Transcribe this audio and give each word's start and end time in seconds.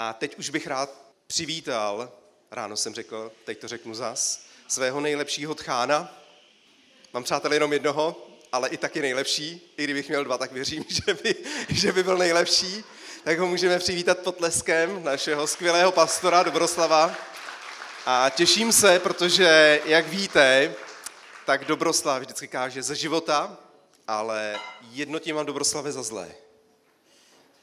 A 0.00 0.12
teď 0.12 0.38
už 0.38 0.50
bych 0.50 0.66
rád 0.66 0.90
přivítal, 1.26 2.12
ráno 2.50 2.76
jsem 2.76 2.94
řekl, 2.94 3.32
teď 3.44 3.58
to 3.58 3.68
řeknu 3.68 3.94
zas, 3.94 4.44
svého 4.68 5.00
nejlepšího 5.00 5.54
tchána. 5.54 6.22
Mám 7.12 7.24
přátel 7.24 7.52
jenom 7.52 7.72
jednoho, 7.72 8.28
ale 8.52 8.68
i 8.68 8.76
taky 8.76 9.00
nejlepší. 9.00 9.74
I 9.76 9.84
kdybych 9.84 10.08
měl 10.08 10.24
dva, 10.24 10.38
tak 10.38 10.52
věřím, 10.52 10.84
že 10.88 11.14
by, 11.14 11.34
že 11.68 11.92
by 11.92 12.02
byl 12.02 12.18
nejlepší. 12.18 12.84
Tak 13.24 13.38
ho 13.38 13.46
můžeme 13.46 13.78
přivítat 13.78 14.18
potleskem 14.18 15.04
našeho 15.04 15.46
skvělého 15.46 15.92
pastora 15.92 16.42
Dobroslava. 16.42 17.14
A 18.06 18.30
těším 18.30 18.72
se, 18.72 18.98
protože, 18.98 19.80
jak 19.84 20.08
víte, 20.08 20.74
tak 21.46 21.64
Dobroslav 21.64 22.22
vždycky 22.22 22.48
káže 22.48 22.82
ze 22.82 22.94
života, 22.94 23.56
ale 24.08 24.60
jedno 24.90 25.18
tím 25.18 25.36
mám 25.36 25.46
Dobroslave 25.46 25.92
za 25.92 26.02
zlé. 26.02 26.28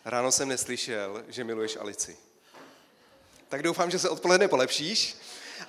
Ráno 0.06 0.32
jsem 0.32 0.48
neslyšel, 0.48 1.24
že 1.28 1.44
miluješ 1.44 1.76
Alici. 1.76 2.18
Tak 3.50 3.64
doufám, 3.64 3.92
že 3.92 4.00
se 4.00 4.10
odpoledne 4.10 4.48
polepšíš 4.48 5.16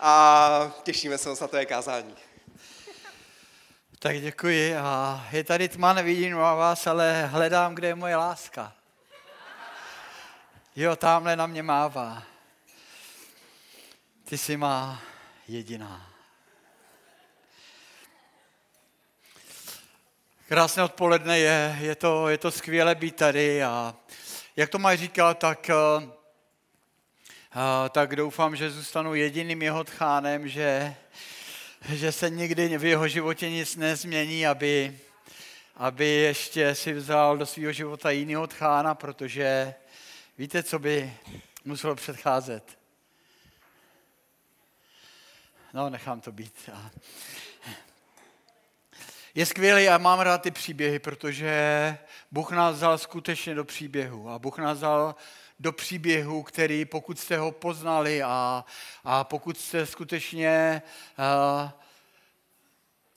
a 0.00 0.72
těšíme 0.82 1.18
se 1.18 1.28
na 1.28 1.48
tvé 1.48 1.66
kázání. 1.66 2.14
Tak 3.98 4.20
děkuji 4.20 4.76
a 4.76 5.26
je 5.32 5.44
tady 5.44 5.68
tma, 5.68 5.92
nevidím 5.92 6.36
vás, 6.36 6.86
ale 6.86 7.26
hledám, 7.26 7.74
kde 7.74 7.88
je 7.88 7.94
moje 7.94 8.16
láska. 8.16 8.72
Jo, 10.76 10.96
tamhle 10.96 11.36
na 11.36 11.46
mě 11.46 11.62
mává. 11.62 12.22
Ty 14.24 14.38
jsi 14.38 14.56
má 14.56 15.02
jediná. 15.48 16.12
Krásné 20.48 20.82
odpoledne 20.82 21.38
je, 21.38 21.78
je 21.80 21.94
to, 21.94 22.28
je 22.28 22.38
to 22.38 22.50
skvěle 22.50 22.94
být 22.94 23.16
tady 23.16 23.64
a 23.64 23.94
jak 24.56 24.70
to 24.70 24.78
mají 24.78 24.98
říkal, 24.98 25.34
tak, 25.34 25.70
eh, 25.70 26.08
tak 27.90 28.16
doufám, 28.16 28.56
že 28.56 28.70
zůstanu 28.70 29.14
jediným 29.14 29.62
jeho 29.62 29.84
tchánem, 29.84 30.48
že, 30.48 30.94
že 31.88 32.12
se 32.12 32.30
nikdy 32.30 32.78
v 32.78 32.84
jeho 32.84 33.08
životě 33.08 33.50
nic 33.50 33.76
nezmění, 33.76 34.46
aby, 34.46 34.98
aby 35.76 36.06
ještě 36.06 36.74
si 36.74 36.92
vzal 36.92 37.38
do 37.38 37.46
svého 37.46 37.72
života 37.72 38.10
jiného 38.10 38.46
tchána, 38.46 38.94
protože 38.94 39.74
víte, 40.38 40.62
co 40.62 40.78
by 40.78 41.14
muselo 41.64 41.94
předcházet? 41.94 42.78
No, 45.72 45.90
nechám 45.90 46.20
to 46.20 46.32
být. 46.32 46.70
Je 49.34 49.46
skvělý 49.46 49.88
a 49.88 49.98
mám 49.98 50.20
rád 50.20 50.42
ty 50.42 50.50
příběhy, 50.50 50.98
protože 50.98 51.98
Bůh 52.30 52.50
nás 52.50 52.76
vzal 52.76 52.98
skutečně 52.98 53.54
do 53.54 53.64
příběhu 53.64 54.30
a 54.30 54.38
Bůh 54.38 54.58
nás 54.58 54.78
vzal 54.78 55.14
do 55.60 55.72
příběhu, 55.72 56.42
který 56.42 56.84
pokud 56.84 57.18
jste 57.18 57.38
ho 57.38 57.52
poznali 57.52 58.22
a, 58.22 58.64
a 59.04 59.24
pokud 59.24 59.58
jste 59.58 59.86
skutečně 59.86 60.82
uh, 61.18 61.70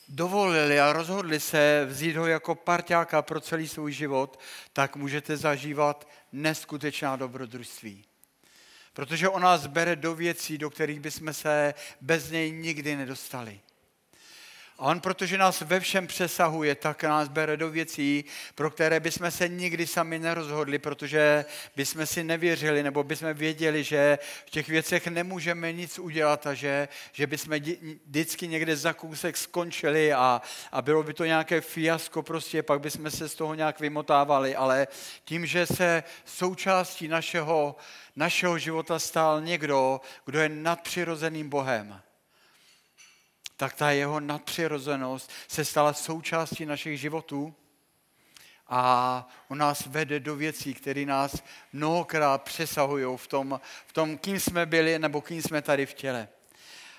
dovolili 0.09 0.80
a 0.80 0.93
rozhodli 0.93 1.39
se 1.39 1.85
vzít 1.89 2.15
ho 2.15 2.27
jako 2.27 2.55
parťáka 2.55 3.21
pro 3.21 3.41
celý 3.41 3.67
svůj 3.67 3.91
život, 3.91 4.39
tak 4.73 4.95
můžete 4.95 5.37
zažívat 5.37 6.07
neskutečná 6.31 7.15
dobrodružství. 7.15 8.05
Protože 8.93 9.30
on 9.30 9.41
nás 9.41 9.67
bere 9.67 9.95
do 9.95 10.15
věcí, 10.15 10.57
do 10.57 10.69
kterých 10.69 10.99
bychom 10.99 11.33
se 11.33 11.73
bez 12.02 12.31
něj 12.31 12.52
nikdy 12.52 12.95
nedostali. 12.95 13.59
A 14.80 14.81
on, 14.81 14.99
protože 14.99 15.38
nás 15.38 15.61
ve 15.61 15.80
všem 15.80 16.08
přesahuje, 16.08 16.75
tak 16.75 17.03
nás 17.03 17.27
bere 17.27 17.58
do 17.58 17.69
věcí, 17.69 18.25
pro 18.55 18.72
které 18.72 18.99
bychom 18.99 19.31
se 19.31 19.47
nikdy 19.47 19.88
sami 19.88 20.19
nerozhodli, 20.19 20.80
protože 20.80 21.45
bychom 21.75 22.05
si 22.05 22.23
nevěřili, 22.23 22.83
nebo 22.83 23.03
bychom 23.03 23.33
věděli, 23.33 23.83
že 23.83 24.19
v 24.45 24.49
těch 24.49 24.67
věcech 24.67 25.08
nemůžeme 25.08 25.73
nic 25.73 25.99
udělat 25.99 26.47
a 26.47 26.53
že, 26.53 26.88
že 27.11 27.27
bychom 27.27 27.59
vždycky 28.05 28.47
někde 28.47 28.75
za 28.75 28.94
kousek 28.94 29.38
skončili 29.38 30.13
a, 30.13 30.41
a 30.71 30.81
bylo 30.81 31.03
by 31.03 31.14
to 31.14 31.26
nějaké 31.26 31.61
fiasko 31.61 32.23
prostě, 32.23 32.64
pak 32.64 32.80
bychom 32.80 33.11
se 33.11 33.30
z 33.30 33.36
toho 33.36 33.55
nějak 33.55 33.80
vymotávali, 33.80 34.55
ale 34.55 34.87
tím, 35.26 35.45
že 35.45 35.65
se 35.65 36.03
součástí 36.26 37.08
našeho, 37.08 37.76
našeho 38.15 38.58
života 38.58 38.99
stál 38.99 39.42
někdo, 39.42 40.02
kdo 40.26 40.39
je 40.39 40.49
nadpřirozeným 40.49 41.49
Bohem, 41.49 42.02
tak 43.59 43.73
ta 43.73 43.92
jeho 43.92 44.20
nadpřirozenost 44.20 45.31
se 45.47 45.65
stala 45.65 45.93
součástí 45.93 46.65
našich 46.65 46.99
životů 46.99 47.55
a 48.67 49.27
on 49.47 49.58
nás 49.58 49.86
vede 49.86 50.20
do 50.20 50.36
věcí, 50.36 50.73
které 50.73 51.05
nás 51.05 51.43
mnohokrát 51.73 52.43
přesahují 52.43 53.17
v 53.17 53.27
tom, 53.27 53.61
v 53.87 53.93
tom, 53.93 54.17
kým 54.17 54.39
jsme 54.39 54.65
byli 54.65 54.99
nebo 54.99 55.21
kým 55.21 55.42
jsme 55.42 55.61
tady 55.61 55.86
v 55.86 55.93
těle. 55.93 56.27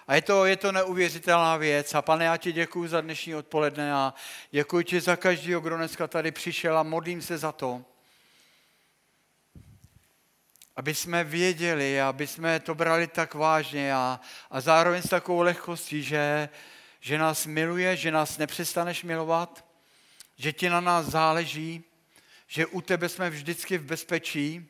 A 0.06 0.14
je 0.14 0.22
to, 0.22 0.44
je 0.44 0.56
to 0.56 0.72
neuvěřitelná 0.72 1.56
věc. 1.56 1.94
A 1.94 2.02
pane, 2.02 2.24
já 2.24 2.36
ti 2.36 2.52
děkuji 2.52 2.88
za 2.88 3.00
dnešní 3.00 3.34
odpoledne 3.34 3.94
a 3.94 4.14
děkuji 4.50 4.84
ti 4.84 5.00
za 5.00 5.16
každého, 5.16 5.60
kdo 5.60 5.76
dneska 5.76 6.06
tady 6.06 6.30
přišel 6.30 6.78
a 6.78 6.82
modlím 6.82 7.22
se 7.22 7.38
za 7.38 7.52
to, 7.52 7.84
aby 10.76 10.94
jsme 10.94 11.24
věděli, 11.24 12.00
aby 12.00 12.26
jsme 12.26 12.60
to 12.60 12.74
brali 12.74 13.06
tak 13.06 13.34
vážně 13.34 13.94
a, 13.94 14.20
a 14.50 14.60
zároveň 14.60 15.02
s 15.02 15.08
takovou 15.08 15.40
lehkostí, 15.40 16.02
že, 16.02 16.48
že 17.00 17.18
nás 17.18 17.46
miluje, 17.46 17.96
že 17.96 18.10
nás 18.10 18.38
nepřestaneš 18.38 19.02
milovat, 19.02 19.64
že 20.36 20.52
ti 20.52 20.70
na 20.70 20.80
nás 20.80 21.06
záleží, 21.06 21.84
že 22.46 22.66
u 22.66 22.80
tebe 22.80 23.08
jsme 23.08 23.30
vždycky 23.30 23.78
v 23.78 23.84
bezpečí 23.84 24.68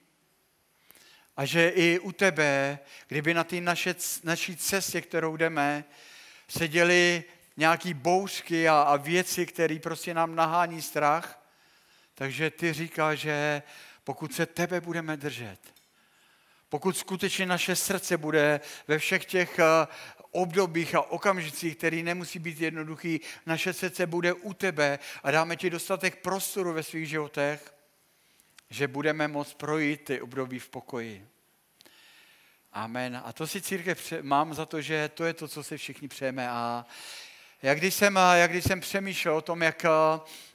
a 1.36 1.44
že 1.44 1.68
i 1.68 1.98
u 1.98 2.12
tebe, 2.12 2.78
kdyby 3.08 3.34
na 3.34 3.44
té 3.44 3.60
naší 4.24 4.56
cestě, 4.56 5.00
kterou 5.00 5.36
jdeme, 5.36 5.84
seděly 6.48 7.24
nějaký 7.56 7.94
bouřky 7.94 8.68
a, 8.68 8.82
a 8.82 8.96
věci, 8.96 9.46
které 9.46 9.78
prostě 9.78 10.14
nám 10.14 10.34
nahání 10.34 10.82
strach, 10.82 11.46
takže 12.14 12.50
ty 12.50 12.72
říkáš, 12.72 13.18
že 13.18 13.62
pokud 14.04 14.34
se 14.34 14.46
tebe 14.46 14.80
budeme 14.80 15.16
držet, 15.16 15.58
pokud 16.70 16.96
skutečně 16.96 17.46
naše 17.46 17.76
srdce 17.76 18.16
bude 18.16 18.60
ve 18.88 18.98
všech 18.98 19.24
těch 19.24 19.58
eh, 19.58 19.86
obdobích 20.30 20.94
a 20.94 21.10
okamžicích, 21.10 21.76
který 21.76 22.02
nemusí 22.02 22.38
být 22.38 22.60
jednoduchý, 22.60 23.20
naše 23.46 23.72
srdce 23.72 24.06
bude 24.06 24.32
u 24.32 24.54
tebe 24.54 24.98
a 25.22 25.30
dáme 25.30 25.56
ti 25.56 25.70
dostatek 25.70 26.16
prostoru 26.16 26.72
ve 26.72 26.82
svých 26.82 27.08
životech, 27.08 27.74
že 28.70 28.88
budeme 28.88 29.28
moct 29.28 29.54
projít 29.54 30.04
ty 30.04 30.20
období 30.20 30.58
v 30.58 30.68
pokoji. 30.68 31.26
Amen. 32.72 33.22
A 33.24 33.32
to 33.32 33.46
si 33.46 33.60
církev 33.60 34.12
mám 34.22 34.54
za 34.54 34.66
to, 34.66 34.80
že 34.80 35.10
to 35.14 35.24
je 35.24 35.34
to, 35.34 35.48
co 35.48 35.62
si 35.62 35.76
všichni 35.76 36.08
přejeme. 36.08 36.50
A 36.50 36.86
jak 37.62 37.78
když 37.78 37.94
jsem, 37.94 38.18
jak 38.34 38.50
když 38.50 38.64
jsem 38.64 38.80
přemýšlel 38.80 39.36
o 39.36 39.40
tom, 39.40 39.62
jak, 39.62 39.86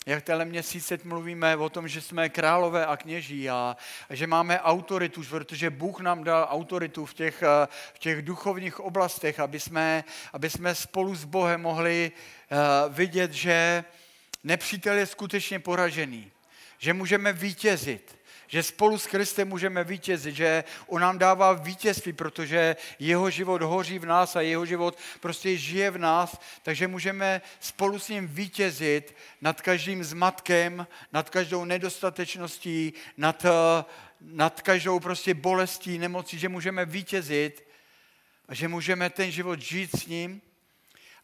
jak 0.05 0.23
tenhle 0.23 0.45
měsíc 0.45 0.87
teď 0.87 1.03
mluvíme 1.03 1.55
o 1.55 1.69
tom, 1.69 1.87
že 1.87 2.01
jsme 2.01 2.29
králové 2.29 2.85
a 2.85 2.97
kněží 2.97 3.49
a, 3.49 3.77
a 4.09 4.15
že 4.15 4.27
máme 4.27 4.61
autoritu, 4.61 5.23
protože 5.29 5.69
Bůh 5.69 5.99
nám 5.99 6.23
dal 6.23 6.47
autoritu 6.49 7.05
v 7.05 7.13
těch, 7.13 7.43
v 7.93 7.99
těch 7.99 8.21
duchovních 8.21 8.79
oblastech, 8.79 9.39
aby 9.39 9.59
jsme, 9.59 10.03
aby 10.33 10.49
jsme 10.49 10.75
spolu 10.75 11.15
s 11.15 11.23
Bohem 11.23 11.61
mohli 11.61 12.11
vidět, 12.89 13.33
že 13.33 13.83
nepřítel 14.43 14.93
je 14.93 15.05
skutečně 15.05 15.59
poražený, 15.59 16.31
že 16.77 16.93
můžeme 16.93 17.33
vítězit, 17.33 18.17
že 18.47 18.63
spolu 18.63 18.97
s 18.97 19.07
Kristem 19.07 19.47
můžeme 19.47 19.83
vítězit, 19.83 20.35
že 20.35 20.63
on 20.87 21.01
nám 21.01 21.17
dává 21.17 21.53
vítězství, 21.53 22.13
protože 22.13 22.75
jeho 22.99 23.29
život 23.29 23.61
hoří 23.61 23.99
v 23.99 24.05
nás 24.05 24.35
a 24.35 24.41
jeho 24.41 24.65
život 24.65 24.97
prostě 25.19 25.57
žije 25.57 25.91
v 25.91 25.97
nás, 25.97 26.39
takže 26.63 26.87
můžeme 26.87 27.41
spolu 27.59 27.99
s 27.99 28.09
ním 28.09 28.27
vítězit 28.27 29.15
nad 29.41 29.61
každým 29.61 30.03
zmatkem, 30.03 30.87
nad 31.13 31.29
každou 31.29 31.65
nedostatečností, 31.65 32.93
nad, 33.17 33.45
eh, 33.45 33.85
nad 34.21 34.61
každou 34.61 34.99
prostě 34.99 35.33
bolestí, 35.33 35.97
nemocí, 35.97 36.39
že 36.39 36.49
můžeme 36.49 36.85
vítězit 36.85 37.67
a 38.47 38.53
že 38.53 38.67
můžeme 38.67 39.09
ten 39.09 39.31
život 39.31 39.59
žít 39.59 39.91
s 39.99 40.07
ním 40.07 40.41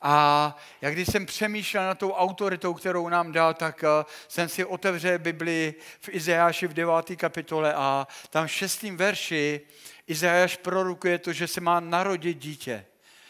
a 0.01 0.55
jak 0.81 0.93
když 0.93 1.07
jsem 1.07 1.25
přemýšlel 1.25 1.85
na 1.85 1.95
tou 1.95 2.11
autoritou, 2.11 2.73
kterou 2.73 3.09
nám 3.09 3.31
dal, 3.31 3.53
tak 3.53 3.83
eh, 3.83 4.05
jsem 4.27 4.49
si 4.49 4.65
otevřel 4.65 5.19
Bibli 5.19 5.73
v 5.99 6.09
Izajáši 6.09 6.67
v 6.67 6.73
9. 6.73 6.95
kapitole 7.15 7.73
a 7.73 8.07
tam 8.29 8.47
v 8.47 8.51
6. 8.51 8.83
verši 8.83 9.61
Izajáš 10.07 10.57
prorokuje 10.57 11.19
to, 11.19 11.33
že 11.33 11.47
se 11.47 11.61
má 11.61 11.79
narodit 11.79 12.37
dítě. 12.37 12.85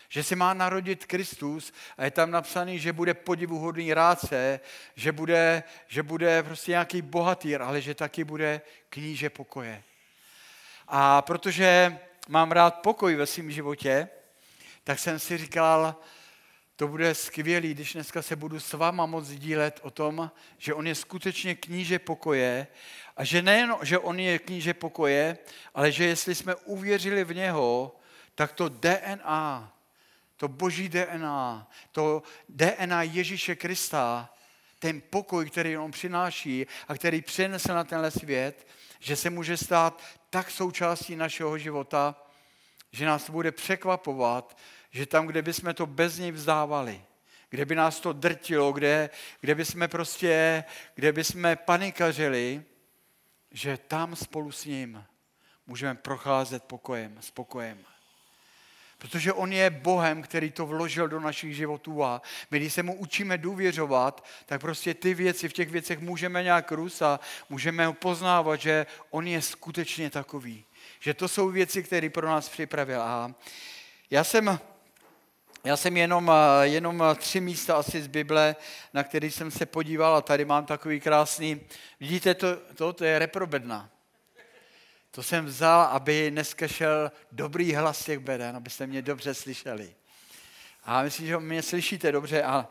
Že 0.10 0.24
se 0.24 0.36
má 0.36 0.54
narodit 0.54 1.06
Kristus 1.06 1.74
a 1.98 2.04
je 2.06 2.12
tam 2.12 2.32
napsaný, 2.32 2.80
že 2.80 2.94
bude 2.94 3.14
podivuhodný 3.14 3.94
rádce, 3.94 4.60
že 4.96 5.12
bude, 5.12 5.64
že 5.88 6.04
bude 6.04 6.44
prostě 6.44 6.72
nějaký 6.72 7.02
bohatýr, 7.02 7.62
ale 7.62 7.82
že 7.82 7.96
taky 7.96 8.24
bude 8.24 8.62
kníže 8.90 9.30
pokoje. 9.30 9.84
A 10.88 11.22
protože 11.22 12.00
mám 12.30 12.52
rád 12.52 12.82
pokoj 12.82 13.16
ve 13.16 13.26
svém 13.26 13.52
životě, 13.52 14.10
tak 14.84 15.00
jsem 15.00 15.20
si 15.20 15.38
říkal, 15.38 15.96
to 16.82 16.88
bude 16.88 17.16
skvělý, 17.16 17.74
když 17.74 17.94
dneska 17.94 18.22
se 18.22 18.36
budu 18.36 18.60
s 18.60 18.74
váma 18.74 19.06
moc 19.06 19.30
dílet 19.30 19.80
o 19.84 19.92
tom, 19.92 20.32
že 20.58 20.74
on 20.74 20.88
je 20.88 20.96
skutečně 20.96 21.56
kníže 21.56 22.00
pokoje 22.00 22.68
a 23.18 23.24
že 23.24 23.42
nejen, 23.42 23.76
že 23.82 24.00
on 24.00 24.20
je 24.20 24.40
kníže 24.40 24.74
pokoje, 24.74 25.38
ale 25.74 25.92
že 25.92 26.06
jestli 26.06 26.36
jsme 26.36 26.56
uvěřili 26.56 27.24
v 27.24 27.36
něho, 27.36 27.96
tak 28.36 28.52
to 28.52 28.70
DNA, 28.70 29.74
to 30.38 30.48
boží 30.48 30.90
DNA, 30.90 31.68
to 31.92 32.24
DNA 32.50 33.04
Ježíše 33.04 33.56
Krista, 33.56 34.30
ten 34.80 35.02
pokoj, 35.10 35.50
který 35.50 35.78
on 35.78 35.92
přináší 35.92 36.66
a 36.88 36.96
který 36.96 37.22
přinesl 37.22 37.74
na 37.74 37.84
tenhle 37.84 38.12
svět, 38.12 38.68
že 39.00 39.16
se 39.16 39.30
může 39.30 39.58
stát 39.58 40.02
tak 40.30 40.52
součástí 40.52 41.16
našeho 41.16 41.58
života, 41.58 42.16
že 42.92 43.06
nás 43.06 43.30
bude 43.30 43.52
překvapovat, 43.52 44.58
že 44.92 45.06
tam, 45.06 45.28
kde 45.28 45.42
bychom 45.42 45.74
to 45.74 45.86
bez 45.86 46.18
něj 46.18 46.32
vzdávali, 46.32 47.02
kde 47.50 47.66
by 47.66 47.76
nás 47.76 48.00
to 48.00 48.14
drtilo, 48.14 48.72
kde, 48.72 49.10
kde 49.42 49.56
by 49.56 49.66
jsme 49.66 49.88
prostě, 49.88 50.64
kde 50.96 51.14
by 51.14 51.24
jsme 51.24 51.56
panikařili, 51.56 52.64
že 53.52 53.78
tam 53.78 54.16
spolu 54.16 54.52
s 54.52 54.66
ním 54.66 55.04
můžeme 55.68 55.96
procházet 55.96 56.64
pokojem, 56.64 57.18
s 57.20 57.32
pokojem. 57.32 57.86
Protože 58.98 59.34
on 59.34 59.54
je 59.54 59.70
Bohem, 59.70 60.22
který 60.22 60.52
to 60.52 60.66
vložil 60.66 61.08
do 61.08 61.20
našich 61.20 61.56
životů 61.56 62.04
a 62.04 62.22
my, 62.52 62.60
když 62.60 62.74
se 62.74 62.84
mu 62.84 62.96
učíme 62.96 63.38
důvěřovat, 63.38 64.26
tak 64.46 64.62
prostě 64.62 64.94
ty 64.94 65.14
věci, 65.14 65.50
v 65.50 65.54
těch 65.54 65.70
věcech 65.70 66.00
můžeme 66.00 66.44
nějak 66.44 66.72
růst 66.72 67.02
a 67.02 67.20
můžeme 67.50 67.86
ho 67.86 67.94
poznávat, 67.94 68.62
že 68.62 68.86
on 69.10 69.28
je 69.28 69.42
skutečně 69.42 70.10
takový. 70.10 70.66
Že 71.00 71.14
to 71.14 71.28
jsou 71.28 71.50
věci, 71.50 71.84
které 71.84 72.10
pro 72.10 72.28
nás 72.28 72.50
připravil. 72.50 73.02
A 73.02 73.36
já 74.10 74.24
jsem, 74.24 74.60
já 75.64 75.78
jsem 75.78 75.98
jenom, 75.98 76.32
jenom 76.62 77.04
tři 77.16 77.42
místa 77.42 77.76
asi 77.76 78.02
z 78.02 78.08
Bible, 78.08 78.56
na 78.94 79.04
který 79.04 79.32
jsem 79.32 79.52
se 79.52 79.66
podíval 79.66 80.16
a 80.16 80.22
tady 80.22 80.46
mám 80.46 80.66
takový 80.66 81.00
krásný, 81.00 81.62
vidíte, 82.00 82.34
to, 82.34 82.48
to, 82.76 82.94
to 82.94 83.06
je 83.06 83.20
reprobedna. 83.20 83.90
To 85.12 85.24
jsem 85.24 85.46
vzal, 85.46 85.82
aby 85.82 86.32
dneska 86.32 86.68
šel 86.68 87.12
dobrý 87.32 87.74
hlas 87.74 88.04
těch 88.04 88.20
beden, 88.20 88.56
abyste 88.56 88.88
mě 88.88 89.02
dobře 89.02 89.34
slyšeli. 89.34 89.96
A 90.84 91.02
myslím, 91.02 91.28
že 91.28 91.38
mě 91.38 91.62
slyšíte 91.62 92.12
dobře. 92.12 92.44
A, 92.44 92.68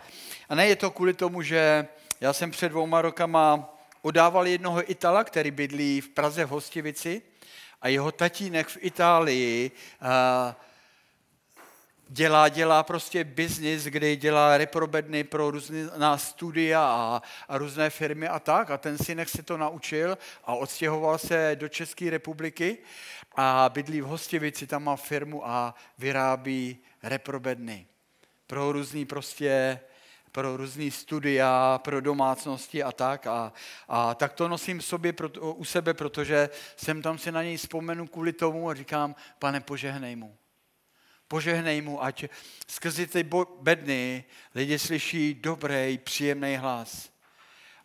a 0.48 0.54
ne 0.54 0.66
je 0.66 0.76
to 0.76 0.90
kvůli 0.90 1.14
tomu, 1.14 1.42
že 1.42 1.88
já 2.20 2.32
jsem 2.32 2.50
před 2.50 2.68
dvouma 2.68 3.02
rokama 3.02 3.74
udával 4.02 4.46
jednoho 4.46 4.90
Itala, 4.90 5.24
který 5.24 5.50
bydlí 5.50 6.00
v 6.00 6.08
Praze 6.08 6.44
v 6.44 6.48
Hostivici 6.48 7.22
a 7.80 7.88
jeho 7.88 8.12
tatínek 8.12 8.68
v 8.68 8.78
Itálii 8.80 9.70
a, 10.00 10.56
dělá, 12.12 12.48
dělá 12.48 12.82
prostě 12.82 13.24
biznis, 13.24 13.84
kde 13.84 14.16
dělá 14.16 14.58
reprobedny 14.58 15.24
pro 15.24 15.50
různá 15.50 16.18
studia 16.18 16.82
a, 16.82 17.22
a 17.48 17.58
různé 17.58 17.90
firmy 17.90 18.28
a 18.28 18.38
tak. 18.38 18.70
A 18.70 18.78
ten 18.78 18.98
synek 18.98 19.28
se 19.28 19.42
to 19.42 19.56
naučil 19.56 20.18
a 20.44 20.54
odstěhoval 20.54 21.18
se 21.18 21.52
do 21.54 21.68
České 21.68 22.10
republiky 22.10 22.78
a 23.36 23.70
bydlí 23.72 24.00
v 24.00 24.04
Hostivici, 24.04 24.66
tam 24.66 24.84
má 24.84 24.96
firmu 24.96 25.48
a 25.48 25.74
vyrábí 25.98 26.78
reprobedny 27.02 27.86
pro 28.46 28.72
různý 28.72 29.04
prostě 29.04 29.80
pro 30.32 30.56
různý 30.56 30.90
studia, 30.90 31.80
pro 31.84 32.00
domácnosti 32.00 32.82
a 32.82 32.92
tak. 32.92 33.26
A, 33.26 33.52
a 33.88 34.14
tak 34.14 34.32
to 34.32 34.48
nosím 34.48 34.80
sobě 34.80 35.12
pro, 35.12 35.28
u 35.30 35.64
sebe, 35.64 35.94
protože 35.94 36.50
jsem 36.76 37.02
tam 37.02 37.18
si 37.18 37.32
na 37.32 37.42
něj 37.42 37.56
vzpomenu 37.56 38.06
kvůli 38.06 38.32
tomu 38.32 38.70
a 38.70 38.74
říkám, 38.74 39.14
pane, 39.38 39.60
požehnej 39.60 40.16
mu. 40.16 40.39
Požehnej 41.30 41.78
mu, 41.78 42.02
ať 42.02 42.26
skrze 42.66 43.06
ty 43.06 43.22
bedny 43.62 44.24
lidi 44.54 44.78
slyší 44.78 45.34
dobrý, 45.34 45.98
příjemný 45.98 46.56
hlas. 46.56 47.10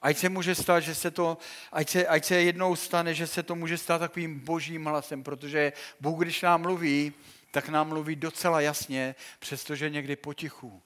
Ať 0.01 0.17
se 0.17 0.29
může 0.29 0.55
stát, 0.55 0.79
že 0.79 0.95
se 0.95 1.11
to, 1.11 1.37
ať 1.71 1.89
se, 1.89 2.07
ať 2.07 2.25
se 2.25 2.35
jednou 2.41 2.75
stane, 2.75 3.13
že 3.13 3.27
se 3.27 3.43
to 3.43 3.55
může 3.55 3.77
stát 3.77 3.99
takovým 3.99 4.39
božím 4.39 4.85
hlasem, 4.85 5.23
protože 5.23 5.73
Bůh, 5.99 6.23
když 6.23 6.41
nám 6.41 6.61
mluví, 6.61 7.13
tak 7.51 7.69
nám 7.69 7.87
mluví 7.87 8.15
docela 8.15 8.61
jasně, 8.61 9.15
přestože 9.39 9.89
někdy 9.89 10.15
potichu. 10.15 10.81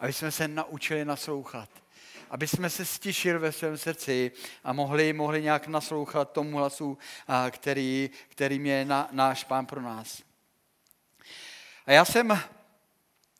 Aby 0.00 0.12
jsme 0.12 0.30
se 0.30 0.48
naučili 0.48 1.04
naslouchat. 1.04 1.68
Aby 2.30 2.48
jsme 2.48 2.70
se 2.70 2.84
stišili 2.84 3.38
ve 3.38 3.52
svém 3.52 3.78
srdci 3.78 4.32
a 4.64 4.72
mohli, 4.72 5.12
mohli 5.12 5.42
nějak 5.42 5.66
naslouchat 5.66 6.32
tomu 6.32 6.56
hlasu, 6.56 6.98
který, 7.50 8.10
kterým 8.28 8.66
je 8.66 8.84
na, 8.84 9.08
náš 9.12 9.44
pán 9.44 9.66
pro 9.66 9.82
nás. 9.82 10.31
A 11.86 11.92
já 11.92 12.04
jsem, 12.04 12.42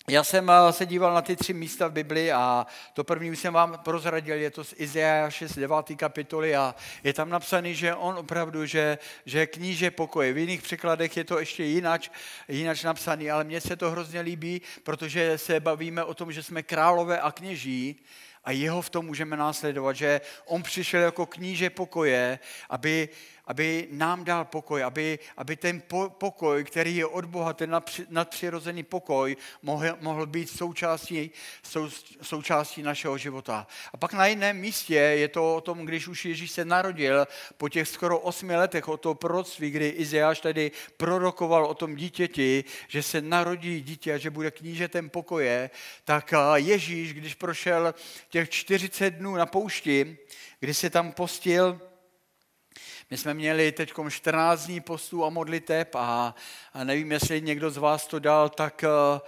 já 0.09 0.25
jsem 0.25 0.50
eh, 0.50 0.73
se 0.73 0.87
díval 0.87 1.15
na 1.15 1.23
ty 1.23 1.37
tři 1.37 1.55
místa 1.55 1.89
v 1.89 1.93
Bibli 1.93 2.33
a 2.33 2.67
to 2.94 3.05
první 3.05 3.31
už 3.31 3.39
jsem 3.39 3.55
vám 3.55 3.79
prozradil, 3.85 4.37
je 4.37 4.50
to 4.50 4.65
z 4.65 4.75
Izajáše 4.77 5.49
z 5.49 5.55
9. 5.55 5.77
kapitoly 5.97 6.56
a 6.56 6.75
je 7.05 7.12
tam 7.12 7.31
napsaný, 7.31 7.75
že 7.75 7.94
on 7.94 8.19
opravdu, 8.19 8.67
že, 8.67 8.99
že 9.27 9.47
kníže 9.47 9.91
pokoje. 9.91 10.33
V 10.33 10.39
jiných 10.39 10.62
překladech 10.62 11.17
je 11.17 11.25
to 11.25 11.39
ještě 11.39 11.65
jinak, 11.65 12.03
jinak 12.49 12.85
napsaný, 12.85 13.31
ale 13.31 13.44
mně 13.44 13.61
se 13.61 13.77
to 13.77 13.91
hrozně 13.91 14.21
líbí, 14.21 14.62
protože 14.83 15.39
se 15.39 15.61
bavíme 15.61 16.05
o 16.05 16.15
tom, 16.15 16.33
že 16.33 16.43
jsme 16.43 16.62
králové 16.62 17.21
a 17.21 17.33
kněží 17.33 18.00
a 18.44 18.50
jeho 18.50 18.83
v 18.83 18.91
tom 18.91 19.06
můžeme 19.06 19.37
následovat, 19.37 19.97
že 19.97 20.21
on 20.44 20.62
přišel 20.62 21.00
jako 21.00 21.27
kníže 21.27 21.71
pokoje, 21.71 22.39
aby 22.71 23.09
aby 23.44 23.89
nám 23.91 24.25
dal 24.25 24.44
pokoj, 24.44 24.85
aby, 24.85 25.19
aby 25.37 25.56
ten 25.56 25.83
pokoj, 26.09 26.65
který 26.65 26.97
je 26.97 27.06
od 27.06 27.25
Boha, 27.25 27.53
ten 27.53 27.83
nadpřirozený 28.09 28.83
pokoj, 28.83 29.37
mohl, 29.62 29.87
mohl 30.00 30.27
být 30.27 30.50
součástí, 30.50 31.31
sou, 31.62 31.89
součástí 32.23 32.83
našeho 32.83 33.19
života. 33.19 33.67
A 33.93 33.97
pak 33.97 34.12
na 34.12 34.27
jiném 34.27 34.56
místě 34.56 34.94
je 34.94 35.29
to 35.29 35.56
o 35.56 35.61
tom, 35.61 35.85
když 35.85 36.09
už 36.09 36.25
Ježíš 36.25 36.50
se 36.50 36.65
narodil 36.65 37.27
po 37.56 37.69
těch 37.69 37.89
skoro 37.89 38.19
osmi 38.19 38.56
letech 38.56 38.89
o 38.89 38.97
to 38.97 39.15
proroctví, 39.15 39.71
kdy 39.71 39.89
Izajáš 39.89 40.41
tady 40.41 40.71
prorokoval 40.97 41.67
o 41.67 41.75
tom 41.75 41.97
dítěti, 41.97 42.65
že 42.89 43.03
se 43.03 43.21
narodí 43.21 43.81
dítě 43.81 44.15
a 44.15 44.19
že 44.19 44.31
bude 44.31 44.50
knížetem 44.50 45.11
pokoje, 45.11 45.71
tak 46.05 46.35
Ježíš, 46.55 47.15
když 47.15 47.35
prošel 47.35 47.94
těch 48.29 48.50
40 48.50 49.11
dnů 49.11 49.37
na 49.37 49.47
poušti, 49.47 50.19
kdy 50.61 50.75
se 50.75 50.91
tam 50.91 51.12
postil, 51.12 51.81
my 53.12 53.19
jsme 53.19 53.35
měli 53.35 53.73
teď 53.73 53.93
14 54.09 54.67
dní 54.67 54.81
postů 54.81 55.25
a 55.25 55.31
modliteb 55.31 55.94
a, 55.94 56.35
a 56.75 56.85
nevím, 56.85 57.12
jestli 57.12 57.43
někdo 57.43 57.70
z 57.70 57.76
vás 57.76 58.06
to 58.06 58.19
dal 58.19 58.49
tak, 58.49 58.85
uh, 58.85 59.20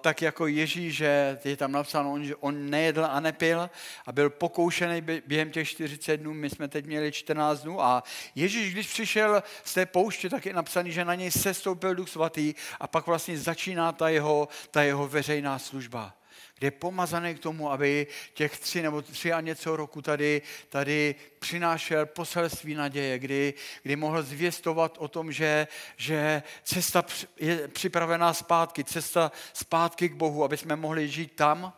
tak 0.00 0.22
jako 0.22 0.46
Ježíš, 0.46 0.96
že 0.96 1.38
je 1.44 1.56
tam 1.56 1.72
napsáno, 1.72 2.12
on, 2.12 2.24
že 2.24 2.36
on 2.36 2.70
nejedl 2.70 3.04
a 3.04 3.20
nepil 3.20 3.70
a 4.06 4.12
byl 4.12 4.30
pokoušený 4.30 5.02
během 5.26 5.50
těch 5.50 5.68
40 5.68 6.16
dnů. 6.16 6.34
My 6.34 6.50
jsme 6.50 6.68
teď 6.68 6.86
měli 6.86 7.12
14 7.12 7.60
dnů 7.60 7.82
a 7.82 8.02
Ježíš, 8.34 8.72
když 8.72 8.86
přišel 8.86 9.42
z 9.64 9.74
té 9.74 9.86
pouště, 9.86 10.30
tak 10.30 10.46
je 10.46 10.54
napsaný, 10.54 10.92
že 10.92 11.04
na 11.04 11.14
něj 11.14 11.30
sestoupil 11.30 11.94
Duch 11.94 12.08
Svatý 12.08 12.54
a 12.80 12.86
pak 12.86 13.06
vlastně 13.06 13.38
začíná 13.38 13.92
ta 13.92 14.08
jeho, 14.08 14.48
ta 14.70 14.82
jeho 14.82 15.08
veřejná 15.08 15.58
služba 15.58 16.14
kde 16.58 16.66
je 16.66 16.70
pomazaný 16.70 17.34
k 17.34 17.38
tomu, 17.38 17.70
aby 17.70 18.06
těch 18.34 18.58
tři 18.58 18.82
nebo 18.82 19.02
tři 19.02 19.32
a 19.32 19.40
něco 19.40 19.76
roku 19.76 20.02
tady, 20.02 20.42
tady 20.68 21.14
přinášel 21.38 22.06
poselství 22.06 22.74
naděje, 22.74 23.18
kdy, 23.18 23.54
kdy 23.82 23.96
mohl 23.96 24.22
zvěstovat 24.22 24.96
o 24.98 25.08
tom, 25.08 25.32
že, 25.32 25.68
že 25.96 26.42
cesta 26.62 27.04
je 27.40 27.68
připravená 27.68 28.34
zpátky, 28.34 28.84
cesta 28.84 29.32
zpátky 29.52 30.08
k 30.08 30.14
Bohu, 30.14 30.44
aby 30.44 30.56
jsme 30.56 30.76
mohli 30.76 31.08
žít 31.08 31.32
tam, 31.36 31.72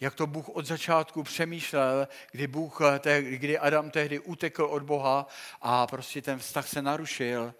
jak 0.00 0.14
to 0.14 0.26
Bůh 0.26 0.48
od 0.48 0.66
začátku 0.66 1.22
přemýšlel, 1.22 2.08
kdy, 2.32 2.46
Bůh, 2.46 2.80
kdy 3.20 3.58
Adam 3.58 3.90
tehdy 3.90 4.18
utekl 4.18 4.64
od 4.64 4.82
Boha 4.82 5.26
a 5.60 5.86
prostě 5.86 6.22
ten 6.22 6.38
vztah 6.38 6.68
se 6.68 6.82
narušil, 6.82 7.54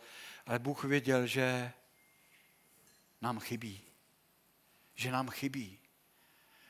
ale 0.46 0.58
Bůh 0.58 0.84
věděl, 0.84 1.26
že 1.26 1.72
nám 3.22 3.40
chybí. 3.40 3.80
Že 4.94 5.10
nám 5.10 5.30
chybí 5.30 5.78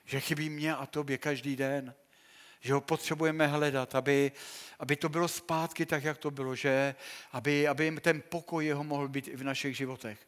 že 0.08 0.20
chybí 0.20 0.50
mě 0.50 0.76
a 0.76 0.86
tobě 0.86 1.18
každý 1.18 1.56
den. 1.56 1.94
Že 2.60 2.72
ho 2.72 2.80
potřebujeme 2.80 3.46
hledat, 3.46 3.94
aby, 3.94 4.32
aby 4.78 4.96
to 4.96 5.08
bylo 5.08 5.28
zpátky 5.28 5.86
tak, 5.86 6.04
jak 6.04 6.18
to 6.18 6.30
bylo, 6.30 6.54
že 6.54 6.94
aby, 7.32 7.68
aby 7.68 8.00
ten 8.00 8.22
pokoj 8.28 8.66
jeho 8.66 8.84
mohl 8.84 9.08
být 9.08 9.28
i 9.28 9.36
v 9.36 9.44
našich 9.44 9.76
životech. 9.76 10.26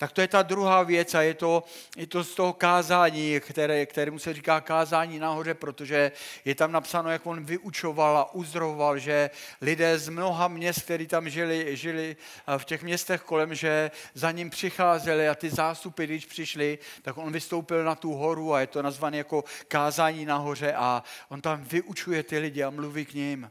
Tak 0.00 0.12
to 0.12 0.20
je 0.20 0.28
ta 0.28 0.42
druhá 0.42 0.82
věc 0.82 1.14
a 1.14 1.22
je 1.22 1.34
to, 1.34 1.64
je 1.96 2.06
to 2.06 2.24
z 2.24 2.34
toho 2.34 2.52
kázání, 2.52 3.40
které, 3.40 3.86
kterému 3.86 4.18
se 4.18 4.34
říká 4.34 4.60
kázání 4.60 5.18
nahoře, 5.18 5.54
protože 5.54 6.12
je 6.44 6.54
tam 6.54 6.72
napsáno, 6.72 7.10
jak 7.10 7.26
on 7.26 7.44
vyučoval 7.44 8.18
a 8.18 8.34
uzdravoval, 8.34 8.98
že 8.98 9.30
lidé 9.60 9.98
z 9.98 10.08
mnoha 10.08 10.48
měst, 10.48 10.82
kteří 10.82 11.06
tam 11.06 11.28
žili, 11.28 11.76
žili 11.76 12.16
v 12.58 12.64
těch 12.64 12.82
městech 12.82 13.20
kolem, 13.20 13.54
že 13.54 13.90
za 14.14 14.30
ním 14.30 14.50
přicházeli 14.50 15.28
a 15.28 15.34
ty 15.34 15.50
zástupy, 15.50 16.04
když 16.04 16.26
přišli, 16.26 16.78
tak 17.02 17.18
on 17.18 17.32
vystoupil 17.32 17.84
na 17.84 17.94
tu 17.94 18.14
horu 18.14 18.54
a 18.54 18.60
je 18.60 18.66
to 18.66 18.82
nazvané 18.82 19.16
jako 19.16 19.44
kázání 19.68 20.24
nahoře 20.24 20.72
a 20.72 21.02
on 21.28 21.40
tam 21.40 21.64
vyučuje 21.64 22.22
ty 22.22 22.38
lidi 22.38 22.62
a 22.62 22.70
mluví 22.70 23.04
k 23.04 23.14
ním. 23.14 23.50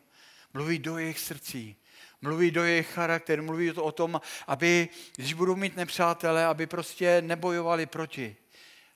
Mluví 0.54 0.80
do 0.80 0.98
jejich 0.98 1.20
srdcí 1.20 1.76
Mluví 2.22 2.52
do 2.52 2.64
jejich 2.64 2.88
charakter, 2.88 3.42
mluví 3.42 3.72
to 3.72 3.84
o 3.84 3.92
tom, 3.92 4.22
aby, 4.48 4.90
když 5.16 5.34
budou 5.34 5.56
mít 5.56 5.76
nepřátelé, 5.76 6.46
aby 6.46 6.68
prostě 6.68 7.22
nebojovali 7.22 7.86
proti. 7.86 8.36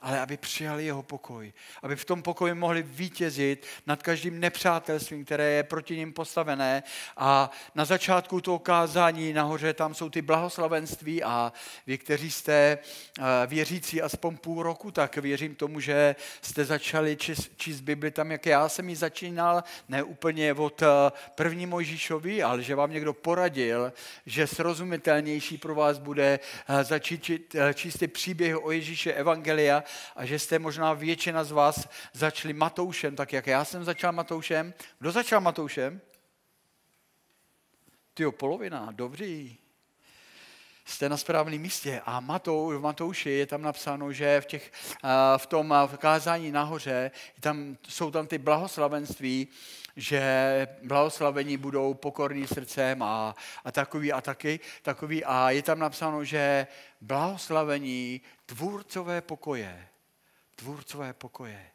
Ale 0.02 0.20
aby 0.20 0.38
přijali 0.38 0.86
jeho 0.86 1.04
pokoj. 1.04 1.54
Aby 1.84 1.96
v 1.96 2.06
tom 2.06 2.22
pokoji 2.22 2.54
mohli 2.54 2.84
vítězit 2.84 3.66
nad 3.88 4.04
každým 4.04 4.40
nepřátelstvím, 4.40 5.26
které 5.26 5.52
je 5.52 5.64
proti 5.64 5.98
ním 5.98 6.14
postavené. 6.14 6.84
A 7.18 7.52
na 7.76 7.86
začátku 7.86 8.42
toho 8.42 8.60
kázání 8.60 9.34
nahoře 9.34 9.74
tam 9.74 9.94
jsou 9.94 10.10
ty 10.10 10.22
blahoslavenství 10.22 11.24
a 11.24 11.54
vy, 11.88 11.98
kteří 11.98 12.32
jste 12.32 12.78
eh, 13.20 13.24
věřící 13.48 14.02
aspoň 14.02 14.38
půl 14.38 14.64
roku, 14.64 14.92
tak 14.92 15.18
věřím 15.18 15.56
tomu, 15.56 15.80
že 15.80 16.16
jste 16.42 16.66
začali 16.66 17.16
číst, 17.16 17.52
číst 17.58 17.82
Bibli 17.82 18.12
tam, 18.12 18.32
jak 18.32 18.46
já 18.46 18.70
jsem 18.70 18.90
ji 18.90 18.96
začínal, 18.96 19.64
ne 19.90 20.04
úplně 20.04 20.54
od 20.54 20.82
eh, 20.82 20.88
první 21.36 21.66
Mojžíšovi, 21.66 22.44
ale 22.44 22.64
že 22.64 22.76
vám 22.76 22.92
někdo 22.92 23.14
poradil, 23.14 23.94
že 24.26 24.48
srozumitelnější 24.48 25.58
pro 25.58 25.76
vás 25.76 25.98
bude 25.98 26.40
eh, 26.68 26.84
začít 26.84 27.32
číst 27.74 27.98
ty 27.98 28.08
příběhy 28.08 28.56
o 28.56 28.72
Ježíše 28.72 29.14
Evangelia 29.14 29.84
a 30.16 30.26
že 30.26 30.40
jste 30.40 30.60
možná 30.60 30.94
většina 30.94 31.44
z 31.44 31.52
vás 31.52 31.88
začali 32.14 32.54
Matoušem, 32.54 33.16
tak 33.16 33.34
jak 33.34 33.48
já 33.48 33.66
jsem 33.66 33.84
začal 33.84 34.12
Matoušem. 34.12 34.74
Kdo 35.00 35.12
začal 35.12 35.42
Matoušem? 35.42 36.02
Ty 38.14 38.24
polovina, 38.32 38.88
dobrý. 38.92 39.58
Jste 40.86 41.10
na 41.10 41.18
správném 41.18 41.62
místě. 41.62 42.02
A 42.06 42.20
Matou, 42.20 42.68
v 42.68 42.82
Matouši 42.82 43.30
je 43.30 43.46
tam 43.46 43.62
napsáno, 43.62 44.14
že 44.14 44.42
v, 44.42 44.46
těch, 44.46 44.72
v 45.38 45.46
tom 45.46 45.76
v 45.88 45.98
kázání 45.98 46.52
nahoře 46.52 47.12
tam, 47.40 47.78
jsou 47.88 48.12
tam 48.12 48.28
ty 48.28 48.38
blahoslavenství, 48.38 49.48
že 49.96 50.68
blahoslavení 50.84 51.58
budou 51.58 51.94
pokorní 51.94 52.48
srdcem 52.48 53.04
a, 53.04 53.36
a 53.64 53.72
takový 53.72 54.14
a 54.14 54.22
taky, 54.22 54.60
takový. 54.82 55.26
A 55.26 55.50
je 55.50 55.62
tam 55.62 55.80
napsáno, 55.80 56.24
že 56.24 56.68
blahoslavení 57.02 58.22
tvůrcové 58.46 59.22
pokoje 59.22 59.88
tvůrcové 60.62 61.14
pokoje. 61.14 61.72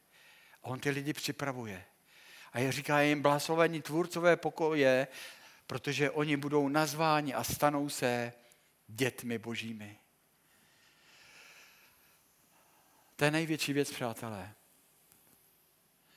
A 0.63 0.67
on 0.67 0.81
ty 0.81 0.91
lidi 0.91 1.13
připravuje. 1.13 1.85
A 2.53 2.59
je 2.59 2.73
říká 2.73 3.01
jim 3.01 3.23
blahoslavení 3.23 3.83
tvůrcové 3.83 4.37
pokoje, 4.37 5.09
protože 5.67 6.11
oni 6.11 6.37
budou 6.37 6.69
nazváni 6.69 7.35
a 7.35 7.45
stanou 7.45 7.89
se 7.89 8.33
dětmi 8.87 9.39
božími. 9.39 9.99
To 13.17 13.25
je 13.25 13.31
největší 13.31 13.73
věc, 13.73 13.91
přátelé. 13.91 14.55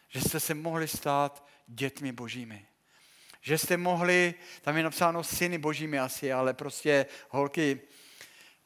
Že 0.10 0.22
jste 0.22 0.39
se 0.39 0.53
mohli 0.53 0.88
stát 0.88 1.48
dětmi 1.70 2.12
božími. 2.12 2.66
Že 3.42 3.58
jste 3.58 3.78
mohli, 3.78 4.34
tam 4.62 4.78
je 4.78 4.84
napsáno 4.84 5.24
syny 5.24 5.58
božími 5.58 6.00
asi, 6.00 6.34
ale 6.34 6.54
prostě 6.54 7.06
holky, 7.30 7.82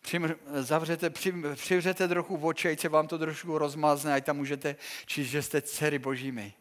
přim, 0.02 0.36
zavřete, 0.54 1.10
přim, 1.10 1.46
přivřete 1.56 2.08
trochu 2.08 2.48
oči, 2.48 2.70
ať 2.70 2.80
se 2.80 2.90
vám 2.90 3.08
to 3.08 3.18
trošku 3.18 3.58
rozmázne, 3.58 4.14
ať 4.14 4.26
tam 4.26 4.38
můžete 4.38 4.76
číst, 5.06 5.28
že 5.28 5.42
jste 5.42 5.62
dcery 5.62 6.00
božími. 6.00 6.54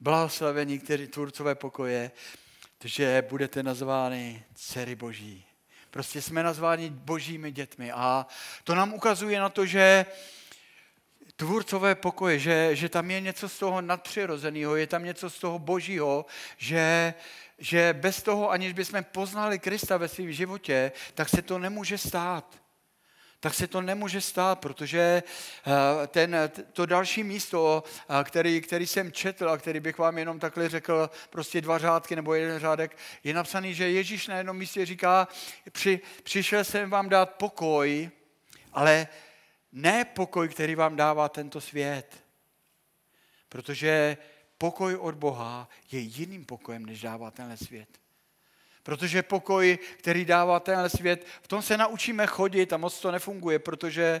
Blahoslavení, 0.00 0.78
který 0.78 1.06
tvůrcové 1.06 1.54
pokoje, 1.54 2.10
že 2.84 3.24
budete 3.28 3.62
nazvány 3.62 4.44
dcery 4.54 4.94
boží. 4.94 5.46
Prostě 5.90 6.22
jsme 6.22 6.42
nazváni 6.42 6.90
božími 6.90 7.52
dětmi 7.52 7.92
a 7.92 8.26
to 8.64 8.74
nám 8.74 8.94
ukazuje 8.94 9.40
na 9.40 9.48
to, 9.48 9.66
že 9.66 10.06
tvůrcové 11.36 11.94
pokoje, 11.94 12.38
že, 12.38 12.76
že 12.76 12.88
tam 12.88 13.10
je 13.10 13.20
něco 13.20 13.48
z 13.48 13.58
toho 13.58 13.80
nadpřirozeného, 13.80 14.76
je 14.76 14.86
tam 14.86 15.04
něco 15.04 15.30
z 15.30 15.38
toho 15.38 15.58
božího, 15.58 16.26
že, 16.56 17.14
že 17.58 17.92
bez 17.92 18.22
toho, 18.22 18.50
aniž 18.50 18.72
bychom 18.72 19.04
poznali 19.04 19.58
Krista 19.58 19.96
ve 19.96 20.08
svém 20.08 20.32
životě, 20.32 20.92
tak 21.14 21.28
se 21.28 21.42
to 21.42 21.58
nemůže 21.58 21.98
stát. 21.98 22.64
Tak 23.40 23.54
se 23.54 23.66
to 23.66 23.80
nemůže 23.80 24.20
stát, 24.20 24.58
protože 24.58 25.22
eh, 25.22 26.06
ten, 26.06 26.36
to 26.72 26.86
další 26.86 27.24
místo, 27.24 27.84
eh, 28.20 28.24
který, 28.24 28.60
který 28.60 28.86
jsem 28.86 29.12
četl 29.12 29.50
a 29.50 29.58
který 29.58 29.80
bych 29.80 29.98
vám 29.98 30.18
jenom 30.18 30.38
takhle 30.38 30.68
řekl, 30.68 31.10
prostě 31.30 31.60
dva 31.60 31.78
řádky 31.78 32.16
nebo 32.16 32.34
jeden 32.34 32.60
řádek, 32.60 32.96
je 33.24 33.34
napsaný, 33.34 33.74
že 33.74 33.90
Ježíš 33.90 34.26
na 34.26 34.36
jednom 34.36 34.56
místě 34.56 34.86
říká, 34.86 35.28
při, 35.72 36.00
přišel 36.22 36.64
jsem 36.64 36.90
vám 36.90 37.08
dát 37.08 37.30
pokoj, 37.30 38.10
ale 38.72 39.08
ne 39.74 40.04
pokoj, 40.04 40.48
který 40.48 40.74
vám 40.74 40.96
dává 40.96 41.28
tento 41.28 41.60
svět. 41.60 42.24
Protože 43.48 44.16
pokoj 44.58 44.96
od 44.96 45.14
Boha 45.14 45.68
je 45.90 46.00
jiným 46.00 46.44
pokojem, 46.44 46.86
než 46.86 47.00
dává 47.00 47.30
tenhle 47.30 47.56
svět. 47.56 47.88
Protože 48.82 49.22
pokoj, 49.22 49.78
který 49.98 50.24
dává 50.24 50.60
tenhle 50.60 50.90
svět, 50.90 51.26
v 51.42 51.48
tom 51.48 51.62
se 51.62 51.76
naučíme 51.76 52.26
chodit 52.26 52.72
a 52.72 52.76
moc 52.76 53.00
to 53.00 53.10
nefunguje, 53.10 53.58
protože, 53.58 54.20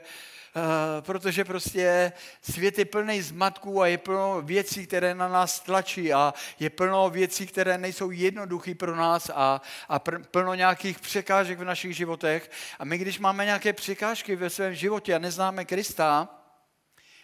protože 1.00 1.44
prostě 1.44 2.12
svět 2.42 2.78
je 2.78 2.84
plný 2.84 3.22
zmatků 3.22 3.82
a 3.82 3.86
je 3.86 3.98
plno 3.98 4.42
věcí, 4.42 4.86
které 4.86 5.14
na 5.14 5.28
nás 5.28 5.60
tlačí 5.60 6.12
a 6.12 6.34
je 6.58 6.70
plno 6.70 7.10
věcí, 7.10 7.46
které 7.46 7.78
nejsou 7.78 8.10
jednoduché 8.10 8.74
pro 8.74 8.96
nás 8.96 9.30
a, 9.34 9.60
a 9.88 9.98
plno 10.30 10.54
nějakých 10.54 11.00
překážek 11.00 11.58
v 11.58 11.64
našich 11.64 11.96
životech. 11.96 12.50
A 12.78 12.84
my, 12.84 12.98
když 12.98 13.18
máme 13.18 13.44
nějaké 13.44 13.72
překážky 13.72 14.36
ve 14.36 14.50
svém 14.50 14.74
životě 14.74 15.14
a 15.14 15.18
neznáme 15.18 15.64
Krista 15.64 16.28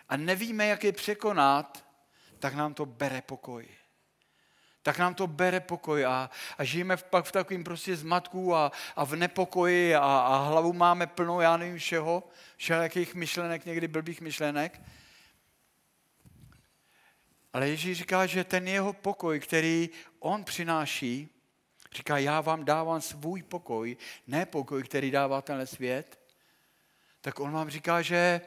a 0.08 0.16
nevíme, 0.16 0.66
jak 0.66 0.84
je 0.84 0.92
překonat, 0.92 1.84
tak 2.38 2.54
nám 2.54 2.75
to 2.75 2.87
bere 2.87 3.22
pokoj 3.22 3.79
tak 4.82 4.99
nám 4.99 5.14
to 5.14 5.26
bere 5.26 5.60
pokoj 5.60 6.06
a, 6.06 6.30
a 6.58 6.64
žijeme 6.64 6.96
v, 6.96 7.02
pak 7.02 7.25
v 7.25 7.32
takovém 7.32 7.64
prostě 7.64 7.96
zmatku 7.96 8.54
a, 8.54 8.72
a 8.96 9.04
v 9.04 9.16
nepokoji 9.16 9.94
a, 9.94 10.00
a 10.00 10.37
hlavu 10.37 10.72
máme 10.72 11.06
plnou, 11.06 11.40
já 11.40 11.56
nevím 11.56 11.78
všeho, 11.78 12.28
všelijakých 12.56 13.14
myšlenek, 13.14 13.64
někdy 13.64 13.88
blbých 13.88 14.20
myšlenek. 14.20 14.80
Ale 17.52 17.68
Ježíš 17.68 17.99
říká, 17.99 18.26
že 18.26 18.44
ten 18.44 18.68
jeho 18.68 18.92
pokoj, 18.92 19.40
který 19.40 19.90
on 20.18 20.44
přináší, 20.44 21.28
říká, 21.92 22.18
já 22.18 22.40
vám 22.40 22.64
dávám 22.64 23.00
svůj 23.00 23.42
pokoj, 23.42 23.96
ne 24.26 24.46
pokoj, 24.46 24.82
který 24.82 25.10
dává 25.10 25.42
tenhle 25.42 25.66
svět, 25.66 26.20
tak 27.20 27.40
on 27.40 27.52
vám 27.52 27.70
říká, 27.70 28.02
že 28.02 28.40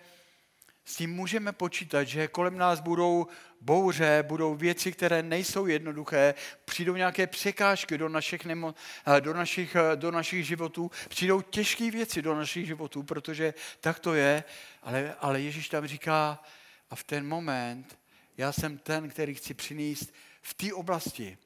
s 0.85 0.95
tím 0.95 1.13
můžeme 1.13 1.51
počítat, 1.51 2.03
že 2.03 2.27
kolem 2.27 2.57
nás 2.57 2.79
budou 2.79 3.27
bouře, 3.63 4.23
budou 4.27 4.55
věci, 4.55 4.91
které 4.91 5.23
nejsou 5.23 5.65
jednoduché, 5.65 6.33
přijdou 6.65 6.95
nějaké 6.95 7.27
překážky 7.27 7.97
do 7.97 8.09
našich, 8.09 8.45
nemo, 8.45 8.75
eh, 9.07 9.21
do 9.21 9.33
našich, 9.33 9.75
eh, 9.75 9.95
do 9.95 10.11
našich 10.11 10.47
životů, 10.47 10.91
přijdou 11.09 11.41
těžké 11.41 11.91
věci 11.91 12.21
do 12.21 12.35
našich 12.35 12.65
životů, 12.65 13.03
protože 13.03 13.53
tak 13.79 13.99
to 13.99 14.13
je, 14.13 14.43
ale, 14.81 15.15
ale 15.19 15.41
Ježíš 15.41 15.69
tam 15.69 15.87
říká, 15.87 16.43
a 16.89 16.95
v 16.95 17.03
ten 17.03 17.27
moment 17.27 17.99
já 18.37 18.51
jsem 18.51 18.77
ten, 18.77 19.09
který 19.09 19.35
chci 19.35 19.53
přinést 19.53 20.13
v 20.41 20.53
té 20.53 20.73
oblasti 20.73 21.37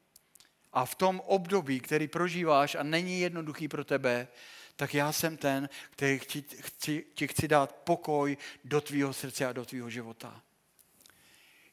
a 0.74 0.86
v 0.86 0.96
tom 0.96 1.22
období, 1.26 1.80
který 1.80 2.08
prožíváš 2.08 2.76
a 2.76 2.84
není 2.84 3.22
jednoduchý 3.22 3.68
pro 3.68 3.86
tebe, 3.86 4.28
tak 4.76 4.94
já 4.94 5.12
jsem 5.12 5.38
ten, 5.38 5.70
který 5.90 6.20
chci, 6.20 6.42
chci, 6.42 7.06
chci 7.26 7.48
dát 7.48 7.76
pokoj 7.76 8.38
do 8.64 8.82
tvýho 8.82 9.14
srdce 9.14 9.46
a 9.46 9.54
do 9.54 9.66
tvýho 9.66 9.90
života. 9.90 10.42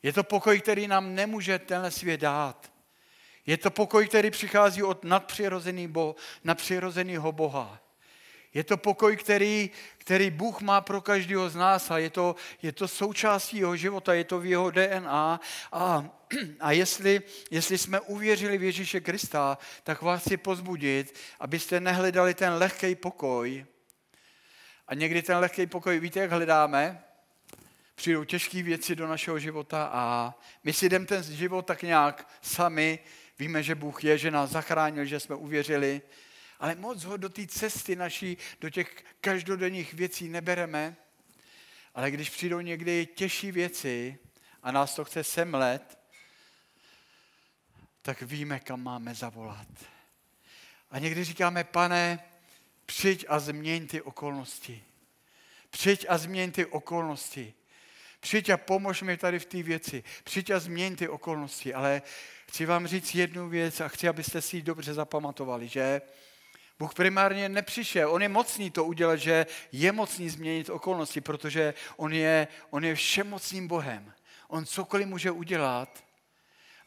Je 0.04 0.12
to 0.12 0.24
pokoj, 0.24 0.60
který 0.60 0.88
nám 0.88 1.14
nemůže 1.14 1.58
tenhle 1.58 1.90
svět 1.90 2.20
dát. 2.20 2.72
Je 3.46 3.56
to 3.56 3.70
pokoj, 3.70 4.08
který 4.08 4.30
přichází 4.30 4.82
od 4.82 5.04
nadpřirozeného 6.44 7.32
Boha. 7.32 7.80
Je 8.54 8.64
to 8.64 8.76
pokoj, 8.76 9.16
který, 9.16 9.70
který 9.98 10.30
Bůh 10.30 10.60
má 10.60 10.80
pro 10.80 11.00
každého 11.00 11.50
z 11.50 11.56
nás 11.56 11.90
a 11.90 11.98
je 11.98 12.10
to, 12.10 12.36
je 12.62 12.72
to 12.72 12.88
součástí 12.88 13.56
jeho 13.56 13.76
života, 13.76 14.14
je 14.14 14.24
to 14.24 14.38
v 14.40 14.46
jeho 14.46 14.70
DNA. 14.70 15.40
A, 15.72 16.04
a 16.60 16.72
jestli, 16.72 17.22
jestli 17.50 17.78
jsme 17.78 18.00
uvěřili 18.00 18.58
v 18.58 18.62
Ježíše 18.62 19.00
Krista, 19.00 19.58
tak 19.82 20.02
vás 20.02 20.20
chci 20.20 20.36
pozbudit, 20.36 21.18
abyste 21.40 21.80
nehledali 21.80 22.34
ten 22.34 22.52
lehký 22.52 22.94
pokoj. 22.94 23.66
A 24.88 24.94
někdy 24.94 25.22
ten 25.22 25.36
lehký 25.36 25.66
pokoj, 25.66 26.00
víte, 26.00 26.20
jak 26.20 26.30
hledáme? 26.30 27.04
Přijdou 27.94 28.24
těžké 28.24 28.62
věci 28.62 28.96
do 28.96 29.06
našeho 29.06 29.38
života 29.38 29.90
a 29.92 30.34
my 30.64 30.72
si 30.72 30.88
jdeme 30.88 31.06
ten 31.06 31.22
život 31.22 31.66
tak 31.66 31.82
nějak 31.82 32.28
sami. 32.42 32.98
Víme, 33.38 33.62
že 33.62 33.74
Bůh 33.74 34.04
je, 34.04 34.18
že 34.18 34.30
nás 34.30 34.50
zachránil, 34.50 35.04
že 35.04 35.20
jsme 35.20 35.34
uvěřili, 35.34 36.02
ale 36.60 36.74
moc 36.74 37.04
ho 37.04 37.16
do 37.16 37.28
té 37.28 37.46
cesty 37.46 37.96
naší, 37.96 38.38
do 38.60 38.70
těch 38.70 39.04
každodenních 39.20 39.94
věcí 39.94 40.28
nebereme. 40.28 40.96
Ale 41.94 42.10
když 42.10 42.30
přijdou 42.30 42.60
někdy 42.60 43.06
těžší 43.06 43.52
věci 43.52 44.18
a 44.62 44.72
nás 44.72 44.94
to 44.94 45.04
chce 45.04 45.24
semlet, 45.24 45.98
tak 48.02 48.22
víme, 48.22 48.60
kam 48.60 48.82
máme 48.82 49.14
zavolat. 49.14 49.68
A 50.90 50.98
někdy 50.98 51.24
říkáme, 51.24 51.64
pane, 51.64 52.24
přijď 52.86 53.24
a 53.28 53.38
změň 53.38 53.86
ty 53.86 54.02
okolnosti. 54.02 54.84
Přijď 55.70 56.06
a 56.08 56.18
změň 56.18 56.52
ty 56.52 56.66
okolnosti. 56.66 57.54
Přijď 58.24 58.50
a 58.50 58.56
pomož 58.56 59.02
mi 59.02 59.16
tady 59.16 59.38
v 59.38 59.44
té 59.44 59.62
věci. 59.62 60.04
Přijď 60.24 60.50
a 60.50 60.58
změň 60.58 60.96
ty 60.96 61.08
okolnosti. 61.08 61.74
Ale 61.74 62.02
chci 62.48 62.66
vám 62.66 62.86
říct 62.86 63.14
jednu 63.14 63.48
věc 63.48 63.80
a 63.80 63.88
chci, 63.88 64.08
abyste 64.08 64.42
si 64.42 64.56
ji 64.56 64.62
dobře 64.62 64.94
zapamatovali, 64.94 65.68
že 65.68 66.02
Bůh 66.78 66.94
primárně 66.94 67.48
nepřišel. 67.48 68.12
On 68.12 68.22
je 68.22 68.28
mocný 68.28 68.70
to 68.70 68.84
udělat, 68.84 69.16
že 69.16 69.46
je 69.72 69.92
mocný 69.92 70.28
změnit 70.28 70.70
okolnosti, 70.70 71.20
protože 71.20 71.74
on 71.96 72.12
je, 72.12 72.48
on 72.70 72.84
je 72.84 72.94
všemocným 72.94 73.68
Bohem. 73.68 74.12
On 74.48 74.66
cokoliv 74.66 75.06
může 75.06 75.30
udělat, 75.30 76.04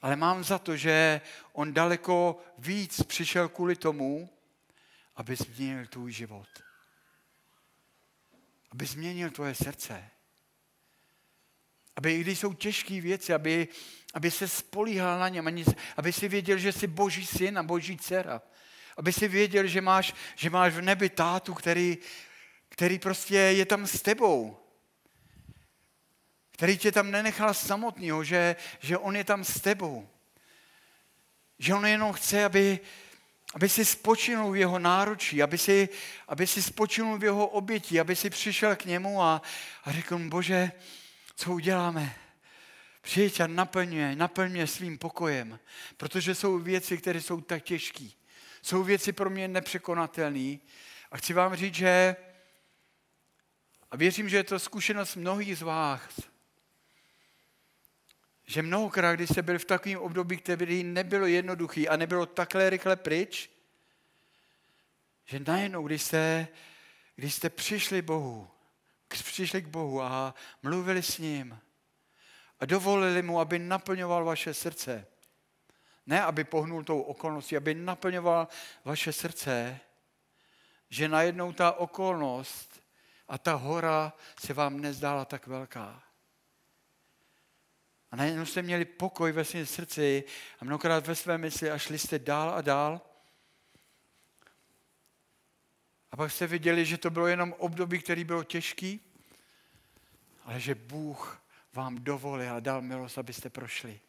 ale 0.01 0.15
mám 0.15 0.43
za 0.43 0.59
to, 0.59 0.77
že 0.77 1.21
on 1.53 1.73
daleko 1.73 2.39
víc 2.57 3.03
přišel 3.03 3.49
kvůli 3.49 3.75
tomu, 3.75 4.29
aby 5.15 5.35
změnil 5.35 5.85
tvůj 5.87 6.11
život. 6.11 6.49
Aby 8.71 8.85
změnil 8.85 9.29
tvoje 9.29 9.55
srdce. 9.55 10.16
Aby 11.97 12.15
i 12.15 12.21
když 12.21 12.39
jsou 12.39 12.53
těžké 12.53 13.01
věci, 13.01 13.33
aby, 13.33 13.67
aby 14.13 14.31
se 14.31 14.47
spolíhal 14.47 15.19
na 15.19 15.29
něm, 15.29 15.63
aby 15.97 16.13
si 16.13 16.27
věděl, 16.27 16.57
že 16.57 16.71
jsi 16.71 16.87
boží 16.87 17.25
syn 17.25 17.57
a 17.57 17.63
boží 17.63 17.97
dcera. 17.97 18.41
Aby 18.97 19.13
si 19.13 19.27
věděl, 19.27 19.67
že 19.67 19.81
máš, 19.81 20.13
že 20.35 20.49
máš 20.49 20.73
v 20.73 20.81
nebi 20.81 21.09
tátu, 21.09 21.53
který, 21.53 21.97
který 22.69 22.99
prostě 22.99 23.35
je 23.35 23.65
tam 23.65 23.87
s 23.87 24.01
tebou. 24.01 24.57
Který 26.51 26.77
tě 26.77 26.91
tam 26.91 27.11
nenechal 27.11 27.53
samotného, 27.53 28.23
že, 28.23 28.55
že 28.79 28.97
on 28.97 29.15
je 29.15 29.23
tam 29.23 29.43
s 29.43 29.61
tebou. 29.61 30.09
Že 31.59 31.73
on 31.73 31.85
jenom 31.85 32.13
chce, 32.13 32.45
aby, 32.45 32.79
aby 33.53 33.69
si 33.69 33.85
spočinul 33.85 34.51
v 34.51 34.57
jeho 34.57 34.79
náručí, 34.79 35.43
aby 35.43 35.57
si, 35.57 35.89
aby 36.27 36.47
si 36.47 36.63
spočinul 36.63 37.17
v 37.17 37.23
jeho 37.23 37.47
oběti, 37.47 37.99
aby 37.99 38.15
si 38.15 38.29
přišel 38.29 38.75
k 38.75 38.85
němu 38.85 39.21
a, 39.21 39.41
a 39.83 39.91
řekl 39.91 40.17
mu, 40.17 40.29
bože, 40.29 40.71
co 41.37 41.51
uděláme? 41.51 42.15
Přijď 43.01 43.39
a 43.39 43.47
naplň 43.47 43.87
mě, 43.87 44.15
naplň 44.15 44.51
mě 44.51 44.67
svým 44.67 44.97
pokojem, 44.97 45.59
protože 45.97 46.35
jsou 46.35 46.59
věci, 46.59 46.97
které 46.97 47.21
jsou 47.21 47.41
tak 47.41 47.63
těžké. 47.63 48.07
Jsou 48.61 48.83
věci 48.83 49.13
pro 49.13 49.29
mě 49.29 49.47
nepřekonatelné. 49.47 50.57
A 51.11 51.17
chci 51.17 51.33
vám 51.33 51.55
říct, 51.55 51.75
že, 51.75 52.15
a 53.91 53.97
věřím, 53.97 54.29
že 54.29 54.37
je 54.37 54.43
to 54.43 54.59
zkušenost 54.59 55.15
mnohých 55.15 55.57
z 55.57 55.61
vás, 55.61 56.19
že 58.45 58.61
mnohokrát, 58.61 59.15
když 59.15 59.29
jste 59.29 59.41
byli 59.41 59.59
v 59.59 59.65
takovém 59.65 59.99
období, 59.99 60.37
které 60.37 60.83
nebylo 60.83 61.25
jednoduché 61.25 61.87
a 61.87 61.97
nebylo 61.97 62.25
takhle 62.25 62.69
rychle 62.69 62.95
pryč, 62.95 63.49
že 65.25 65.39
najednou, 65.39 65.87
když 65.87 66.03
jste, 66.03 66.47
když 67.15 67.33
jste 67.33 67.49
přišli 67.49 68.01
Bohu, 68.01 68.49
přišli 69.07 69.61
k 69.61 69.67
Bohu 69.67 70.01
a 70.01 70.33
mluvili 70.63 71.03
s 71.03 71.17
ním 71.17 71.59
a 72.59 72.65
dovolili 72.65 73.21
mu, 73.21 73.39
aby 73.39 73.59
naplňoval 73.59 74.25
vaše 74.25 74.53
srdce, 74.53 75.07
ne 76.05 76.23
aby 76.23 76.43
pohnul 76.43 76.83
tou 76.83 77.01
okolností, 77.01 77.57
aby 77.57 77.75
naplňoval 77.75 78.47
vaše 78.85 79.13
srdce, 79.13 79.79
že 80.89 81.07
najednou 81.07 81.53
ta 81.53 81.71
okolnost 81.71 82.81
a 83.27 83.37
ta 83.37 83.53
hora 83.53 84.13
se 84.39 84.53
vám 84.53 84.81
nezdála 84.81 85.25
tak 85.25 85.47
velká. 85.47 86.03
A 88.11 88.15
najednou 88.15 88.45
jste 88.45 88.61
měli 88.61 88.85
pokoj 88.85 89.31
ve 89.31 89.45
svém 89.45 89.65
srdci 89.65 90.23
a 90.59 90.65
mnohokrát 90.65 91.07
ve 91.07 91.15
své 91.15 91.37
mysli 91.37 91.71
a 91.71 91.77
šli 91.77 91.99
jste 91.99 92.19
dál 92.19 92.49
a 92.49 92.61
dál. 92.61 93.01
A 96.11 96.17
pak 96.17 96.31
jste 96.31 96.47
viděli, 96.47 96.85
že 96.85 96.97
to 96.97 97.09
bylo 97.09 97.27
jenom 97.27 97.55
období, 97.57 97.99
který 97.99 98.23
bylo 98.23 98.43
těžký, 98.43 98.99
ale 100.45 100.59
že 100.59 100.75
Bůh 100.75 101.41
vám 101.73 101.95
dovolil 101.95 102.53
a 102.53 102.59
dal 102.59 102.81
milost, 102.81 103.17
abyste 103.17 103.49
prošli. 103.49 103.99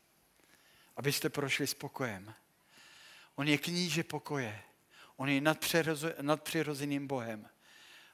Abyste 0.96 1.28
prošli 1.28 1.66
s 1.66 1.74
pokojem. 1.74 2.34
On 3.34 3.48
je 3.48 3.58
kníže 3.58 4.04
pokoje. 4.04 4.60
On 5.16 5.28
je 5.28 5.40
nadpřirozeným 6.20 7.06
Bohem. 7.06 7.48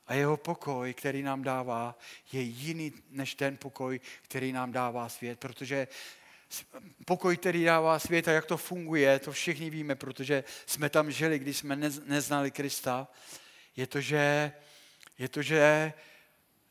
A 0.07 0.15
jeho 0.15 0.37
pokoj, 0.37 0.95
který 0.95 1.23
nám 1.23 1.43
dává, 1.43 1.99
je 2.33 2.41
jiný 2.41 2.93
než 3.11 3.35
ten 3.35 3.57
pokoj, 3.57 4.01
který 4.23 4.53
nám 4.53 4.73
dává 4.73 5.09
svět, 5.09 5.41
protože 5.41 5.89
pokoj, 7.05 7.37
který 7.37 7.65
dává 7.65 7.99
svět 7.99 8.29
a 8.29 8.33
jak 8.33 8.47
to 8.47 8.57
funguje, 8.57 9.19
to 9.19 9.33
všichni 9.33 9.71
víme, 9.71 9.95
protože 9.95 10.45
jsme 10.67 10.91
tam 10.91 11.11
žili, 11.11 11.39
když 11.39 11.57
jsme 11.57 11.77
neznali 12.05 12.51
Krista, 12.51 13.09
je 13.77 13.87
to, 13.87 14.01
že, 14.01 14.53
je 15.19 15.29
to, 15.29 15.43
že 15.43 15.93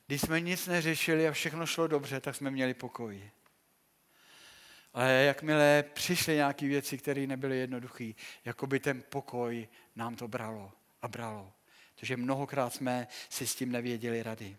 když 0.07 0.21
jsme 0.21 0.41
nic 0.41 0.67
neřešili 0.67 1.27
a 1.27 1.31
všechno 1.31 1.65
šlo 1.65 1.87
dobře, 1.87 2.19
tak 2.19 2.35
jsme 2.35 2.51
měli 2.51 2.73
pokoj. 2.73 3.31
Ale 4.93 5.11
jakmile 5.11 5.83
přišly 5.93 6.35
nějaké 6.35 6.67
věci, 6.67 6.97
které 6.97 7.27
nebyly 7.27 7.57
jednoduché, 7.57 8.11
jako 8.45 8.67
by 8.67 8.79
ten 8.79 9.03
pokoj 9.09 9.67
nám 9.95 10.15
to 10.15 10.27
bralo 10.27 10.71
a 11.01 11.07
bralo. 11.07 11.53
Protože 11.95 12.17
mnohokrát 12.17 12.73
jsme 12.73 13.07
si 13.29 13.47
s 13.47 13.55
tím 13.55 13.71
nevěděli 13.71 14.23
rady. 14.23 14.57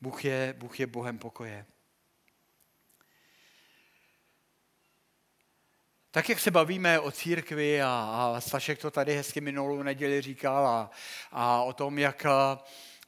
Bůh 0.00 0.24
je, 0.24 0.54
Bůh 0.58 0.80
je 0.80 0.86
Bohem 0.86 1.18
pokoje. 1.18 1.66
Tak, 6.14 6.28
jak 6.28 6.40
se 6.40 6.50
bavíme 6.50 7.00
o 7.00 7.10
církvi 7.10 7.82
a, 7.82 7.88
a 7.88 8.40
Stašek 8.40 8.78
to 8.78 8.90
tady 8.90 9.16
hezky 9.16 9.40
minulou 9.40 9.82
neděli 9.82 10.20
říkal 10.20 10.66
a, 10.66 10.90
a 11.32 11.62
o 11.62 11.72
tom, 11.72 11.98
jak 11.98 12.26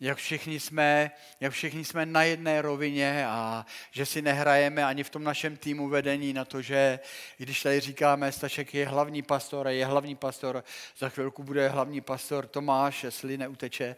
jak 0.01 0.19
všichni, 0.19 0.61
jsme, 0.61 1.11
jak 1.41 1.53
všichni 1.53 1.85
jsme 1.85 2.07
na 2.07 2.23
jedné 2.23 2.63
rovině 2.63 3.27
a 3.27 3.67
že 3.91 4.07
si 4.07 4.23
nehrajeme 4.23 4.85
ani 4.85 5.05
v 5.05 5.11
tom 5.11 5.25
našem 5.25 5.57
týmu 5.57 5.89
vedení 5.89 6.33
na 6.33 6.45
to, 6.45 6.63
že 6.63 7.01
když 7.37 7.63
tady 7.63 7.81
říkáme, 7.81 8.33
Stašek 8.33 8.75
je 8.75 8.87
hlavní 8.87 9.23
pastor 9.23 9.67
a 9.67 9.71
je 9.71 9.87
hlavní 9.87 10.15
pastor, 10.15 10.65
za 10.99 11.09
chvilku 11.09 11.43
bude 11.43 11.69
hlavní 11.69 12.01
pastor 12.01 12.47
Tomáš, 12.47 13.05
jestli 13.05 13.39
neuteče. 13.39 13.97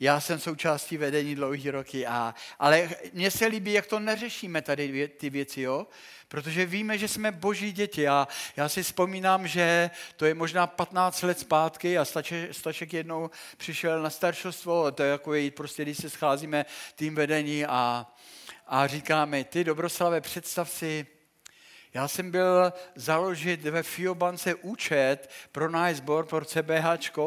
Já 0.00 0.20
jsem 0.20 0.38
součástí 0.38 0.96
vedení 0.96 1.34
dlouhý 1.34 1.70
roky, 1.70 2.06
a, 2.06 2.34
ale 2.58 2.90
mně 3.12 3.30
se 3.30 3.46
líbí, 3.46 3.72
jak 3.72 3.86
to 3.86 3.98
neřešíme 3.98 4.62
tady 4.62 5.08
ty 5.08 5.30
věci, 5.30 5.60
jo? 5.60 5.86
Protože 6.28 6.66
víme, 6.66 6.98
že 6.98 7.08
jsme 7.08 7.32
boží 7.32 7.72
děti 7.72 8.08
a 8.08 8.28
já 8.56 8.68
si 8.68 8.82
vzpomínám, 8.82 9.48
že 9.48 9.90
to 10.16 10.26
je 10.26 10.34
možná 10.34 10.66
15 10.66 11.22
let 11.22 11.38
zpátky 11.38 11.98
a 11.98 12.04
Staček 12.52 12.92
jednou 12.92 13.30
přišel 13.56 14.02
na 14.02 14.10
staršostvo, 14.10 14.90
to 14.90 15.02
je 15.02 15.10
jako 15.10 15.32
prostě, 15.56 15.82
když 15.82 15.98
se 15.98 16.10
scházíme 16.10 16.66
tým 16.94 17.14
vedení 17.14 17.66
a, 17.66 18.06
a 18.66 18.86
říkáme, 18.86 19.44
ty 19.44 19.64
Dobroslave, 19.64 20.20
představ 20.20 20.70
si, 20.70 21.06
já 21.94 22.08
jsem 22.08 22.30
byl 22.30 22.72
založit 22.94 23.62
ve 23.62 23.82
Fiobance 23.82 24.54
účet 24.54 25.30
pro 25.52 25.70
náš 25.70 25.96
sbor, 25.96 26.26
pro 26.26 26.44
CBH 26.44 27.18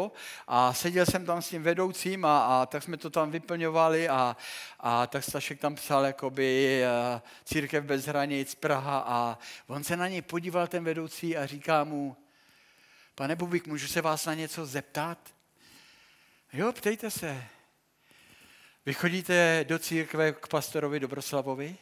a 0.47 0.74
seděl 0.74 1.06
jsem 1.06 1.26
tam 1.26 1.41
s 1.41 1.50
tím 1.50 1.63
vedoucím 1.63 2.26
a, 2.26 2.62
a 2.62 2.65
tak 2.65 2.84
jsme 2.84 2.97
to 2.97 3.10
tam 3.10 3.32
vyplňovali 3.32 4.10
a, 4.10 4.38
a 4.80 5.08
tak 5.08 5.24
Stašek 5.24 5.60
tam 5.60 5.76
psal 5.76 6.06
jakoby 6.06 6.82
uh, 7.13 7.21
Církev 7.45 7.84
bez 7.84 8.06
hranic 8.06 8.56
Praha 8.56 9.04
a 9.08 9.38
on 9.67 9.84
se 9.84 9.97
na 9.97 10.08
něj 10.08 10.21
podíval 10.21 10.67
ten 10.67 10.84
vedoucí 10.84 11.38
a 11.38 11.45
říká 11.45 11.84
mu, 11.84 12.17
pane 13.15 13.36
Bubík, 13.36 13.67
můžu 13.67 13.88
se 13.88 14.02
vás 14.02 14.26
na 14.26 14.34
něco 14.34 14.65
zeptat? 14.65 15.17
Jo, 16.54 16.71
ptejte 16.71 17.12
se. 17.12 17.43
Vy 18.86 18.93
chodíte 18.93 19.65
do 19.67 19.80
církve 19.80 20.32
k 20.32 20.47
pastorovi 20.47 21.00
Dobroslavovi? 21.00 21.78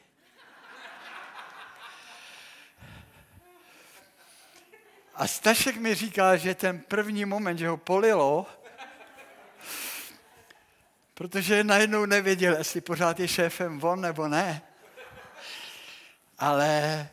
A 5.20 5.28
Stašek 5.28 5.76
mi 5.78 5.96
říká, 5.96 6.36
že 6.36 6.56
ten 6.56 6.80
první 6.80 7.26
moment, 7.26 7.58
že 7.58 7.68
ho 7.68 7.78
polilo, 7.78 8.46
protože 11.14 11.64
najednou 11.64 12.06
nevěděl, 12.06 12.58
jestli 12.58 12.82
pořád 12.82 13.20
je 13.20 13.28
šéfem 13.28 13.84
on 13.84 14.02
nebo 14.02 14.28
ne. 14.28 14.62
Ale, 16.38 17.10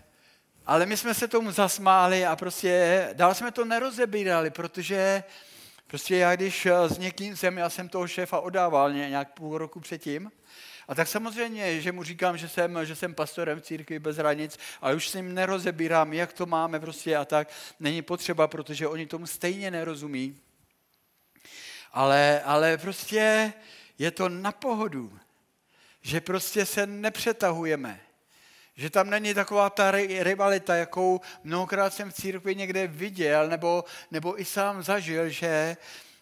ale 0.67 0.87
my 0.87 0.97
jsme 0.97 1.15
se 1.15 1.29
tomu 1.29 1.51
zasmáli 1.51 2.27
a 2.27 2.37
prostě 2.37 3.09
dál 3.13 3.35
jsme 3.35 3.51
to 3.51 3.65
nerozebírali, 3.65 4.51
protože 4.51 5.25
prostě 5.87 6.17
já 6.17 6.37
když 6.37 6.67
s 6.87 6.99
někým 6.99 7.37
jsem, 7.37 7.59
já 7.59 7.71
jsem 7.71 7.89
toho 7.89 8.09
šéfa 8.09 8.41
odával 8.41 8.93
nějak 8.93 9.33
půl 9.35 9.59
roku 9.59 9.81
předtím, 9.81 10.31
a 10.89 10.95
tak 10.95 11.09
samozřejmě, 11.09 11.81
že 11.81 11.93
mu 11.93 12.03
říkám, 12.03 12.39
že 12.39 12.49
jsem, 12.49 12.87
že 12.87 12.97
jsem 12.97 13.15
pastorem 13.15 13.61
v 13.61 13.63
církvi 13.63 13.99
bez 13.99 14.17
hranic, 14.17 14.59
ale 14.81 14.95
už 14.95 15.09
s 15.09 15.15
ním 15.15 15.35
nerozebírám, 15.35 16.13
jak 16.13 16.33
to 16.33 16.47
máme 16.47 16.81
prostě 16.81 17.17
a 17.17 17.25
tak. 17.25 17.49
Není 17.81 18.03
potřeba, 18.03 18.49
protože 18.49 18.89
oni 18.89 19.07
tomu 19.07 19.27
stejně 19.27 19.71
nerozumí. 19.71 20.41
Ale, 21.93 22.43
ale 22.45 22.79
prostě 22.79 23.53
je 23.99 24.11
to 24.11 24.29
na 24.29 24.53
pohodu, 24.53 25.19
že 26.03 26.21
prostě 26.21 26.67
se 26.67 26.87
nepřetahujeme. 26.87 28.01
Že 28.77 28.91
tam 28.91 29.11
není 29.11 29.35
taková 29.35 29.71
ta 29.71 29.91
rivalita, 30.21 30.77
jakou 30.77 31.21
mnohokrát 31.45 31.95
jsem 31.95 32.11
v 32.11 32.15
církvi 32.15 32.55
někde 32.55 32.87
viděl, 32.87 33.49
nebo, 33.49 33.85
nebo 34.11 34.41
i 34.41 34.45
sám 34.45 34.83
zažil, 34.83 35.29
že, 35.29 35.77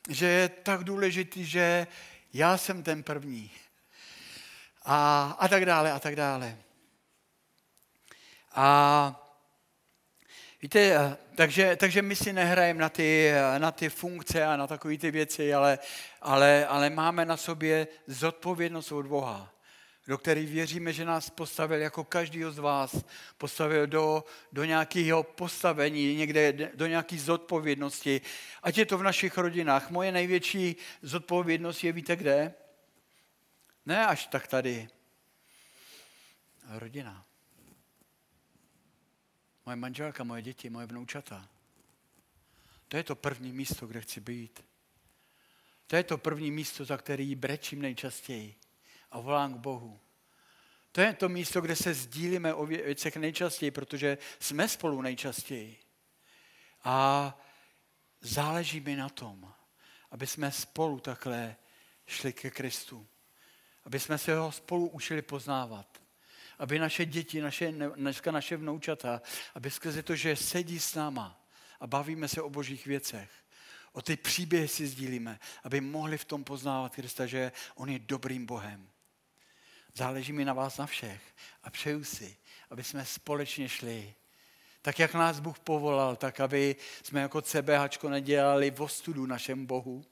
že 0.08 0.26
je 0.26 0.48
tak 0.48 0.84
důležitý, 0.84 1.44
že 1.44 1.86
já 2.32 2.58
jsem 2.58 2.82
ten 2.82 3.02
první 3.02 3.50
a, 4.84 5.36
a 5.38 5.48
tak 5.48 5.66
dále 5.66 5.92
a 5.92 5.98
tak 5.98 6.16
dále. 6.16 6.58
A 8.54 9.20
Víte, 10.64 10.80
eh, 10.80 11.16
takže, 11.34 11.76
takže 11.76 12.02
my 12.02 12.16
si 12.16 12.32
nehrajeme 12.32 12.80
na 12.80 12.88
ty, 12.88 13.28
eh, 13.28 13.58
na 13.58 13.72
ty 13.72 13.88
funkce 13.88 14.44
a 14.44 14.56
na 14.56 14.66
takové 14.66 14.98
ty 14.98 15.10
věci, 15.10 15.54
ale, 15.54 15.78
ale, 16.22 16.66
ale 16.66 16.90
máme 16.90 17.24
na 17.24 17.36
sobě 17.36 17.88
zodpovědnost 18.06 18.92
od 18.92 19.06
Boha, 19.06 19.52
do 20.06 20.18
který 20.18 20.46
věříme, 20.46 20.92
že 20.92 21.04
nás 21.04 21.30
postavil 21.30 21.80
jako 21.80 22.04
každýho 22.04 22.52
z 22.52 22.58
vás, 22.58 23.04
postavil 23.38 23.86
do, 23.86 24.24
do 24.52 24.64
nějakého 24.64 25.22
postavení, 25.22 26.16
někde 26.16 26.70
do 26.74 26.86
nějaké 26.86 27.18
zodpovědnosti. 27.18 28.20
Ať 28.62 28.78
je 28.78 28.86
to 28.86 28.98
v 28.98 29.02
našich 29.02 29.38
rodinách. 29.38 29.90
Moje 29.90 30.12
největší 30.12 30.76
zodpovědnost 31.02 31.84
je, 31.84 31.92
víte 31.92 32.16
kde? 32.16 32.54
Ne 33.86 34.06
až 34.06 34.26
tak 34.26 34.46
tady. 34.46 34.88
Rodina. 36.68 37.26
Moje 39.66 39.76
manželka, 39.76 40.24
moje 40.24 40.42
děti, 40.42 40.70
moje 40.70 40.86
vnoučata. 40.86 41.48
To 42.88 42.96
je 42.96 43.02
to 43.02 43.16
první 43.16 43.52
místo, 43.52 43.86
kde 43.86 44.00
chci 44.00 44.20
být. 44.20 44.64
To 45.86 45.96
je 45.96 46.04
to 46.04 46.18
první 46.18 46.50
místo, 46.50 46.84
za 46.84 46.96
který 46.96 47.34
brečím 47.34 47.82
nejčastěji 47.82 48.54
a 49.10 49.20
volám 49.20 49.54
k 49.54 49.58
Bohu. 49.58 50.00
To 50.92 51.00
je 51.00 51.12
to 51.12 51.28
místo, 51.28 51.60
kde 51.60 51.76
se 51.76 51.94
sdílíme 51.94 52.54
o 52.54 52.66
věcech 52.66 53.16
nejčastěji, 53.16 53.70
protože 53.70 54.18
jsme 54.40 54.68
spolu 54.68 55.02
nejčastěji. 55.02 55.80
A 56.84 57.38
záleží 58.20 58.80
mi 58.80 58.96
na 58.96 59.08
tom, 59.08 59.54
aby 60.10 60.26
jsme 60.26 60.52
spolu 60.52 61.00
takhle 61.00 61.56
šli 62.06 62.32
ke 62.32 62.50
Kristu. 62.50 63.06
Aby 63.84 64.00
jsme 64.00 64.18
se 64.18 64.36
ho 64.36 64.52
spolu 64.52 64.88
učili 64.88 65.22
poznávat 65.22 66.04
aby 66.58 66.78
naše 66.78 67.06
děti, 67.06 67.40
naše, 67.40 67.72
dneska 67.72 68.30
naše 68.30 68.56
vnoučata, 68.56 69.22
aby 69.54 69.70
skrze 69.70 70.02
to, 70.02 70.16
že 70.16 70.36
sedí 70.36 70.80
s 70.80 70.94
náma 70.94 71.40
a 71.80 71.86
bavíme 71.86 72.28
se 72.28 72.42
o 72.42 72.50
božích 72.50 72.86
věcech, 72.86 73.30
o 73.92 74.02
ty 74.02 74.16
příběhy 74.16 74.68
si 74.68 74.86
sdílíme, 74.86 75.38
aby 75.64 75.80
mohli 75.80 76.18
v 76.18 76.24
tom 76.24 76.44
poznávat 76.44 76.94
Krista, 76.94 77.26
že 77.26 77.52
on 77.74 77.90
je 77.90 77.98
dobrým 77.98 78.46
Bohem. 78.46 78.88
Záleží 79.94 80.32
mi 80.32 80.44
na 80.44 80.52
vás 80.52 80.78
na 80.78 80.86
všech 80.86 81.22
a 81.62 81.70
přeju 81.70 82.04
si, 82.04 82.36
aby 82.70 82.84
jsme 82.84 83.04
společně 83.04 83.68
šli 83.68 84.14
tak, 84.82 84.98
jak 84.98 85.14
nás 85.14 85.40
Bůh 85.40 85.58
povolal, 85.58 86.16
tak, 86.16 86.40
aby 86.40 86.76
jsme 87.02 87.20
jako 87.20 87.42
CBHčko 87.42 88.08
nedělali 88.08 88.70
v 88.70 88.80
ostudu 88.80 89.26
našem 89.26 89.66
Bohu, 89.66 90.04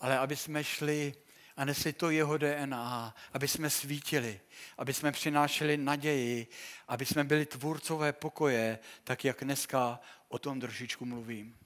ale 0.00 0.18
aby 0.18 0.36
jsme 0.36 0.64
šli 0.64 1.14
a 1.56 1.64
nesli 1.64 1.92
to 1.92 2.10
jeho 2.10 2.38
DNA, 2.38 3.14
aby 3.32 3.48
jsme 3.48 3.70
svítili, 3.70 4.40
aby 4.78 4.94
jsme 4.94 5.12
přinášeli 5.12 5.76
naději, 5.76 6.46
aby 6.88 7.06
jsme 7.06 7.24
byli 7.24 7.46
tvůrcové 7.46 8.12
pokoje, 8.12 8.78
tak 9.04 9.24
jak 9.24 9.44
dneska 9.44 10.00
o 10.28 10.38
tom 10.38 10.60
trošičku 10.60 11.04
mluvím. 11.04 11.56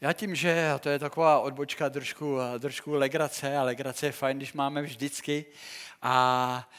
Já 0.00 0.12
tím, 0.12 0.34
že, 0.34 0.70
a 0.70 0.78
to 0.78 0.88
je 0.88 0.98
taková 0.98 1.40
odbočka 1.40 1.90
trošku, 1.90 2.38
trošku 2.60 2.92
legrace, 2.92 3.56
a 3.56 3.62
legrace 3.62 4.06
je 4.06 4.12
fajn, 4.12 4.36
když 4.36 4.52
máme 4.52 4.82
vždycky, 4.82 5.46
a 6.02 6.70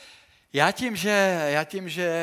já 0.56 0.72
tím, 0.72 0.96
že, 0.96 1.46
já 1.48 1.64
tím, 1.64 1.90
že 1.90 2.14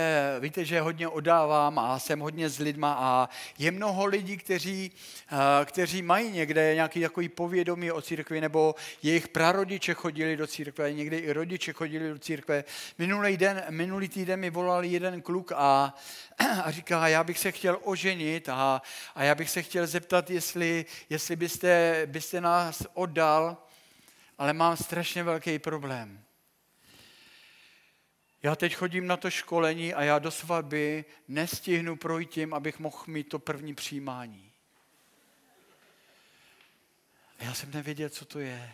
víte, 0.40 0.64
že 0.64 0.80
hodně 0.80 1.08
odávám 1.08 1.78
a 1.78 1.98
jsem 1.98 2.20
hodně 2.20 2.48
s 2.48 2.58
lidma 2.58 2.96
a 2.98 3.28
je 3.58 3.70
mnoho 3.70 4.04
lidí, 4.04 4.36
kteří, 4.36 4.92
eh, 5.32 5.64
kteří 5.64 6.02
mají 6.02 6.30
někde 6.30 6.74
nějaký 6.74 7.00
takový 7.00 7.28
povědomí 7.28 7.92
o 7.92 8.02
církvi, 8.02 8.40
nebo 8.40 8.74
jejich 9.02 9.28
prarodiče 9.28 9.94
chodili 9.94 10.36
do 10.36 10.46
církve, 10.46 10.92
někdy 10.92 11.16
i 11.16 11.32
rodiče 11.32 11.72
chodili 11.72 12.08
do 12.08 12.18
církve. 12.18 12.64
Minulý, 12.98 13.36
den, 13.36 13.62
minulý 13.70 14.08
týden 14.08 14.40
mi 14.40 14.50
volal 14.50 14.84
jeden 14.84 15.22
kluk 15.22 15.52
a, 15.54 15.94
a 16.64 16.70
říká, 16.70 17.08
já 17.08 17.24
bych 17.24 17.38
se 17.38 17.52
chtěl 17.52 17.78
oženit 17.82 18.48
a, 18.48 18.82
a 19.14 19.22
já 19.22 19.34
bych 19.34 19.50
se 19.50 19.62
chtěl 19.62 19.86
zeptat, 19.86 20.30
jestli, 20.30 20.84
jestli 21.10 21.36
byste, 21.36 22.02
byste 22.06 22.40
nás 22.40 22.82
oddal, 22.94 23.56
ale 24.38 24.52
mám 24.52 24.76
strašně 24.76 25.22
velký 25.22 25.58
problém. 25.58 26.22
Já 28.42 28.56
teď 28.56 28.74
chodím 28.74 29.06
na 29.06 29.16
to 29.16 29.30
školení 29.30 29.94
a 29.94 30.02
já 30.02 30.18
do 30.18 30.30
svatby 30.30 31.04
nestihnu 31.28 31.96
projít 31.96 32.30
tím, 32.30 32.54
abych 32.54 32.78
mohl 32.78 33.04
mít 33.06 33.28
to 33.28 33.38
první 33.38 33.74
přijímání. 33.74 34.52
A 37.38 37.44
já 37.44 37.54
jsem 37.54 37.70
nevěděl, 37.70 38.08
co 38.08 38.24
to 38.24 38.38
je. 38.38 38.72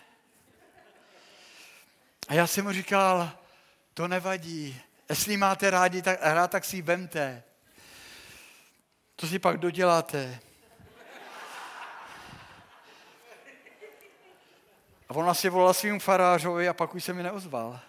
A 2.28 2.34
já 2.34 2.46
jsem 2.46 2.64
mu 2.64 2.72
říkal, 2.72 3.30
to 3.94 4.08
nevadí. 4.08 4.80
Jestli 5.08 5.36
máte 5.36 5.70
rádi, 5.70 6.02
tak, 6.02 6.18
rád, 6.22 6.50
tak 6.50 6.64
si 6.64 6.76
ji 6.76 6.82
vemte. 6.82 7.42
To 9.16 9.26
si 9.26 9.38
pak 9.38 9.56
doděláte. 9.56 10.40
A 15.08 15.14
on 15.14 15.30
asi 15.30 15.48
volal 15.48 15.74
svým 15.74 16.00
farářovi 16.00 16.68
a 16.68 16.72
pak 16.72 16.94
už 16.94 17.04
se 17.04 17.12
mi 17.12 17.22
neozval. 17.22 17.80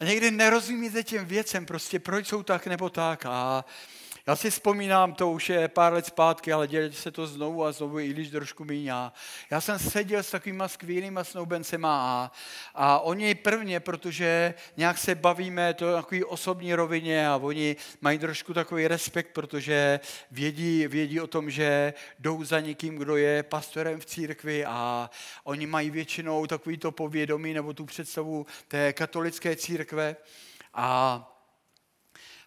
A 0.00 0.04
někdy 0.04 0.30
nerozumíte 0.30 1.02
těm 1.02 1.26
věcem, 1.26 1.66
prostě 1.66 1.98
proč 1.98 2.26
jsou 2.26 2.42
tak 2.42 2.66
nebo 2.66 2.90
tak. 2.90 3.26
A 3.26 3.64
já 4.28 4.36
si 4.36 4.50
vzpomínám, 4.50 5.14
to 5.14 5.30
už 5.30 5.48
je 5.48 5.68
pár 5.68 5.92
let 5.92 6.06
zpátky, 6.06 6.52
ale 6.52 6.68
děje 6.68 6.92
se 6.92 7.10
to 7.10 7.26
znovu 7.26 7.64
a 7.64 7.72
znovu, 7.72 7.98
i 7.98 8.08
když 8.08 8.30
trošku 8.30 8.64
míňá. 8.64 9.12
Já 9.50 9.60
jsem 9.60 9.78
seděl 9.78 10.22
s 10.22 10.30
takovýma 10.30 10.68
skvělýma 10.68 11.24
snoubencema 11.24 12.00
a, 12.00 12.32
a 12.74 12.98
oni 12.98 13.34
prvně, 13.34 13.80
protože 13.80 14.54
nějak 14.76 14.98
se 14.98 15.14
bavíme, 15.14 15.74
to 15.74 15.86
je 15.86 15.94
takový 15.94 16.24
osobní 16.24 16.74
rovině 16.74 17.28
a 17.28 17.36
oni 17.36 17.76
mají 18.00 18.18
trošku 18.18 18.54
takový 18.54 18.88
respekt, 18.88 19.32
protože 19.32 20.00
vědí, 20.30 20.86
vědí 20.86 21.20
o 21.20 21.26
tom, 21.26 21.50
že 21.50 21.94
jdou 22.18 22.44
za 22.44 22.60
někým, 22.60 22.96
kdo 22.96 23.16
je 23.16 23.42
pastorem 23.42 24.00
v 24.00 24.06
církvi 24.06 24.64
a 24.64 25.10
oni 25.44 25.66
mají 25.66 25.90
většinou 25.90 26.46
takový 26.46 26.78
to 26.78 26.92
povědomí 26.92 27.54
nebo 27.54 27.72
tu 27.72 27.84
představu 27.84 28.46
té 28.68 28.92
katolické 28.92 29.56
církve. 29.56 30.16
A 30.74 31.37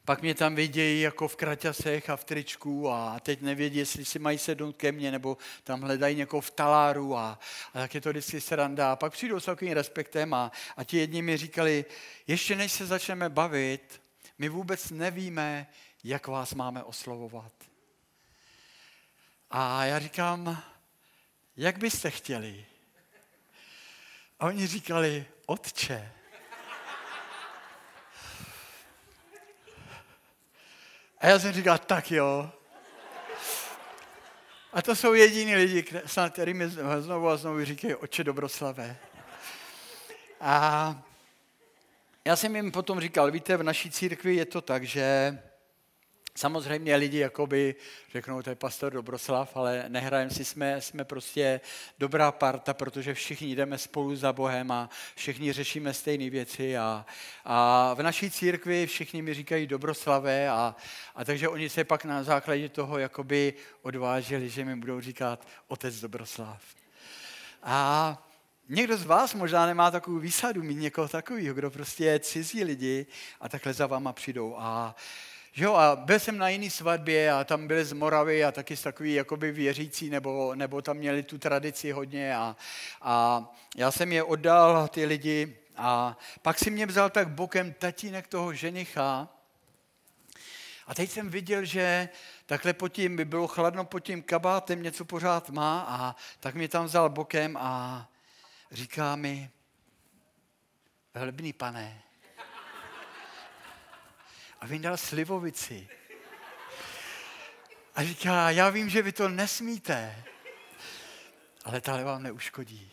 pak 0.05 0.21
mě 0.21 0.35
tam 0.35 0.55
vidějí 0.55 1.01
jako 1.01 1.27
v 1.27 1.35
kraťasech 1.35 2.09
a 2.09 2.15
v 2.15 2.23
tričku 2.23 2.89
a 2.89 3.19
teď 3.19 3.41
nevědí, 3.41 3.77
jestli 3.77 4.05
si 4.05 4.19
mají 4.19 4.37
sednout 4.37 4.77
ke 4.77 4.91
mně, 4.91 5.11
nebo 5.11 5.37
tam 5.63 5.81
hledají 5.81 6.15
někoho 6.15 6.41
v 6.41 6.51
taláru 6.51 7.17
a, 7.17 7.39
a 7.73 7.79
tak 7.79 7.95
je 7.95 8.01
to 8.01 8.09
vždycky 8.09 8.41
sranda. 8.41 8.91
A 8.91 8.95
pak 8.95 9.13
přijdou 9.13 9.39
s 9.39 9.45
takovým 9.45 9.73
respektem 9.73 10.33
a, 10.33 10.51
a 10.77 10.83
ti 10.83 10.97
jedni 10.97 11.21
mi 11.21 11.37
říkali, 11.37 11.85
ještě 12.27 12.55
než 12.55 12.71
se 12.71 12.85
začneme 12.85 13.29
bavit, 13.29 14.01
my 14.37 14.49
vůbec 14.49 14.89
nevíme, 14.89 15.67
jak 16.03 16.27
vás 16.27 16.53
máme 16.53 16.83
oslovovat. 16.83 17.53
A 19.51 19.85
já 19.85 19.99
říkám, 19.99 20.63
jak 21.57 21.77
byste 21.77 22.11
chtěli? 22.11 22.65
A 24.39 24.45
oni 24.45 24.67
říkali, 24.67 25.25
otče. 25.45 26.11
A 31.21 31.27
já 31.27 31.39
jsem 31.39 31.53
říkal, 31.53 31.77
tak 31.77 32.11
jo. 32.11 32.51
A 34.73 34.81
to 34.81 34.95
jsou 34.95 35.13
jediní 35.13 35.55
lidi, 35.55 35.85
kteří 36.29 36.53
mi 36.53 36.69
znovu 36.99 37.29
a 37.29 37.37
znovu 37.37 37.65
říkají, 37.65 37.95
oče 37.95 38.23
Dobroslavé. 38.23 38.97
A 40.41 40.95
já 42.25 42.35
jsem 42.35 42.55
jim 42.55 42.71
potom 42.71 42.99
říkal, 42.99 43.31
víte, 43.31 43.57
v 43.57 43.63
naší 43.63 43.91
církvi 43.91 44.35
je 44.35 44.45
to 44.45 44.61
tak, 44.61 44.83
že 44.83 45.39
Samozřejmě 46.35 46.95
lidi 46.95 47.17
jakoby 47.17 47.75
řeknou, 48.11 48.41
to 48.41 48.49
je 48.49 48.55
pastor 48.55 48.93
Dobroslav, 48.93 49.57
ale 49.57 49.85
nehrajeme 49.87 50.31
si, 50.31 50.45
jsme, 50.45 50.81
jsme 50.81 51.05
prostě 51.05 51.61
dobrá 51.99 52.31
parta, 52.31 52.73
protože 52.73 53.13
všichni 53.13 53.55
jdeme 53.55 53.77
spolu 53.77 54.15
za 54.15 54.33
Bohem 54.33 54.71
a 54.71 54.89
všichni 55.15 55.53
řešíme 55.53 55.93
stejné 55.93 56.29
věci 56.29 56.77
a, 56.77 57.05
a 57.45 57.93
v 57.93 58.03
naší 58.03 58.31
církvi 58.31 58.87
všichni 58.87 59.21
mi 59.21 59.33
říkají 59.33 59.67
Dobroslavé 59.67 60.49
a, 60.49 60.75
a 61.15 61.25
takže 61.25 61.49
oni 61.49 61.69
se 61.69 61.83
pak 61.83 62.05
na 62.05 62.23
základě 62.23 62.69
toho 62.69 62.97
jakoby 62.97 63.53
odvážili, 63.81 64.49
že 64.49 64.65
mi 64.65 64.75
budou 64.75 65.01
říkat 65.01 65.47
otec 65.67 65.99
Dobroslav. 65.99 66.63
A 67.63 68.27
Někdo 68.73 68.97
z 68.97 69.05
vás 69.05 69.33
možná 69.33 69.65
nemá 69.65 69.91
takovou 69.91 70.19
výsadu 70.19 70.63
mít 70.63 70.75
někoho 70.75 71.07
takového, 71.07 71.55
kdo 71.55 71.71
prostě 71.71 72.05
je 72.05 72.19
cizí 72.19 72.63
lidi 72.63 73.05
a 73.39 73.49
takhle 73.49 73.73
za 73.73 73.87
váma 73.87 74.13
přijdou. 74.13 74.55
A 74.57 74.95
že 75.51 75.63
jo, 75.63 75.73
a 75.73 75.95
byl 75.95 76.19
jsem 76.19 76.37
na 76.37 76.49
jiný 76.49 76.69
svatbě 76.69 77.31
a 77.31 77.43
tam 77.43 77.67
byli 77.67 77.85
z 77.85 77.93
Moravy 77.93 78.43
a 78.43 78.51
taky 78.51 78.77
z 78.77 78.81
takový 78.81 79.13
jakoby 79.13 79.51
věřící, 79.51 80.09
nebo, 80.09 80.55
nebo 80.55 80.81
tam 80.81 80.97
měli 80.97 81.23
tu 81.23 81.37
tradici 81.37 81.91
hodně 81.91 82.35
a, 82.35 82.55
a 83.01 83.45
já 83.75 83.91
jsem 83.91 84.11
je 84.11 84.23
oddal, 84.23 84.87
ty 84.87 85.05
lidi, 85.05 85.57
a 85.77 86.17
pak 86.41 86.59
si 86.59 86.71
mě 86.71 86.85
vzal 86.85 87.09
tak 87.09 87.29
bokem 87.29 87.73
tatínek 87.73 88.27
toho 88.27 88.53
ženicha. 88.53 89.29
A 90.87 90.95
teď 90.95 91.11
jsem 91.11 91.29
viděl, 91.29 91.65
že 91.65 92.09
takhle 92.45 92.73
pod 92.73 92.87
tím, 92.89 93.15
by 93.15 93.25
bylo 93.25 93.47
chladno 93.47 93.85
pod 93.85 93.99
tím 93.99 94.23
kabátem, 94.23 94.83
něco 94.83 95.05
pořád 95.05 95.49
má 95.49 95.81
a 95.87 96.15
tak 96.39 96.55
mě 96.55 96.67
tam 96.67 96.85
vzal 96.85 97.09
bokem 97.09 97.57
a 97.57 98.07
říká 98.71 99.15
mi, 99.15 99.49
velbný 101.13 101.53
pane, 101.53 102.01
a 104.61 104.65
vyndal 104.65 104.97
slivovici. 104.97 105.89
A 107.95 108.03
říká, 108.03 108.49
já 108.49 108.69
vím, 108.69 108.89
že 108.89 109.01
vy 109.01 109.11
to 109.11 109.29
nesmíte, 109.29 110.23
ale 111.65 111.81
tahle 111.81 112.03
vám 112.03 112.23
neuškodí. 112.23 112.91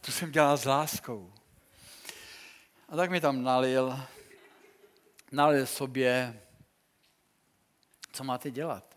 Tu 0.00 0.12
jsem 0.12 0.32
dělal 0.32 0.56
s 0.56 0.64
láskou. 0.64 1.32
A 2.88 2.96
tak 2.96 3.10
mi 3.10 3.20
tam 3.20 3.42
nalil, 3.42 4.00
nalil 5.32 5.66
sobě, 5.66 6.42
co 8.12 8.24
máte 8.24 8.50
dělat? 8.50 8.96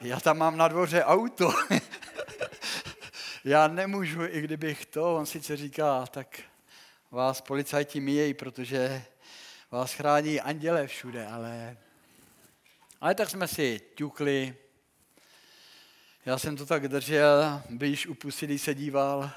Já 0.00 0.20
tam 0.20 0.38
mám 0.38 0.56
na 0.56 0.68
dvoře 0.68 1.04
auto. 1.04 1.52
Já 3.44 3.68
nemůžu, 3.68 4.22
i 4.24 4.40
kdybych 4.40 4.86
to, 4.86 5.16
on 5.16 5.26
sice 5.26 5.56
říká, 5.56 6.06
tak 6.06 6.40
vás 7.10 7.40
policajti 7.40 8.00
míjejí, 8.00 8.34
protože 8.34 9.04
vás 9.70 9.92
chrání 9.92 10.40
anděle 10.40 10.86
všude, 10.86 11.26
ale, 11.26 11.76
ale 13.00 13.14
tak 13.14 13.30
jsme 13.30 13.48
si 13.48 13.80
ťukli. 13.94 14.56
Já 16.26 16.38
jsem 16.38 16.56
to 16.56 16.66
tak 16.66 16.88
držel, 16.88 17.62
blíž 17.70 18.06
u 18.06 18.14
pusy, 18.14 18.46
když 18.46 18.62
se 18.62 18.74
díval. 18.74 19.30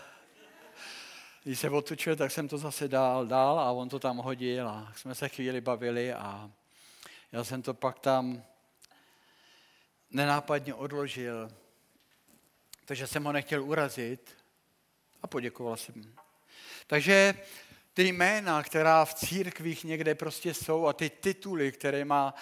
Když 1.43 1.59
se 1.59 1.69
otočil, 1.69 2.15
tak 2.15 2.31
jsem 2.31 2.47
to 2.47 2.57
zase 2.57 2.87
dál, 2.87 3.25
dál 3.25 3.59
a 3.59 3.71
on 3.71 3.89
to 3.89 3.99
tam 3.99 4.17
hodil 4.17 4.69
a 4.69 4.93
jsme 4.95 5.15
se 5.15 5.29
chvíli 5.29 5.61
bavili 5.61 6.13
a 6.13 6.51
já 7.31 7.43
jsem 7.43 7.61
to 7.61 7.73
pak 7.73 7.99
tam 7.99 8.43
nenápadně 10.11 10.73
odložil, 10.73 11.51
takže 12.85 13.07
jsem 13.07 13.23
ho 13.23 13.31
nechtěl 13.31 13.63
urazit 13.63 14.37
a 15.21 15.27
poděkoval 15.27 15.77
jsem. 15.77 16.15
Takže 16.87 17.33
ty 17.93 18.07
jména, 18.07 18.63
která 18.63 19.05
v 19.05 19.13
církvích 19.13 19.83
někde 19.83 20.15
prostě 20.15 20.53
jsou 20.53 20.87
a 20.87 20.93
ty 20.93 21.09
tituly, 21.09 21.71
které 21.71 22.05
má, 22.05 22.33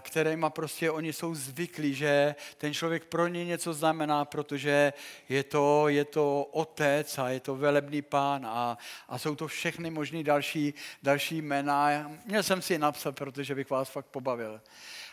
které 0.00 0.36
má 0.36 0.50
prostě 0.50 0.90
oni 0.90 1.12
jsou 1.12 1.34
zvyklí, 1.34 1.94
že 1.94 2.34
ten 2.58 2.74
člověk 2.74 3.04
pro 3.04 3.28
ně 3.28 3.44
něco 3.44 3.74
znamená, 3.74 4.24
protože 4.24 4.92
je 5.28 5.44
to, 5.44 5.88
je 5.88 6.04
to 6.04 6.44
otec 6.44 7.18
a 7.18 7.28
je 7.28 7.40
to 7.40 7.56
velebný 7.56 8.02
pán 8.02 8.46
a, 8.46 8.78
a 9.08 9.18
jsou 9.18 9.34
to 9.34 9.48
všechny 9.48 9.90
možné 9.90 10.22
další, 10.22 10.74
další 11.02 11.42
jména. 11.42 12.10
Měl 12.24 12.42
jsem 12.42 12.62
si 12.62 12.72
je 12.72 12.78
napsat, 12.78 13.12
protože 13.12 13.54
bych 13.54 13.70
vás 13.70 13.90
fakt 13.90 14.06
pobavil. 14.06 14.60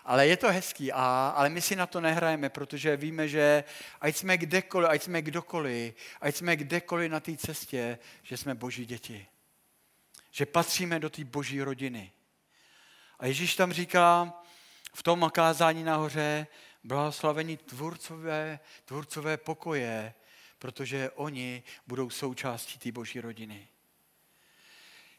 Ale 0.06 0.28
je 0.28 0.38
to 0.38 0.52
hezký, 0.52 0.92
a, 0.92 1.34
ale 1.36 1.50
my 1.50 1.62
si 1.62 1.76
na 1.76 1.86
to 1.86 2.02
nehrajeme, 2.02 2.50
protože 2.50 2.98
víme, 2.98 3.28
že 3.28 3.64
ať 4.02 4.16
jsme 4.16 4.38
kdekoliv, 4.38 4.90
ať 4.90 5.04
jsme 5.04 5.22
kdokoliv, 5.22 5.94
ať 6.22 6.36
jsme 6.36 6.56
kdekoliv 6.56 7.12
na 7.12 7.20
té 7.20 7.38
cestě, 7.38 8.00
že 8.24 8.38
jsme 8.38 8.56
boží 8.56 8.86
děti 8.86 9.28
že 10.38 10.46
patříme 10.46 11.00
do 11.00 11.10
té 11.10 11.24
boží 11.24 11.62
rodiny. 11.62 12.12
A 13.20 13.26
Ježíš 13.26 13.56
tam 13.56 13.74
říká 13.74 14.34
v 14.94 15.04
tom 15.04 15.30
kázání 15.34 15.84
nahoře, 15.84 16.48
blahoslavení 16.84 17.58
tvůrcové, 17.58 18.60
tvůrcové 18.86 19.38
pokoje, 19.38 20.14
protože 20.60 21.10
oni 21.16 21.64
budou 21.88 22.10
součástí 22.10 22.80
té 22.80 22.92
boží 22.92 23.22
rodiny. 23.22 23.68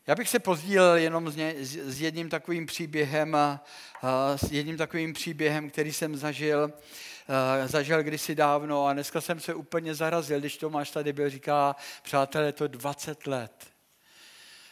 Já 0.07 0.14
bych 0.14 0.28
se 0.28 0.38
pozdílel 0.38 0.96
jenom 0.96 1.31
s, 1.31 2.00
jedním 2.00 2.28
takovým 2.28 2.66
příběhem, 2.66 3.37
s 4.37 4.52
jedním 4.52 4.76
takovým 4.76 5.12
příběhem, 5.12 5.70
který 5.70 5.92
jsem 5.92 6.16
zažil, 6.16 6.72
zažil 7.66 8.02
kdysi 8.02 8.35
dávno 8.35 8.87
a 8.87 8.92
dneska 8.92 9.20
jsem 9.20 9.40
se 9.40 9.54
úplně 9.54 9.94
zarazil, 9.94 10.40
když 10.40 10.57
Tomáš 10.57 10.90
tady 10.90 11.12
byl, 11.12 11.31
říká, 11.31 11.76
přátelé, 12.02 12.52
to 12.52 12.68
20 12.68 13.26
let 13.26 13.77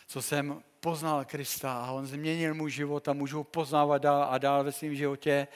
co 0.07 0.23
jsem 0.23 0.63
poznal 0.81 1.25
Krista 1.25 1.85
a 1.85 1.91
on 1.91 2.07
změnil 2.07 2.55
můj 2.55 2.71
život 2.71 3.09
a 3.09 3.13
můžu 3.13 3.45
poznávat 3.45 4.03
dál 4.03 4.27
a 4.31 4.39
dál 4.39 4.65
ve 4.65 4.73
svém 4.73 4.95
životě, 4.95 5.49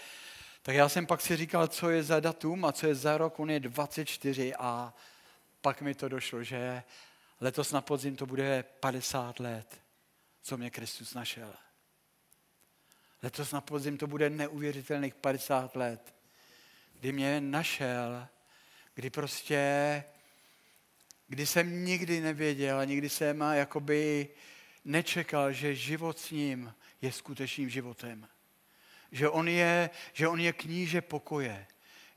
tak 0.62 0.74
já 0.74 0.88
jsem 0.88 1.06
pak 1.06 1.20
si 1.20 1.36
říkal, 1.36 1.68
co 1.68 1.90
je 1.90 2.02
za 2.02 2.20
datum 2.20 2.64
a 2.64 2.72
co 2.72 2.86
je 2.86 2.94
za 2.94 3.18
rok, 3.18 3.40
on 3.40 3.50
je 3.50 3.60
24 3.60 4.54
a 4.54 4.94
pak 5.60 5.82
mi 5.82 5.94
to 5.94 6.08
došlo, 6.08 6.42
že 6.42 6.82
letos 7.40 7.72
na 7.72 7.80
podzim 7.80 8.16
to 8.16 8.26
bude 8.26 8.62
50 8.62 9.40
let, 9.40 9.80
co 10.42 10.56
mě 10.56 10.70
Kristus 10.70 11.14
našel. 11.14 11.54
Letos 13.22 13.52
na 13.52 13.60
podzim 13.60 13.98
to 13.98 14.06
bude 14.06 14.30
neuvěřitelných 14.30 15.14
50 15.14 15.76
let, 15.76 16.14
kdy 17.00 17.12
mě 17.12 17.40
našel, 17.40 18.26
kdy 18.94 19.10
prostě 19.10 20.04
kdy 21.30 21.46
jsem 21.46 21.84
nikdy 21.84 22.20
nevěděl 22.20 22.78
a 22.78 22.84
nikdy 22.84 23.08
jsem 23.08 23.40
jakoby 23.40 24.28
nečekal, 24.84 25.52
že 25.52 25.74
život 25.74 26.18
s 26.18 26.30
ním 26.30 26.74
je 27.02 27.12
skutečným 27.12 27.70
životem. 27.70 28.28
Že 29.12 29.28
on 29.28 29.48
je, 29.48 29.90
že 30.12 30.28
on 30.28 30.40
je 30.40 30.52
kníže 30.52 31.00
pokoje. 31.00 31.66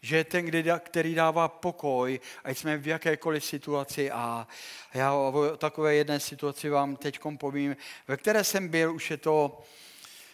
Že 0.02 0.18
je 0.18 0.24
ten, 0.24 0.52
který 0.80 1.16
dává 1.16 1.48
pokoj, 1.48 2.20
ať 2.44 2.58
jsme 2.58 2.78
v 2.78 2.88
jakékoliv 2.88 3.46
situaci. 3.46 4.12
A 4.12 4.48
já 4.94 5.14
o 5.14 5.58
takové 5.58 5.96
jedné 5.96 6.20
situaci 6.20 6.70
vám 6.70 6.96
teď 6.96 7.20
povím, 7.38 7.76
ve 8.08 8.18
které 8.18 8.44
jsem 8.44 8.68
byl, 8.68 8.96
už 8.96 9.12
je 9.12 9.18
to 9.18 9.62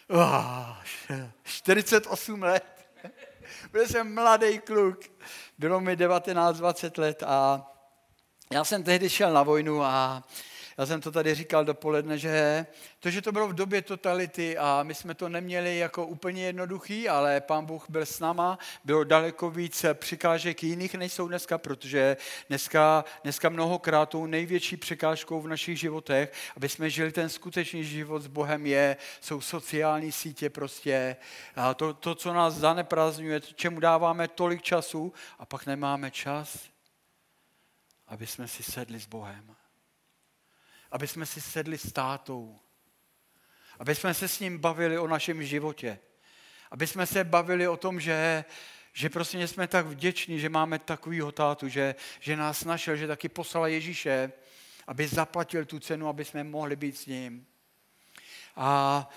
uh, 0.08 1.20
48 1.44 2.42
let. 2.42 2.64
Byl 3.72 3.86
jsem 3.88 4.14
mladý 4.14 4.58
kluk, 4.58 5.00
bylo 5.58 5.80
mi 5.80 5.96
19-20 5.96 7.00
let 7.00 7.22
a 7.26 7.69
já 8.52 8.64
jsem 8.64 8.82
tehdy 8.82 9.10
šel 9.10 9.32
na 9.32 9.42
vojnu 9.42 9.82
a 9.82 10.24
já 10.78 10.86
jsem 10.86 11.00
to 11.00 11.12
tady 11.12 11.34
říkal 11.34 11.64
dopoledne, 11.64 12.18
že 12.18 12.66
to, 13.00 13.10
že 13.10 13.22
to 13.22 13.32
bylo 13.32 13.48
v 13.48 13.54
době 13.54 13.82
totality 13.82 14.58
a 14.58 14.82
my 14.82 14.94
jsme 14.94 15.14
to 15.14 15.28
neměli 15.28 15.78
jako 15.78 16.06
úplně 16.06 16.42
jednoduchý, 16.42 17.08
ale 17.08 17.40
pán 17.40 17.66
Bůh 17.66 17.84
byl 17.88 18.06
s 18.06 18.20
náma, 18.20 18.58
bylo 18.84 19.04
daleko 19.04 19.50
víc 19.50 19.84
překážek 19.94 20.62
jiných, 20.62 20.94
než 20.94 21.12
jsou 21.12 21.28
dneska, 21.28 21.58
protože 21.58 22.16
dneska, 22.48 23.04
dneska 23.22 23.48
mnohokrát 23.48 24.08
tou 24.08 24.26
největší 24.26 24.76
překážkou 24.76 25.40
v 25.40 25.48
našich 25.48 25.80
životech, 25.80 26.32
aby 26.56 26.68
jsme 26.68 26.90
žili 26.90 27.12
ten 27.12 27.28
skutečný 27.28 27.84
život 27.84 28.22
s 28.22 28.26
Bohem, 28.26 28.66
je, 28.66 28.96
jsou 29.20 29.40
sociální 29.40 30.12
sítě 30.12 30.50
prostě. 30.50 31.16
A 31.56 31.74
to, 31.74 31.94
to, 31.94 32.14
co 32.14 32.32
nás 32.32 32.54
zaneprázdňuje, 32.54 33.40
čemu 33.40 33.80
dáváme 33.80 34.28
tolik 34.28 34.62
času 34.62 35.12
a 35.38 35.46
pak 35.46 35.66
nemáme 35.66 36.10
čas 36.10 36.69
aby 38.10 38.26
jsme 38.26 38.48
si 38.48 38.62
sedli 38.62 39.00
s 39.00 39.06
Bohem. 39.06 39.56
Aby 40.90 41.06
jsme 41.06 41.26
si 41.26 41.40
sedli 41.40 41.78
s 41.78 41.92
tátou. 41.92 42.60
Aby 43.78 43.94
jsme 43.94 44.14
se 44.14 44.28
s 44.28 44.40
ním 44.40 44.58
bavili 44.58 44.98
o 44.98 45.08
našem 45.08 45.42
životě. 45.42 45.98
Aby 46.70 46.86
jsme 46.86 47.06
se 47.06 47.24
bavili 47.24 47.68
o 47.68 47.76
tom, 47.76 48.00
že, 48.00 48.44
že 48.92 49.10
prostě 49.10 49.48
jsme 49.48 49.66
tak 49.66 49.86
vděční, 49.86 50.40
že 50.40 50.48
máme 50.48 50.78
takovýho 50.78 51.32
tátu, 51.32 51.68
že, 51.68 51.94
že 52.20 52.36
nás 52.36 52.64
našel, 52.64 52.96
že 52.96 53.06
taky 53.06 53.28
poslal 53.28 53.66
Ježíše, 53.66 54.32
aby 54.86 55.08
zaplatil 55.08 55.64
tu 55.64 55.78
cenu, 55.78 56.08
aby 56.08 56.24
jsme 56.24 56.44
mohli 56.44 56.76
být 56.76 56.98
s 56.98 57.06
ním. 57.06 57.46
A 58.56 59.08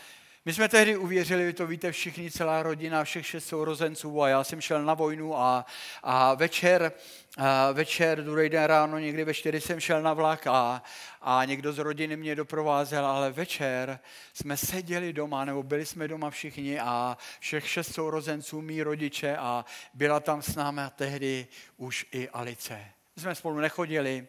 my 0.45 0.53
jsme 0.53 0.69
tehdy 0.69 0.97
uvěřili, 0.97 1.45
vy 1.45 1.53
to 1.53 1.67
víte 1.67 1.91
všichni, 1.91 2.31
celá 2.31 2.63
rodina, 2.63 3.03
všech 3.03 3.27
šest 3.27 3.45
sourozenců 3.45 4.21
a 4.21 4.27
já 4.27 4.43
jsem 4.43 4.61
šel 4.61 4.83
na 4.83 4.93
vojnu 4.93 5.37
a, 5.37 5.65
a 6.03 6.33
večer, 6.33 6.91
a 7.37 7.71
večer, 7.71 8.23
druhý 8.23 8.49
den 8.49 8.63
ráno, 8.63 8.99
někdy 8.99 9.23
ve 9.23 9.33
čtyři 9.33 9.61
jsem 9.61 9.79
šel 9.79 10.01
na 10.01 10.13
vlak 10.13 10.47
a, 10.47 10.83
a 11.21 11.45
někdo 11.45 11.73
z 11.73 11.77
rodiny 11.77 12.17
mě 12.17 12.35
doprovázel, 12.35 13.05
ale 13.05 13.31
večer 13.31 13.99
jsme 14.33 14.57
seděli 14.57 15.13
doma, 15.13 15.45
nebo 15.45 15.63
byli 15.63 15.85
jsme 15.85 16.07
doma 16.07 16.29
všichni 16.29 16.79
a 16.79 17.17
všech 17.39 17.69
šest 17.69 17.93
sourozenců, 17.93 18.61
mý 18.61 18.83
rodiče 18.83 19.37
a 19.37 19.65
byla 19.93 20.19
tam 20.19 20.41
s 20.41 20.55
námi 20.55 20.81
tehdy 20.95 21.47
už 21.77 22.05
i 22.11 22.29
Alice. 22.29 22.85
My 23.15 23.21
jsme 23.21 23.35
spolu 23.35 23.59
nechodili, 23.59 24.27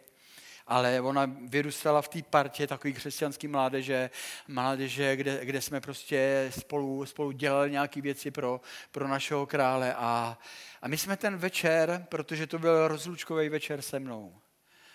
ale 0.67 1.01
ona 1.01 1.31
vyrůstala 1.49 2.03
v 2.03 2.09
té 2.09 2.23
partě 2.23 2.67
takový 2.67 2.95
křesťanský 2.95 3.49
mládeže, 3.49 4.11
mládeže 4.49 5.17
kde, 5.17 5.45
kde 5.45 5.61
jsme 5.61 5.81
prostě 5.81 6.51
spolu, 6.51 7.07
spolu 7.07 7.33
dělali 7.33 7.71
nějaké 7.71 8.01
věci 8.01 8.31
pro, 8.31 8.61
pro 8.91 9.09
našeho 9.09 9.47
krále. 9.47 9.95
A, 9.95 10.39
a 10.83 10.89
my 10.89 10.99
jsme 10.99 11.17
ten 11.17 11.37
večer, 11.37 12.07
protože 12.09 12.47
to 12.47 12.59
byl 12.59 12.89
rozlučkový 12.89 13.49
večer 13.49 13.83
se 13.83 14.01
mnou, 14.01 14.41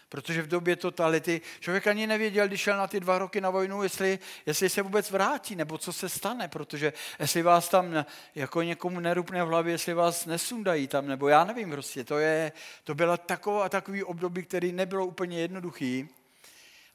Protože 0.10 0.42
v 0.42 0.48
době 0.48 0.76
totality 0.76 1.42
člověk 1.60 1.88
ani 1.88 2.08
nevěděl, 2.08 2.48
když 2.48 2.62
šel 2.62 2.78
na 2.78 2.88
ty 2.88 3.00
dva 3.00 3.18
roky 3.18 3.42
na 3.42 3.50
vojnu, 3.50 3.84
jestli, 3.84 4.20
jestli 4.46 4.70
se 4.70 4.82
vůbec 4.82 5.12
vrátí, 5.12 5.56
nebo 5.56 5.78
co 5.78 5.94
se 5.94 6.10
stane, 6.10 6.48
protože 6.48 6.94
jestli 7.20 7.42
vás 7.42 7.70
tam 7.70 8.06
jako 8.36 8.62
někomu 8.62 9.00
nerupne 9.00 9.44
v 9.44 9.48
hlavě, 9.48 9.74
jestli 9.74 9.94
vás 9.94 10.26
nesundají 10.26 10.88
tam, 10.88 11.08
nebo 11.08 11.28
já 11.28 11.44
nevím 11.44 11.72
prostě, 11.72 12.04
to, 12.04 12.20
je, 12.20 12.52
to 12.84 12.96
bylo 12.96 13.18
taková, 13.18 13.70
takový 13.70 14.04
období, 14.04 14.44
který 14.44 14.72
nebylo 14.72 15.06
úplně 15.06 15.40
jednoduchý, 15.40 16.10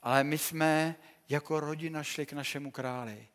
ale 0.03 0.25
my 0.25 0.39
jsme 0.39 0.97
jako 1.29 1.61
rodina 1.61 2.03
šli 2.03 2.27
k 2.27 2.33
našemu 2.33 2.71
králi. 2.71 3.27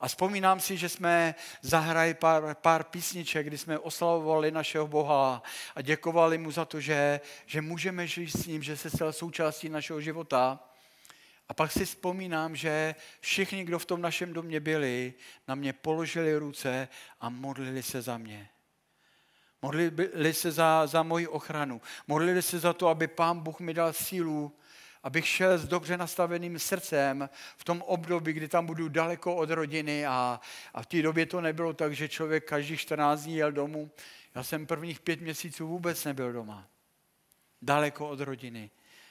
A 0.00 0.08
vzpomínám 0.08 0.60
si, 0.60 0.76
že 0.76 0.88
jsme 0.88 1.34
zahrali 1.62 2.14
pár, 2.14 2.54
pár 2.54 2.84
písniček, 2.84 3.46
kdy 3.46 3.58
jsme 3.58 3.78
oslavovali 3.78 4.50
našeho 4.50 4.86
Boha 4.86 5.42
a 5.74 5.82
děkovali 5.82 6.38
mu 6.38 6.50
za 6.50 6.64
to, 6.64 6.80
že, 6.80 7.20
že 7.46 7.60
můžeme 7.60 8.06
žít 8.06 8.30
s 8.30 8.46
ním, 8.46 8.62
že 8.62 8.76
se 8.76 8.90
stal 8.90 9.12
součástí 9.12 9.68
našeho 9.68 10.00
života. 10.00 10.60
A 11.48 11.54
pak 11.54 11.72
si 11.72 11.84
vzpomínám, 11.84 12.56
že 12.56 12.94
všichni, 13.20 13.64
kdo 13.64 13.78
v 13.78 13.86
tom 13.86 14.00
našem 14.00 14.32
domě 14.32 14.60
byli, 14.60 15.14
na 15.48 15.54
mě 15.54 15.72
položili 15.72 16.36
ruce 16.36 16.88
a 17.20 17.28
modlili 17.28 17.82
se 17.82 18.02
za 18.02 18.18
mě. 18.18 18.48
Modlili 19.62 20.34
se 20.34 20.52
za, 20.52 20.86
za 20.86 21.02
moji 21.02 21.26
ochranu. 21.26 21.80
Modlili 22.06 22.42
se 22.42 22.58
za 22.58 22.72
to, 22.72 22.88
aby 22.88 23.06
pán 23.06 23.40
Bůh 23.40 23.60
mi 23.60 23.74
dal 23.74 23.92
sílu, 23.92 24.56
abych 25.04 25.28
šel 25.28 25.58
s 25.58 25.68
dobře 25.68 25.96
nastaveným 25.96 26.58
srdcem 26.58 27.28
v 27.56 27.64
tom 27.64 27.82
období, 27.82 28.32
kdy 28.32 28.48
tam 28.48 28.66
budu 28.66 28.88
daleko 28.88 29.36
od 29.36 29.50
rodiny 29.50 30.06
a, 30.06 30.40
a 30.74 30.82
v 30.82 30.86
té 30.86 31.02
době 31.02 31.26
to 31.26 31.40
nebylo 31.40 31.72
tak, 31.72 31.94
že 31.94 32.08
člověk 32.08 32.44
každý 32.44 32.76
14 32.76 33.22
dní 33.22 33.36
jel 33.36 33.52
domů. 33.52 33.90
Já 34.34 34.42
jsem 34.42 34.66
prvních 34.66 35.00
pět 35.00 35.20
měsíců 35.20 35.68
vůbec 35.68 36.04
nebyl 36.04 36.32
doma. 36.32 36.68
Daleko 37.62 38.08
od 38.08 38.20
rodiny. 38.20 38.70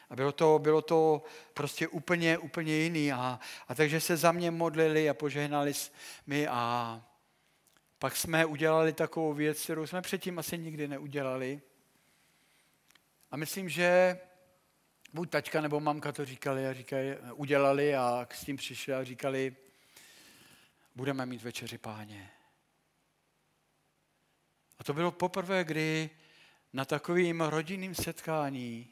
A 0.10 0.16
bylo 0.16 0.32
to, 0.32 0.60
bylo 0.60 0.82
to 0.82 1.24
prostě 1.54 1.88
úplně, 1.88 2.38
úplně 2.38 2.74
jiný. 2.74 3.12
A, 3.12 3.40
a 3.68 3.76
takže 3.76 4.02
se 4.02 4.18
za 4.18 4.32
mě 4.32 4.52
modlili 4.52 5.10
a 5.10 5.14
požehnali 5.14 5.74
mi 6.28 6.48
a 6.48 7.02
pak 8.00 8.16
jsme 8.16 8.46
udělali 8.46 8.94
takovou 8.94 9.34
věc, 9.34 9.64
kterou 9.64 9.88
jsme 9.88 10.02
předtím 10.02 10.40
asi 10.40 10.58
nikdy 10.58 10.88
neudělali. 10.88 11.62
A 13.32 13.38
myslím, 13.38 13.70
že 13.70 14.20
buď 15.14 15.30
tačka 15.30 15.62
nebo 15.62 15.80
mamka 15.80 16.12
to 16.12 16.26
říkali 16.26 16.68
a 16.68 16.74
říkali, 16.74 17.18
udělali 17.34 17.96
a 17.96 18.28
s 18.34 18.46
tím 18.46 18.58
přišli 18.58 18.94
a 18.94 19.04
říkali, 19.04 19.56
budeme 20.96 21.26
mít 21.26 21.42
večeři 21.42 21.78
páně. 21.78 22.32
A 24.80 24.84
to 24.84 24.94
bylo 24.94 25.12
poprvé, 25.12 25.64
kdy 25.64 26.10
na 26.74 26.86
takovým 26.86 27.42
rodinným 27.42 27.96
setkání, 27.96 28.90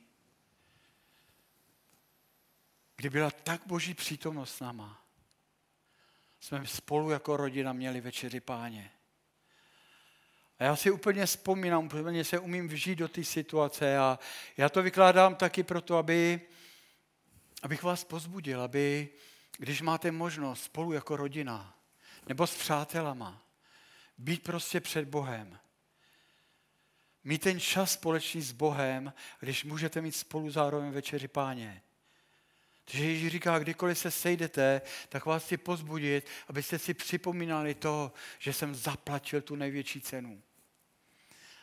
kdy 2.95 3.09
byla 3.09 3.31
tak 3.31 3.61
boží 3.65 3.93
přítomnost 3.93 4.55
s 4.55 4.59
náma, 4.59 5.05
jsme 6.39 6.67
spolu 6.67 7.09
jako 7.09 7.37
rodina 7.37 7.73
měli 7.73 8.01
večeři 8.01 8.39
páně. 8.39 8.91
A 10.61 10.63
já 10.63 10.75
si 10.75 10.91
úplně 10.91 11.25
vzpomínám, 11.25 11.85
úplně 11.85 12.23
se 12.23 12.39
umím 12.39 12.67
vžít 12.67 12.99
do 12.99 13.07
té 13.07 13.23
situace 13.23 13.97
a 13.97 14.19
já 14.57 14.69
to 14.69 14.83
vykládám 14.83 15.35
taky 15.35 15.63
proto, 15.63 15.97
aby, 15.97 16.41
abych 17.63 17.83
vás 17.83 18.03
pozbudil, 18.03 18.61
aby, 18.61 19.09
když 19.57 19.81
máte 19.81 20.11
možnost 20.11 20.63
spolu 20.63 20.93
jako 20.93 21.17
rodina 21.17 21.77
nebo 22.27 22.47
s 22.47 22.57
přátelama, 22.57 23.45
být 24.17 24.43
prostě 24.43 24.79
před 24.79 25.07
Bohem, 25.07 25.59
mít 27.23 27.41
ten 27.41 27.59
čas 27.59 27.91
společný 27.91 28.41
s 28.41 28.51
Bohem, 28.51 29.13
když 29.39 29.63
můžete 29.63 30.01
mít 30.01 30.15
spolu 30.15 30.51
zároveň 30.51 30.91
večeři 30.91 31.27
páně. 31.27 31.81
Takže 32.85 33.05
Ježíš 33.05 33.31
říká, 33.31 33.59
kdykoliv 33.59 33.97
se 33.97 34.11
sejdete, 34.11 34.81
tak 35.09 35.25
vás 35.25 35.45
chci 35.45 35.57
pozbudit, 35.57 36.27
abyste 36.47 36.79
si 36.79 36.93
připomínali 36.93 37.75
to, 37.75 38.11
že 38.39 38.53
jsem 38.53 38.75
zaplatil 38.75 39.41
tu 39.41 39.55
největší 39.55 40.01
cenu. 40.01 40.41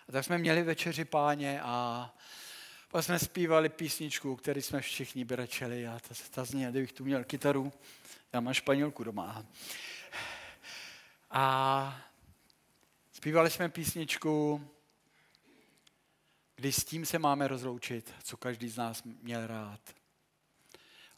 A 0.09 0.12
tak 0.12 0.25
jsme 0.25 0.38
měli 0.38 0.62
večeři 0.62 1.05
páně 1.05 1.61
a 1.62 2.14
pak 2.88 3.05
jsme 3.05 3.18
zpívali 3.18 3.68
písničku, 3.68 4.37
který 4.37 4.62
jsme 4.62 4.81
všichni 4.81 5.25
brečeli 5.25 5.87
a 5.87 6.01
ta, 6.09 6.14
ta 6.31 6.44
zní, 6.44 6.66
kdybych 6.66 6.92
tu 6.92 7.05
měl 7.05 7.25
kytaru, 7.25 7.73
já 8.33 8.40
mám 8.40 8.55
španělku 8.55 9.05
doma. 9.05 9.47
A 11.31 12.01
zpívali 13.12 13.51
jsme 13.51 13.68
písničku, 13.68 14.68
kdy 16.57 16.73
s 16.73 16.85
tím 16.85 17.07
se 17.07 17.18
máme 17.18 17.49
rozloučit, 17.49 18.14
co 18.23 18.37
každý 18.37 18.68
z 18.68 18.77
nás 18.77 19.03
měl 19.05 19.47
rád. 19.47 19.81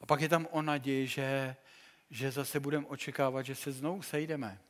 A 0.00 0.06
pak 0.06 0.20
je 0.20 0.28
tam 0.28 0.48
o 0.50 0.62
naději, 0.62 1.06
že, 1.06 1.56
že 2.10 2.30
zase 2.30 2.60
budeme 2.60 2.86
očekávat, 2.86 3.42
že 3.42 3.54
se 3.54 3.72
znovu 3.72 4.02
sejdeme. 4.02 4.60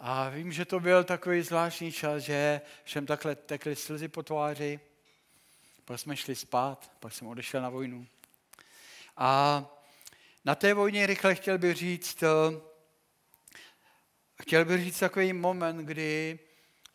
A 0.00 0.28
vím, 0.28 0.52
že 0.52 0.64
to 0.64 0.80
byl 0.80 1.04
takový 1.04 1.42
zvláštní 1.42 1.92
čas, 1.92 2.22
že 2.22 2.60
všem 2.84 3.06
takhle 3.06 3.34
tekly 3.34 3.76
slzy 3.76 4.08
po 4.08 4.22
tváři. 4.22 4.80
Pak 5.84 6.00
jsme 6.00 6.16
šli 6.16 6.34
spát, 6.36 6.92
pak 7.00 7.12
jsem 7.12 7.28
odešel 7.28 7.62
na 7.62 7.68
vojnu. 7.68 8.06
A 9.16 9.64
na 10.44 10.54
té 10.54 10.74
vojně 10.74 11.06
rychle 11.06 11.34
chtěl 11.34 11.58
bych 11.58 11.76
říct, 11.76 12.22
eh, 12.22 12.28
chtěl 14.42 14.64
bych 14.64 14.84
říct 14.84 14.98
takový 14.98 15.32
moment, 15.32 15.76
kdy, 15.76 16.38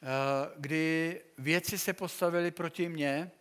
eh, 0.03 0.51
kdy 0.57 1.21
věci 1.37 1.77
se 1.77 1.93
postavily 1.93 2.51
proti 2.51 2.89
mně 2.89 3.31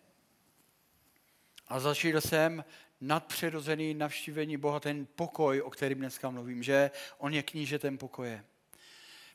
a 1.69 1.81
zažil 1.81 2.21
jsem 2.21 2.65
nadpřirozený 3.01 3.95
navštívení 3.95 4.57
Boha, 4.57 4.81
ten 4.81 5.07
pokoj, 5.07 5.61
o 5.61 5.71
kterém 5.71 5.99
dneska 5.99 6.31
mluvím, 6.31 6.63
že 6.63 6.91
on 7.19 7.35
je 7.35 7.43
knížetem 7.43 7.99
pokoje. 7.99 8.45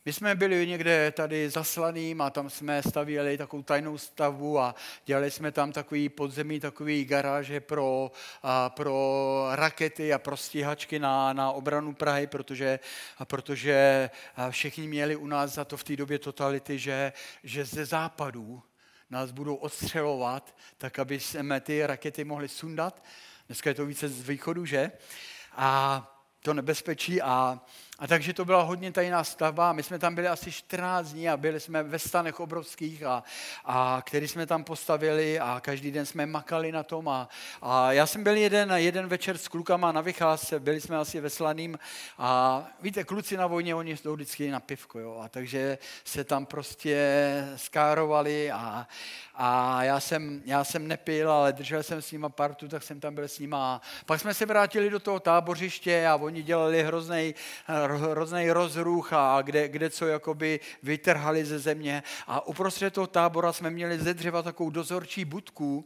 My 0.07 0.13
jsme 0.13 0.35
byli 0.35 0.67
někde 0.67 1.11
tady 1.11 1.49
zaslaným 1.49 2.21
a 2.21 2.29
tam 2.29 2.49
jsme 2.49 2.83
stavěli 2.83 3.37
takovou 3.37 3.63
tajnou 3.63 3.97
stavbu 3.97 4.59
a 4.59 4.75
dělali 5.05 5.31
jsme 5.31 5.51
tam 5.51 5.71
takový 5.71 6.09
podzemí, 6.09 6.59
takový 6.59 7.05
garáže 7.05 7.59
pro, 7.59 8.11
a 8.43 8.69
pro 8.69 9.47
rakety 9.51 10.13
a 10.13 10.19
pro 10.19 10.37
stíhačky 10.37 10.99
na, 10.99 11.33
na 11.33 11.51
obranu 11.51 11.93
Prahy, 11.93 12.27
protože, 12.27 12.79
a 13.17 13.25
protože 13.25 14.09
všichni 14.49 14.87
měli 14.87 15.15
u 15.15 15.27
nás 15.27 15.53
za 15.53 15.65
to 15.65 15.77
v 15.77 15.83
té 15.83 15.95
době 15.95 16.19
totality, 16.19 16.79
že, 16.79 17.13
že 17.43 17.65
ze 17.65 17.85
západu 17.85 18.63
nás 19.09 19.31
budou 19.31 19.55
odstřelovat, 19.55 20.55
tak 20.77 20.99
aby 20.99 21.19
jsme 21.19 21.59
ty 21.61 21.85
rakety 21.85 22.23
mohli 22.23 22.47
sundat. 22.47 23.03
Dneska 23.47 23.69
je 23.69 23.73
to 23.73 23.85
více 23.85 24.09
z 24.09 24.27
východu, 24.27 24.65
že? 24.65 24.91
A 25.51 26.01
to 26.41 26.53
nebezpečí 26.53 27.21
a 27.21 27.61
a 27.99 28.07
takže 28.07 28.33
to 28.33 28.45
byla 28.45 28.61
hodně 28.61 28.91
tajná 28.91 29.23
stavba. 29.23 29.73
My 29.73 29.83
jsme 29.83 29.99
tam 29.99 30.15
byli 30.15 30.27
asi 30.27 30.51
14 30.51 31.07
dní 31.07 31.29
a 31.29 31.37
byli 31.37 31.59
jsme 31.59 31.83
ve 31.83 31.99
stanech 31.99 32.39
obrovských, 32.39 33.03
a, 33.03 33.23
a 33.65 34.01
který 34.05 34.27
jsme 34.27 34.45
tam 34.45 34.63
postavili 34.63 35.39
a 35.39 35.59
každý 35.63 35.91
den 35.91 36.05
jsme 36.05 36.25
makali 36.25 36.71
na 36.71 36.83
tom. 36.83 37.09
A, 37.09 37.29
a 37.61 37.91
já 37.91 38.05
jsem 38.07 38.23
byl 38.23 38.35
jeden, 38.35 38.71
jeden 38.75 39.07
večer 39.07 39.37
s 39.37 39.47
klukama 39.47 39.91
na 39.91 40.01
vycházce, 40.01 40.59
byli 40.59 40.81
jsme 40.81 40.97
asi 40.97 41.19
ve 41.19 41.29
Slaným 41.29 41.79
a 42.17 42.63
víte, 42.81 43.03
kluci 43.03 43.37
na 43.37 43.47
vojně, 43.47 43.75
oni 43.75 43.97
jdou 44.03 44.13
vždycky 44.13 44.51
na 44.51 44.59
pivko, 44.59 44.99
jo, 44.99 45.21
a 45.23 45.29
takže 45.29 45.77
se 46.03 46.23
tam 46.23 46.45
prostě 46.45 46.97
skárovali 47.55 48.51
a, 48.51 48.87
a 49.35 49.83
já 49.83 49.99
jsem, 49.99 50.41
já 50.45 50.63
jsem 50.63 50.87
nepil, 50.87 51.31
ale 51.31 51.53
držel 51.53 51.83
jsem 51.83 52.01
s 52.01 52.11
nima 52.11 52.29
partu, 52.29 52.67
tak 52.67 52.83
jsem 52.83 52.99
tam 52.99 53.15
byl 53.15 53.27
s 53.27 53.39
nima. 53.39 53.75
A 53.75 53.81
pak 54.05 54.21
jsme 54.21 54.33
se 54.33 54.45
vrátili 54.45 54.89
do 54.89 54.99
toho 54.99 55.19
tábořiště 55.19 56.07
a 56.07 56.15
oni 56.15 56.43
dělali 56.43 56.83
hrozný 56.83 57.35
hrozný 57.91 58.51
rozruch 58.51 59.13
a 59.13 59.41
kde, 59.41 59.67
kde 59.67 59.89
co 59.89 60.07
jakoby 60.07 60.59
vytrhali 60.83 61.45
ze 61.45 61.59
země. 61.59 62.03
A 62.27 62.47
uprostřed 62.47 62.93
toho 62.93 63.07
tábora 63.07 63.53
jsme 63.53 63.69
měli 63.69 63.99
ze 63.99 64.13
dřeva 64.13 64.41
takovou 64.41 64.69
dozorčí 64.69 65.25
budku, 65.25 65.85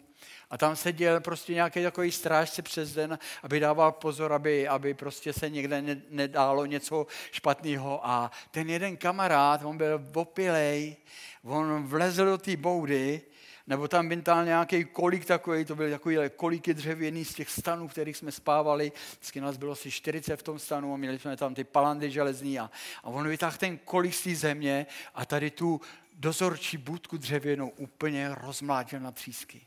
a 0.49 0.57
tam 0.57 0.75
seděl 0.75 1.19
prostě 1.19 1.53
nějaký 1.53 1.83
takový 1.83 2.11
strážce 2.11 2.61
přes 2.61 2.93
den, 2.93 3.19
aby 3.43 3.59
dával 3.59 3.91
pozor, 3.91 4.33
aby, 4.33 4.67
aby 4.67 4.93
prostě 4.93 5.33
se 5.33 5.49
někde 5.49 5.81
ne, 5.81 6.01
nedálo 6.09 6.65
něco 6.65 7.07
špatného. 7.31 8.07
A 8.07 8.31
ten 8.51 8.69
jeden 8.69 8.97
kamarád, 8.97 9.63
on 9.63 9.77
byl 9.77 10.01
opilej, 10.13 10.95
on 11.43 11.83
vlezl 11.87 12.25
do 12.25 12.37
té 12.37 12.57
boudy 12.57 13.21
nebo 13.71 13.87
tam 13.87 14.09
byl 14.09 14.45
nějaký 14.45 14.85
kolik 14.85 15.25
takový, 15.25 15.65
to 15.65 15.75
byly 15.75 15.91
takový 15.91 16.17
kolíky 16.35 16.73
dřevěný 16.73 17.25
z 17.25 17.33
těch 17.33 17.49
stanů, 17.49 17.87
v 17.87 17.91
kterých 17.91 18.17
jsme 18.17 18.31
spávali. 18.31 18.91
Vždycky 19.11 19.41
nás 19.41 19.57
bylo 19.57 19.71
asi 19.71 19.91
40 19.91 20.35
v 20.35 20.43
tom 20.43 20.59
stanu 20.59 20.93
a 20.93 20.97
měli 20.97 21.19
jsme 21.19 21.37
tam 21.37 21.55
ty 21.55 21.63
palandy 21.63 22.11
železní 22.11 22.59
a, 22.59 22.71
a 23.03 23.07
on 23.07 23.27
vytáhl 23.27 23.57
ten 23.57 23.77
kolik 23.77 24.13
z 24.13 24.23
té 24.23 24.35
země 24.35 24.85
a 25.15 25.25
tady 25.25 25.51
tu 25.51 25.81
dozorčí 26.13 26.77
budku 26.77 27.17
dřevěnou 27.17 27.69
úplně 27.69 28.35
rozmlátil 28.35 28.99
na 28.99 29.11
třísky. 29.11 29.61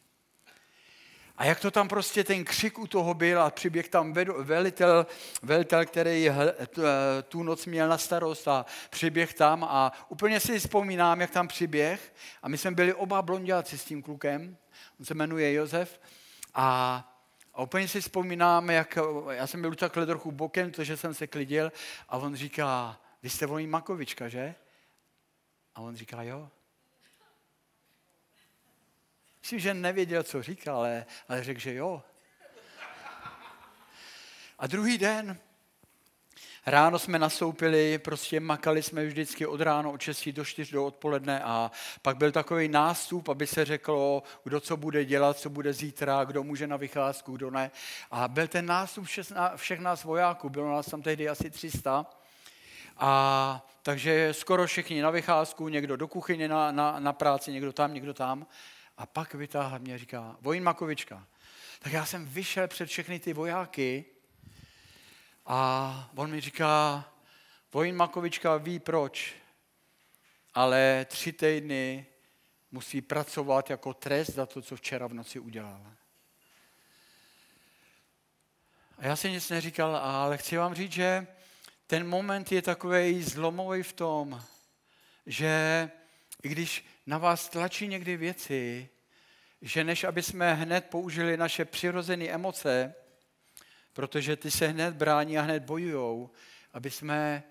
A 1.36 1.44
jak 1.44 1.60
to 1.60 1.70
tam 1.70 1.88
prostě 1.88 2.24
ten 2.24 2.44
křik 2.44 2.78
u 2.78 2.86
toho 2.86 3.14
byl 3.14 3.42
a 3.42 3.50
přiběh 3.50 3.88
tam 3.88 4.12
velitel, 4.38 5.06
velitel 5.42 5.86
který 5.86 6.30
tu 7.28 7.42
noc 7.42 7.66
měl 7.66 7.88
na 7.88 7.98
starost 7.98 8.48
a 8.48 8.66
přiběh 8.90 9.34
tam 9.34 9.64
a 9.64 9.92
úplně 10.08 10.40
si 10.40 10.58
vzpomínám, 10.58 11.20
jak 11.20 11.30
tam 11.30 11.48
přiběh 11.48 12.14
a 12.42 12.48
my 12.48 12.58
jsme 12.58 12.70
byli 12.70 12.94
oba 12.94 13.22
blondiáci 13.22 13.78
s 13.78 13.84
tím 13.84 14.02
klukem, 14.02 14.56
on 15.00 15.06
se 15.06 15.14
jmenuje 15.14 15.52
Josef 15.52 16.00
a 16.54 17.10
a 17.54 17.62
úplně 17.62 17.88
si 17.88 18.00
vzpomínám, 18.00 18.70
jak 18.70 18.98
já 19.30 19.46
jsem 19.46 19.60
byl 19.60 19.74
takhle 19.74 20.06
trochu 20.06 20.32
bokem, 20.32 20.70
protože 20.70 20.96
jsem 20.96 21.14
se 21.14 21.26
klidil 21.26 21.72
a 22.08 22.16
on 22.16 22.34
říká, 22.34 23.00
vy 23.22 23.30
jste 23.30 23.46
volný 23.46 23.66
Makovička, 23.66 24.28
že? 24.28 24.54
A 25.74 25.80
on 25.80 25.96
říká, 25.96 26.22
jo. 26.22 26.50
Myslím, 29.44 29.58
že 29.58 29.74
nevěděl, 29.74 30.22
co 30.22 30.42
říkal, 30.42 30.76
ale, 30.76 31.06
ale 31.28 31.44
řekl, 31.44 31.60
že 31.60 31.74
jo. 31.74 32.02
A 34.58 34.66
druhý 34.66 34.98
den 34.98 35.38
Ráno 36.66 36.98
jsme 36.98 37.18
nastoupili, 37.18 37.98
prostě 37.98 38.40
makali 38.40 38.82
jsme 38.82 39.06
vždycky 39.06 39.46
od 39.46 39.60
ráno 39.60 39.92
od 39.92 40.00
6 40.00 40.28
do 40.28 40.44
4 40.44 40.72
do 40.72 40.86
odpoledne 40.86 41.42
a 41.42 41.70
pak 42.02 42.16
byl 42.16 42.32
takový 42.32 42.68
nástup, 42.68 43.28
aby 43.28 43.46
se 43.46 43.64
řeklo, 43.64 44.22
kdo 44.44 44.60
co 44.60 44.76
bude 44.76 45.04
dělat, 45.04 45.38
co 45.38 45.50
bude 45.50 45.72
zítra, 45.72 46.24
kdo 46.24 46.42
může 46.42 46.66
na 46.66 46.76
vycházku, 46.76 47.36
kdo 47.36 47.50
ne. 47.50 47.70
A 48.10 48.28
byl 48.28 48.48
ten 48.48 48.66
nástup 48.66 49.06
všech, 49.56 49.80
nás 49.80 50.04
vojáků, 50.04 50.48
bylo 50.48 50.70
nás 50.70 50.86
tam 50.86 51.02
tehdy 51.02 51.28
asi 51.28 51.50
300. 51.50 52.06
A 52.96 53.66
takže 53.82 54.34
skoro 54.34 54.66
všichni 54.66 55.02
na 55.02 55.10
vycházku, 55.10 55.68
někdo 55.68 55.96
do 55.96 56.08
kuchyně 56.08 56.48
na, 56.48 56.72
na, 56.72 57.00
na 57.00 57.12
práci, 57.12 57.52
někdo 57.52 57.72
tam, 57.72 57.94
někdo 57.94 58.14
tam. 58.14 58.46
A 58.96 59.06
pak 59.06 59.34
vytáhl 59.34 59.78
mě 59.78 59.94
a 59.94 59.98
říká, 59.98 60.36
Vojin 60.40 60.62
Makovička. 60.62 61.26
Tak 61.78 61.92
já 61.92 62.06
jsem 62.06 62.26
vyšel 62.26 62.68
před 62.68 62.86
všechny 62.86 63.20
ty 63.20 63.32
vojáky 63.32 64.04
a 65.46 66.10
on 66.14 66.30
mi 66.30 66.40
říká, 66.40 67.04
Vojin 67.72 67.96
Makovička 67.96 68.56
ví 68.56 68.78
proč, 68.78 69.34
ale 70.54 71.06
tři 71.08 71.32
týdny 71.32 72.06
musí 72.70 73.00
pracovat 73.00 73.70
jako 73.70 73.94
trest 73.94 74.30
za 74.30 74.46
to, 74.46 74.62
co 74.62 74.76
včera 74.76 75.06
v 75.06 75.14
noci 75.14 75.38
udělal. 75.38 75.86
A 78.98 79.06
já 79.06 79.16
si 79.16 79.30
nic 79.30 79.50
neříkal, 79.50 79.96
ale 79.96 80.38
chci 80.38 80.56
vám 80.56 80.74
říct, 80.74 80.92
že 80.92 81.26
ten 81.86 82.08
moment 82.08 82.52
je 82.52 82.62
takový 82.62 83.22
zlomový 83.22 83.82
v 83.82 83.92
tom, 83.92 84.44
že 85.26 85.90
i 86.42 86.48
když 86.48 86.86
na 87.06 87.18
vás 87.18 87.48
tlačí 87.48 87.88
někdy 87.88 88.16
věci, 88.16 88.88
že 89.62 89.84
než 89.84 90.04
aby 90.04 90.22
jsme 90.22 90.54
hned 90.54 90.84
použili 90.90 91.36
naše 91.36 91.64
přirozené 91.64 92.24
emoce, 92.24 92.94
protože 93.92 94.36
ty 94.36 94.50
se 94.50 94.66
hned 94.66 94.94
brání 94.94 95.38
a 95.38 95.42
hned 95.42 95.62
bojujou, 95.62 96.30
aby 96.72 96.90
jsme 96.90 97.42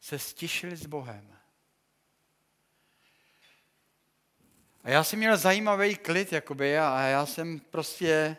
se 0.00 0.18
stišili 0.18 0.76
s 0.76 0.86
Bohem. 0.86 1.36
A 4.82 4.90
já 4.90 5.04
jsem 5.04 5.18
měl 5.18 5.36
zajímavý 5.36 5.96
klid, 5.96 6.32
jakoby, 6.32 6.78
a 6.78 7.00
já 7.00 7.26
jsem 7.26 7.60
prostě, 7.60 8.36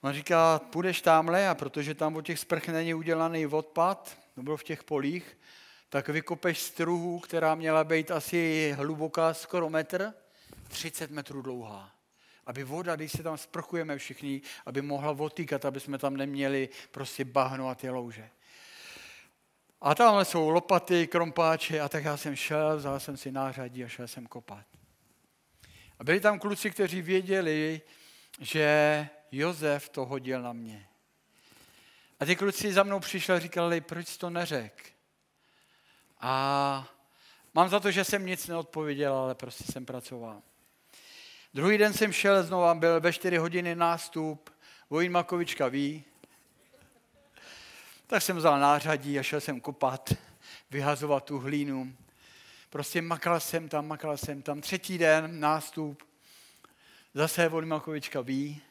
on 0.00 0.12
říká, 0.12 0.58
půjdeš 0.58 1.00
tamhle, 1.00 1.48
a 1.48 1.54
protože 1.54 1.94
tam 1.94 2.16
od 2.16 2.26
těch 2.26 2.38
sprch 2.38 2.68
není 2.68 2.94
udělaný 2.94 3.46
odpad, 3.46 4.18
to 4.34 4.42
bylo 4.42 4.56
v 4.56 4.64
těch 4.64 4.84
polích, 4.84 5.38
tak 5.88 6.08
vykopeš 6.08 6.60
struhu, 6.60 7.18
která 7.18 7.54
měla 7.54 7.84
být 7.84 8.10
asi 8.10 8.72
hluboká 8.76 9.34
skoro 9.34 9.70
metr, 9.70 10.14
30 10.68 11.10
metrů 11.10 11.42
dlouhá 11.42 11.98
aby 12.48 12.64
voda, 12.64 12.96
když 12.96 13.12
se 13.12 13.22
tam 13.22 13.38
sprchujeme 13.38 13.98
všichni, 13.98 14.42
aby 14.66 14.82
mohla 14.82 15.10
otýkat, 15.10 15.64
aby 15.64 15.80
jsme 15.80 15.98
tam 15.98 16.16
neměli 16.16 16.68
prostě 16.90 17.24
bahno 17.24 17.68
a 17.68 17.74
ty 17.74 17.90
louže. 17.90 18.30
A 19.80 19.94
tamhle 19.94 20.24
jsou 20.24 20.50
lopaty, 20.50 21.06
krompáče 21.06 21.80
a 21.80 21.88
tak 21.88 22.04
já 22.04 22.16
jsem 22.16 22.36
šel, 22.36 22.76
vzal 22.76 23.00
jsem 23.00 23.16
si 23.16 23.32
nářadí 23.32 23.84
a 23.84 23.88
šel 23.88 24.08
jsem 24.08 24.26
kopat. 24.26 24.66
A 25.98 26.04
byli 26.04 26.20
tam 26.20 26.38
kluci, 26.38 26.70
kteří 26.70 27.02
věděli, 27.02 27.80
že 28.40 29.08
Jozef 29.32 29.88
to 29.88 30.06
hodil 30.06 30.42
na 30.42 30.52
mě. 30.52 30.88
A 32.20 32.24
ty 32.24 32.36
kluci 32.36 32.72
za 32.72 32.82
mnou 32.82 33.00
přišli 33.00 33.34
a 33.34 33.38
říkali, 33.38 33.80
proč 33.80 34.16
to 34.16 34.30
neřek? 34.30 34.92
A 36.20 36.88
mám 37.54 37.68
za 37.68 37.80
to, 37.80 37.90
že 37.90 38.04
jsem 38.04 38.26
nic 38.26 38.46
neodpověděl, 38.46 39.14
ale 39.14 39.34
prostě 39.34 39.72
jsem 39.72 39.86
pracoval. 39.86 40.42
Druhý 41.54 41.78
den 41.78 41.92
jsem 41.92 42.12
šel 42.12 42.42
znova, 42.42 42.74
byl 42.74 43.00
ve 43.00 43.12
4 43.12 43.36
hodiny 43.36 43.74
nástup, 43.74 44.50
Vojin 44.90 45.12
Makovička 45.12 45.68
ví. 45.68 46.04
Tak 48.06 48.22
jsem 48.22 48.36
vzal 48.36 48.60
nářadí 48.60 49.18
a 49.18 49.22
šel 49.22 49.40
jsem 49.40 49.60
kopat, 49.60 50.12
vyhazovat 50.70 51.24
tu 51.24 51.38
hlínu. 51.38 51.96
Prostě 52.70 53.02
makal 53.02 53.40
jsem 53.40 53.68
tam, 53.68 53.86
makal 53.86 54.16
jsem 54.16 54.42
tam. 54.42 54.60
Třetí 54.60 54.98
den 54.98 55.40
nástup, 55.40 56.02
zase 57.14 57.48
Vojin 57.48 57.68
Makovička 57.68 58.20
ví. 58.20 58.62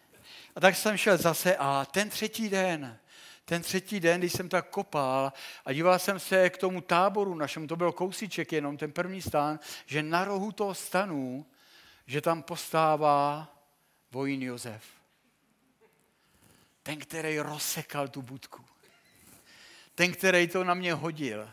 A 0.55 0.59
tak 0.59 0.75
jsem 0.75 0.97
šel 0.97 1.17
zase 1.17 1.57
a 1.57 1.85
ten 1.91 2.09
třetí 2.09 2.49
den, 2.49 2.99
ten 3.47 3.61
třetí 3.61 3.99
den, 3.99 4.19
když 4.19 4.33
jsem 4.33 4.49
tak 4.49 4.69
kopal 4.69 5.33
a 5.65 5.73
díval 5.73 5.99
jsem 5.99 6.19
se 6.19 6.49
k 6.49 6.57
tomu 6.57 6.81
táboru 6.81 7.35
našemu, 7.35 7.67
to 7.67 7.75
byl 7.75 7.91
kousíček 7.91 8.51
jenom, 8.51 8.77
ten 8.77 8.91
první 8.91 9.21
stán, 9.21 9.59
že 9.85 10.03
na 10.03 10.25
rohu 10.25 10.51
toho 10.51 10.73
stanu 10.73 11.45
že 12.07 12.21
tam 12.21 12.43
postává 12.43 13.53
vojín 14.11 14.43
Josef. 14.43 14.83
Ten, 16.83 16.99
který 16.99 17.39
rozsekal 17.39 18.07
tu 18.07 18.21
budku. 18.21 18.65
Ten, 19.95 20.13
který 20.13 20.47
to 20.47 20.63
na 20.63 20.73
mě 20.73 20.93
hodil. 20.93 21.49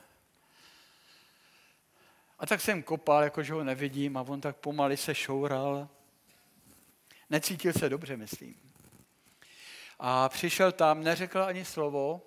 A 2.38 2.46
tak 2.46 2.60
jsem 2.60 2.82
kopal, 2.82 3.22
jakože 3.22 3.52
ho 3.52 3.64
nevidím 3.64 4.16
a 4.16 4.22
on 4.22 4.40
tak 4.40 4.56
pomaly 4.56 4.96
se 4.96 5.14
šoural. 5.14 5.88
Necítil 7.30 7.72
se 7.72 7.88
dobře, 7.88 8.16
myslím. 8.16 8.63
A 10.06 10.28
přišel 10.28 10.72
tam, 10.72 11.04
neřekl 11.04 11.42
ani 11.42 11.64
slovo, 11.64 12.22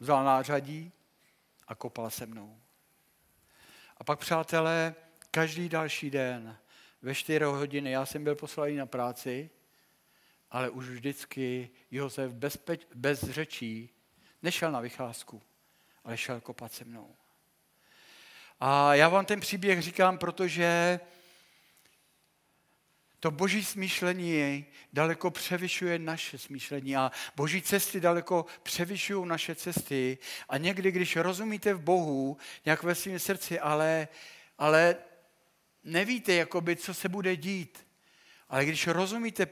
vzal 0.00 0.24
nářadí 0.24 0.92
a 1.68 1.74
kopal 1.74 2.10
se 2.10 2.26
mnou. 2.26 2.60
A 3.96 4.04
pak, 4.04 4.18
přátelé, 4.18 4.94
každý 5.30 5.68
další 5.68 6.10
den 6.10 6.58
ve 7.02 7.14
4 7.14 7.44
hodiny. 7.44 7.90
Já 7.90 8.06
jsem 8.06 8.24
byl 8.24 8.34
poslaný 8.34 8.76
na 8.76 8.86
práci, 8.86 9.50
ale 10.50 10.70
už 10.70 10.88
vždycky 10.88 11.70
Josef 11.90 12.32
bez, 12.32 12.58
bez 12.94 13.20
řečí 13.20 13.90
nešel 14.42 14.72
na 14.72 14.80
vycházku, 14.80 15.42
ale 16.04 16.16
šel 16.16 16.40
kopat 16.40 16.72
se 16.72 16.84
mnou. 16.84 17.16
A 18.60 18.94
já 18.94 19.08
vám 19.08 19.24
ten 19.24 19.40
příběh 19.40 19.82
říkám, 19.82 20.18
protože 20.18 21.00
to 23.20 23.30
boží 23.30 23.64
smýšlení 23.64 24.66
daleko 24.92 25.30
převyšuje 25.30 25.98
naše 25.98 26.38
smýšlení 26.38 26.96
a 26.96 27.12
boží 27.36 27.62
cesty 27.62 28.00
daleko 28.00 28.46
převyšují 28.62 29.28
naše 29.28 29.54
cesty. 29.54 30.18
A 30.48 30.58
někdy, 30.58 30.90
když 30.92 31.16
rozumíte 31.16 31.74
v 31.74 31.80
Bohu, 31.80 32.36
nějak 32.64 32.82
ve 32.82 32.94
svém 32.94 33.18
srdci, 33.18 33.60
ale, 33.60 34.08
ale 34.58 34.96
nevíte, 35.84 36.34
jakoby, 36.34 36.76
co 36.76 36.94
se 36.94 37.08
bude 37.08 37.36
dít. 37.36 37.86
Ale 38.48 38.64
když 38.64 38.86
rozumíte 38.86 39.46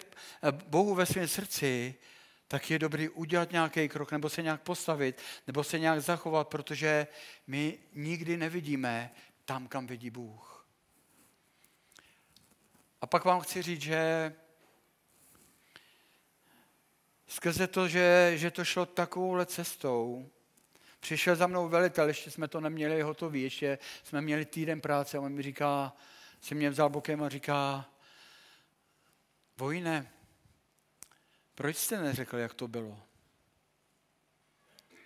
Bohu 0.66 0.94
ve 0.94 1.06
svém 1.06 1.28
srdci, 1.28 1.94
tak 2.48 2.70
je 2.70 2.78
dobrý 2.78 3.08
udělat 3.08 3.52
nějaký 3.52 3.88
krok, 3.88 4.12
nebo 4.12 4.28
se 4.28 4.42
nějak 4.42 4.62
postavit, 4.62 5.22
nebo 5.46 5.64
se 5.64 5.78
nějak 5.78 6.00
zachovat, 6.00 6.48
protože 6.48 7.06
my 7.46 7.78
nikdy 7.92 8.36
nevidíme 8.36 9.10
tam, 9.44 9.68
kam 9.68 9.86
vidí 9.86 10.10
Bůh. 10.10 10.55
A 13.00 13.06
pak 13.06 13.24
vám 13.24 13.40
chci 13.40 13.62
říct, 13.62 13.82
že 13.82 14.32
skrze 17.26 17.66
to, 17.66 17.88
že, 17.88 18.32
že 18.34 18.50
to 18.50 18.64
šlo 18.64 18.86
takovouhle 18.86 19.46
cestou, 19.46 20.30
přišel 21.00 21.36
za 21.36 21.46
mnou 21.46 21.68
velitel, 21.68 22.08
ještě 22.08 22.30
jsme 22.30 22.48
to 22.48 22.60
neměli 22.60 23.02
hotový, 23.02 23.42
ještě 23.42 23.78
jsme 24.04 24.20
měli 24.20 24.44
týden 24.44 24.80
práce 24.80 25.18
a 25.18 25.20
on 25.20 25.32
mi 25.32 25.42
říká, 25.42 25.92
si 26.40 26.54
mě 26.54 26.70
vzal 26.70 26.88
bokem 26.88 27.22
a 27.22 27.28
říká, 27.28 27.86
Vojne, 29.58 30.12
proč 31.54 31.76
jste 31.76 32.02
neřekl, 32.02 32.36
jak 32.36 32.54
to 32.54 32.68
bylo? 32.68 33.02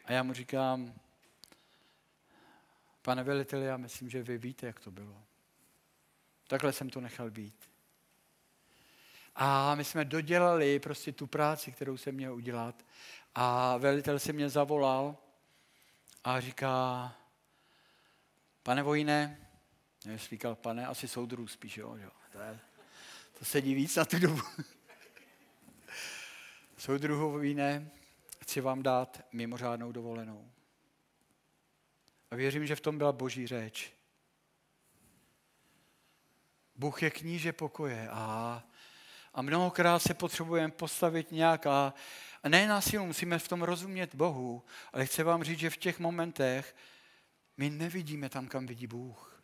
A 0.04 0.12
já 0.12 0.22
mu 0.22 0.32
říkám, 0.32 0.94
pane 3.02 3.22
veliteli, 3.22 3.66
já 3.66 3.76
myslím, 3.76 4.10
že 4.10 4.22
vy 4.22 4.38
víte, 4.38 4.66
jak 4.66 4.80
to 4.80 4.90
bylo. 4.90 5.24
Takhle 6.46 6.72
jsem 6.72 6.90
to 6.90 7.00
nechal 7.00 7.30
být. 7.30 7.69
A 9.34 9.74
my 9.74 9.84
jsme 9.84 10.04
dodělali 10.04 10.78
prostě 10.78 11.12
tu 11.12 11.26
práci, 11.26 11.72
kterou 11.72 11.96
jsem 11.96 12.14
měl 12.14 12.34
udělat. 12.34 12.84
A 13.34 13.76
velitel 13.76 14.18
se 14.18 14.32
mě 14.32 14.48
zavolal 14.48 15.16
a 16.24 16.40
říká, 16.40 17.12
pane 18.62 18.82
Vojne, 18.82 19.48
ne, 20.04 20.18
říkal, 20.18 20.54
pane, 20.54 20.86
asi 20.86 21.08
soudruh 21.08 21.50
spíš, 21.50 21.76
jo, 21.76 21.96
jo. 21.96 22.10
To, 22.32 22.38
je, 22.38 22.58
to 23.38 23.44
sedí 23.44 23.74
víc 23.74 23.96
na 23.96 24.04
tu 24.04 24.18
dobu. 24.18 24.40
Soudruhovi 26.78 27.54
ne, 27.54 27.90
chci 28.40 28.60
vám 28.60 28.82
dát 28.82 29.20
mimořádnou 29.32 29.92
dovolenou. 29.92 30.50
A 32.30 32.36
věřím, 32.36 32.66
že 32.66 32.76
v 32.76 32.80
tom 32.80 32.98
byla 32.98 33.12
boží 33.12 33.46
řeč. 33.46 33.92
Bůh 36.76 37.02
je 37.02 37.10
kníže 37.10 37.52
pokoje 37.52 38.08
a, 38.10 38.62
a 39.34 39.42
mnohokrát 39.42 39.98
se 39.98 40.14
potřebujeme 40.14 40.72
postavit 40.72 41.32
nějak 41.32 41.66
a, 41.66 41.94
a 42.42 42.48
ne 42.48 42.82
sílu, 42.82 43.06
musíme 43.06 43.38
v 43.38 43.48
tom 43.48 43.62
rozumět 43.62 44.14
Bohu, 44.14 44.64
ale 44.92 45.06
chci 45.06 45.22
vám 45.22 45.44
říct, 45.44 45.58
že 45.58 45.70
v 45.70 45.76
těch 45.76 45.98
momentech 45.98 46.76
my 47.56 47.70
nevidíme 47.70 48.28
tam, 48.28 48.48
kam 48.48 48.66
vidí 48.66 48.86
Bůh. 48.86 49.42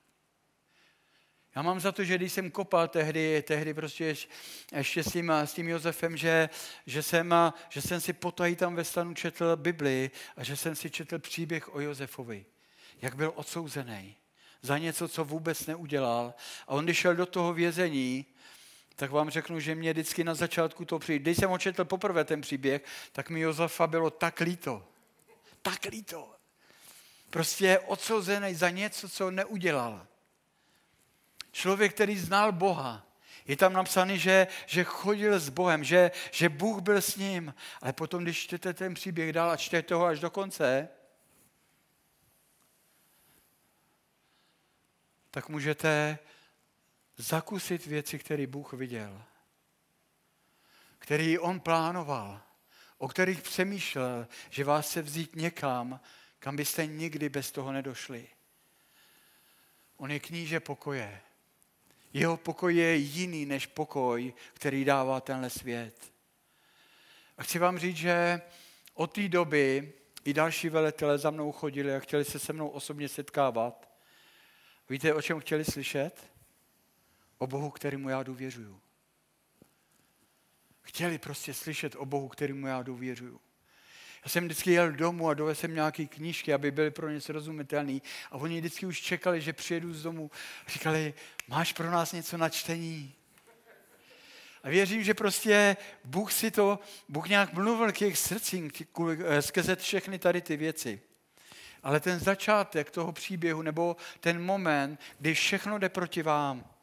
Já 1.56 1.62
mám 1.62 1.80
za 1.80 1.92
to, 1.92 2.04
že 2.04 2.16
když 2.16 2.32
jsem 2.32 2.50
kopal 2.50 2.88
tehdy, 2.88 3.42
tehdy 3.42 3.74
prostě 3.74 4.14
ještě 4.72 5.04
s 5.04 5.12
tím, 5.12 5.30
s 5.30 5.54
tím 5.54 5.68
Josefem, 5.68 6.16
že, 6.16 6.48
že, 6.86 7.02
jsem, 7.02 7.34
že 7.68 7.82
jsem 7.82 8.00
si 8.00 8.12
potají 8.12 8.56
tam 8.56 8.74
ve 8.74 8.84
stanu 8.84 9.14
četl 9.14 9.56
Bibli 9.56 10.10
a 10.36 10.44
že 10.44 10.56
jsem 10.56 10.74
si 10.74 10.90
četl 10.90 11.18
příběh 11.18 11.74
o 11.74 11.80
Josefovi, 11.80 12.46
jak 13.02 13.16
byl 13.16 13.32
odsouzený 13.34 14.16
za 14.62 14.78
něco, 14.78 15.08
co 15.08 15.24
vůbec 15.24 15.66
neudělal. 15.66 16.34
A 16.66 16.68
on, 16.68 16.84
když 16.84 16.98
šel 16.98 17.14
do 17.14 17.26
toho 17.26 17.54
vězení, 17.54 18.26
tak 18.96 19.10
vám 19.10 19.30
řeknu, 19.30 19.60
že 19.60 19.74
mě 19.74 19.92
vždycky 19.92 20.24
na 20.24 20.34
začátku 20.34 20.84
to 20.84 20.98
přijde. 20.98 21.22
Když 21.22 21.36
jsem 21.36 21.50
očetl 21.50 21.84
poprvé 21.84 22.24
ten 22.24 22.40
příběh, 22.40 22.82
tak 23.12 23.30
mi 23.30 23.40
Josefa 23.40 23.86
bylo 23.86 24.10
tak 24.10 24.40
líto. 24.40 24.88
Tak 25.62 25.84
líto. 25.84 26.34
Prostě 27.30 27.66
je 27.66 27.78
odsouzený 27.78 28.54
za 28.54 28.70
něco, 28.70 29.08
co 29.08 29.30
neudělal. 29.30 30.06
Člověk, 31.52 31.94
který 31.94 32.18
znal 32.18 32.52
Boha. 32.52 33.06
Je 33.46 33.56
tam 33.56 33.72
napsaný, 33.72 34.18
že, 34.18 34.46
že 34.66 34.84
chodil 34.84 35.40
s 35.40 35.48
Bohem, 35.48 35.84
že, 35.84 36.10
že 36.30 36.48
Bůh 36.48 36.80
byl 36.80 37.02
s 37.02 37.16
ním. 37.16 37.54
Ale 37.80 37.92
potom, 37.92 38.22
když 38.22 38.42
čtete 38.42 38.74
ten 38.74 38.94
příběh 38.94 39.32
dál 39.32 39.50
a 39.50 39.56
čtete 39.56 39.94
ho 39.94 40.04
až 40.04 40.20
do 40.20 40.30
konce, 40.30 40.88
tak 45.30 45.48
můžete 45.48 46.18
zakusit 47.16 47.86
věci, 47.86 48.18
které 48.18 48.46
Bůh 48.46 48.72
viděl, 48.72 49.22
který 50.98 51.38
On 51.38 51.60
plánoval, 51.60 52.42
o 52.98 53.08
kterých 53.08 53.42
přemýšlel, 53.42 54.26
že 54.50 54.64
vás 54.64 54.90
se 54.90 55.02
vzít 55.02 55.36
někam, 55.36 56.00
kam 56.38 56.56
byste 56.56 56.86
nikdy 56.86 57.28
bez 57.28 57.52
toho 57.52 57.72
nedošli. 57.72 58.28
On 59.96 60.10
je 60.10 60.20
kníže 60.20 60.60
pokoje. 60.60 61.20
Jeho 62.12 62.36
pokoj 62.36 62.76
je 62.76 62.96
jiný 62.96 63.46
než 63.46 63.66
pokoj, 63.66 64.34
který 64.54 64.84
dává 64.84 65.20
tenhle 65.20 65.50
svět. 65.50 66.12
A 67.38 67.42
chci 67.42 67.58
vám 67.58 67.78
říct, 67.78 67.96
že 67.96 68.40
od 68.94 69.12
té 69.12 69.28
doby 69.28 69.92
i 70.24 70.34
další 70.34 70.68
veletele 70.68 71.18
za 71.18 71.30
mnou 71.30 71.52
chodili 71.52 71.94
a 71.94 72.00
chtěli 72.00 72.24
se 72.24 72.38
se 72.38 72.52
mnou 72.52 72.68
osobně 72.68 73.08
setkávat. 73.08 73.90
Víte, 74.88 75.14
o 75.14 75.22
čem 75.22 75.40
chtěli 75.40 75.64
slyšet? 75.64 76.30
O 77.38 77.46
Bohu, 77.46 77.70
kterému 77.70 78.08
já 78.08 78.22
důvěřuju. 78.22 78.80
Chtěli 80.82 81.18
prostě 81.18 81.54
slyšet 81.54 81.94
o 81.96 82.06
Bohu, 82.06 82.28
kterému 82.28 82.66
já 82.66 82.82
důvěřuju. 82.82 83.40
Já 84.24 84.30
jsem 84.30 84.44
vždycky 84.44 84.72
jel 84.72 84.92
domů 84.92 85.28
a 85.28 85.34
dovezl 85.34 85.60
jsem 85.60 85.74
nějaké 85.74 86.06
knížky, 86.06 86.54
aby 86.54 86.70
byly 86.70 86.90
pro 86.90 87.08
ně 87.08 87.20
srozumitelné. 87.20 87.98
A 88.30 88.34
oni 88.34 88.58
vždycky 88.58 88.86
už 88.86 89.00
čekali, 89.00 89.40
že 89.40 89.52
přijedu 89.52 89.94
z 89.94 90.02
domu. 90.02 90.30
Říkali, 90.68 91.14
máš 91.48 91.72
pro 91.72 91.90
nás 91.90 92.12
něco 92.12 92.36
na 92.36 92.48
čtení? 92.48 93.14
A 94.62 94.68
věřím, 94.68 95.02
že 95.02 95.14
prostě 95.14 95.76
Bůh 96.04 96.32
si 96.32 96.50
to, 96.50 96.78
Bůh 97.08 97.28
nějak 97.28 97.52
mluvil 97.52 97.92
k 97.92 98.00
jejich 98.00 98.18
srdcím 98.18 98.70
eh, 99.24 99.42
skrze 99.42 99.76
všechny 99.76 100.18
tady 100.18 100.40
ty 100.40 100.56
věci. 100.56 101.00
Ale 101.82 102.00
ten 102.00 102.18
začátek 102.18 102.90
toho 102.90 103.12
příběhu, 103.12 103.62
nebo 103.62 103.96
ten 104.20 104.44
moment, 104.44 105.00
kdy 105.18 105.34
všechno 105.34 105.78
jde 105.78 105.88
proti 105.88 106.22
vám, 106.22 106.75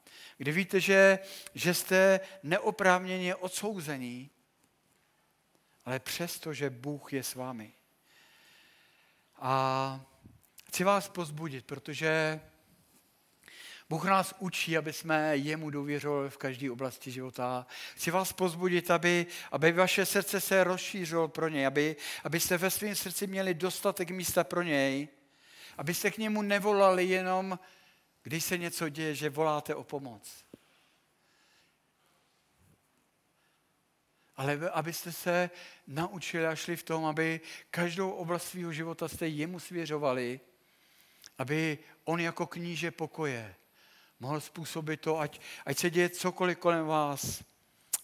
kdy 0.43 0.51
víte, 0.51 0.79
že, 0.79 1.19
že 1.55 1.73
jste 1.73 2.19
neoprávněně 2.43 3.35
odsouzení, 3.35 4.29
ale 5.85 5.99
přesto, 5.99 6.53
že 6.53 6.69
Bůh 6.69 7.13
je 7.13 7.23
s 7.23 7.35
vámi. 7.35 7.73
A 9.35 10.05
chci 10.67 10.83
vás 10.83 11.09
pozbudit, 11.09 11.65
protože 11.65 12.41
Bůh 13.89 14.05
nás 14.05 14.35
učí, 14.39 14.77
aby 14.77 14.93
jsme 14.93 15.37
jemu 15.37 15.69
důvěřovali 15.69 16.29
v 16.29 16.37
každé 16.37 16.71
oblasti 16.71 17.11
života. 17.11 17.67
Chci 17.95 18.11
vás 18.11 18.33
pozbudit, 18.33 18.91
aby, 18.91 19.25
aby 19.51 19.71
vaše 19.71 20.05
srdce 20.05 20.41
se 20.41 20.63
rozšířilo 20.63 21.27
pro 21.27 21.47
něj, 21.47 21.65
aby, 21.65 21.95
abyste 22.23 22.57
ve 22.57 22.69
svém 22.69 22.95
srdci 22.95 23.27
měli 23.27 23.53
dostatek 23.53 24.09
místa 24.09 24.43
pro 24.43 24.61
něj, 24.61 25.07
abyste 25.77 26.11
k 26.11 26.17
němu 26.17 26.41
nevolali 26.41 27.05
jenom, 27.05 27.59
když 28.23 28.43
se 28.43 28.57
něco 28.57 28.89
děje, 28.89 29.15
že 29.15 29.29
voláte 29.29 29.75
o 29.75 29.83
pomoc. 29.83 30.45
ale 34.35 34.69
abyste 34.69 35.11
se 35.11 35.49
naučili 35.87 36.47
a 36.47 36.55
šli 36.55 36.75
v 36.75 36.83
tom, 36.83 37.05
aby 37.05 37.41
každou 37.71 38.11
oblast 38.11 38.47
svého 38.47 38.73
života 38.73 39.07
jste 39.07 39.27
jemu 39.27 39.59
svěřovali, 39.59 40.39
aby 41.37 41.77
on 42.03 42.19
jako 42.19 42.47
kníže 42.47 42.91
pokoje 42.91 43.55
mohl 44.19 44.41
způsobit 44.41 45.01
to, 45.01 45.19
ať, 45.19 45.41
ať 45.65 45.77
se 45.77 45.89
děje 45.89 46.09
cokoliv 46.09 46.57
kolem 46.57 46.85
vás, 46.85 47.43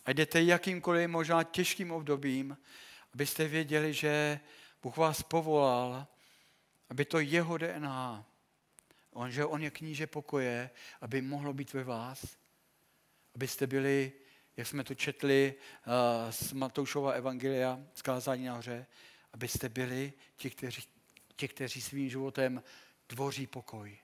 ať 0.05 0.15
jdete 0.15 0.43
jakýmkoliv 0.43 1.09
možná 1.09 1.43
těžkým 1.43 1.91
obdobím, 1.91 2.57
abyste 3.13 3.47
věděli, 3.47 3.93
že 3.93 4.39
Bůh 4.83 4.97
vás 4.97 5.23
povolal, 5.23 6.07
aby 6.89 7.05
to 7.05 7.19
jeho 7.19 7.57
DNA, 7.57 8.25
on, 9.19 9.31
že 9.31 9.45
on 9.45 9.63
je 9.63 9.71
kníže 9.71 10.07
pokoje, 10.07 10.69
aby 11.01 11.21
mohlo 11.21 11.53
být 11.53 11.73
ve 11.73 11.83
vás, 11.83 12.37
abyste 13.35 13.67
byli 13.67 14.11
jak 14.59 14.67
jsme 14.67 14.83
to 14.83 14.95
četli 14.95 15.53
uh, 15.55 16.31
z 16.31 16.53
Matoušova 16.53 17.11
evangelia, 17.11 17.79
zkázání 17.93 18.45
nahoře, 18.45 18.85
abyste 19.33 19.69
byli 19.69 20.13
ti, 20.35 20.49
kteří, 20.49 20.81
ti, 21.35 21.47
kteří 21.47 21.81
svým 21.81 22.09
životem 22.09 22.63
tvoří 23.07 23.47
pokoj. 23.47 23.97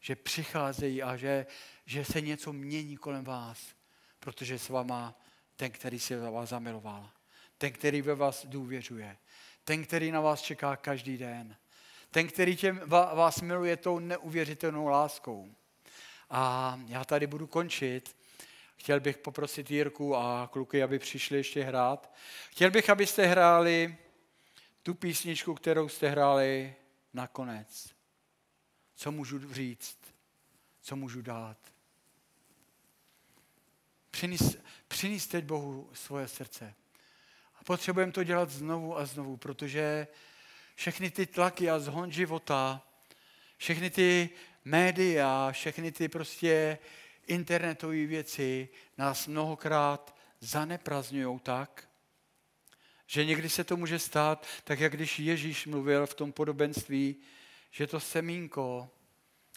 Že 0.00 0.16
přicházejí 0.16 1.02
a 1.02 1.16
že, 1.16 1.46
že 1.86 2.04
se 2.04 2.20
něco 2.20 2.52
mění 2.52 2.96
kolem 2.96 3.24
vás, 3.24 3.74
protože 4.20 4.58
s 4.58 4.68
váma 4.68 5.20
ten, 5.56 5.70
který 5.70 5.98
se 5.98 6.30
vás 6.30 6.48
zamiloval, 6.48 7.10
ten, 7.58 7.72
který 7.72 8.02
ve 8.02 8.14
vás 8.14 8.46
důvěřuje, 8.46 9.16
ten, 9.64 9.84
který 9.84 10.10
na 10.10 10.20
vás 10.20 10.42
čeká 10.42 10.76
každý 10.76 11.18
den, 11.18 11.56
ten, 12.10 12.28
který 12.28 12.56
tě, 12.56 12.72
vás 12.92 13.40
miluje 13.40 13.76
tou 13.76 13.98
neuvěřitelnou 13.98 14.86
láskou. 14.86 15.54
A 16.30 16.80
já 16.86 17.04
tady 17.04 17.26
budu 17.26 17.46
končit 17.46 18.16
Chtěl 18.80 19.00
bych 19.00 19.18
poprosit 19.18 19.70
Jirku 19.70 20.16
a 20.16 20.48
kluky, 20.52 20.82
aby 20.82 20.98
přišli 20.98 21.36
ještě 21.36 21.62
hrát. 21.62 22.14
Chtěl 22.50 22.70
bych, 22.70 22.90
abyste 22.90 23.26
hráli 23.26 23.96
tu 24.82 24.94
písničku, 24.94 25.54
kterou 25.54 25.88
jste 25.88 26.08
hráli 26.08 26.74
nakonec. 27.12 27.90
Co 28.94 29.12
můžu 29.12 29.54
říct? 29.54 29.98
Co 30.80 30.96
můžu 30.96 31.22
dát? 31.22 31.58
Přinis, 34.10 34.56
přinis 34.88 35.26
teď 35.26 35.44
Bohu 35.44 35.90
svoje 35.92 36.28
srdce. 36.28 36.74
A 37.54 37.64
potřebujeme 37.64 38.12
to 38.12 38.24
dělat 38.24 38.50
znovu 38.50 38.98
a 38.98 39.06
znovu, 39.06 39.36
protože 39.36 40.06
všechny 40.80 41.10
ty 41.10 41.26
tlaky 41.26 41.70
a 41.70 41.78
zhon 41.78 42.12
života, 42.12 42.82
všechny 43.56 43.90
ty 43.90 44.30
média, 44.64 45.52
všechny 45.52 45.92
ty 45.92 46.08
prostě 46.08 46.78
internetové 47.26 48.06
věci 48.06 48.68
nás 48.98 49.26
mnohokrát 49.26 50.16
zaneprazňují 50.40 51.38
tak, 51.40 51.88
že 53.06 53.24
někdy 53.24 53.48
se 53.48 53.64
to 53.64 53.76
může 53.76 53.98
stát, 53.98 54.46
tak 54.64 54.80
jak 54.80 54.92
když 54.92 55.18
Ježíš 55.18 55.66
mluvil 55.66 56.06
v 56.06 56.14
tom 56.14 56.32
podobenství, 56.32 57.16
že 57.70 57.86
to 57.86 58.00
semínko, 58.00 58.90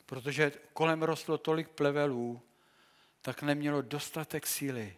protože 0.06 0.52
kolem 0.74 1.04
rostlo 1.04 1.38
tolik 1.38 1.70
plevelů, 1.70 2.42
tak 3.22 3.42
nemělo 3.42 3.82
dostatek 3.82 4.48
síly, 4.48 4.98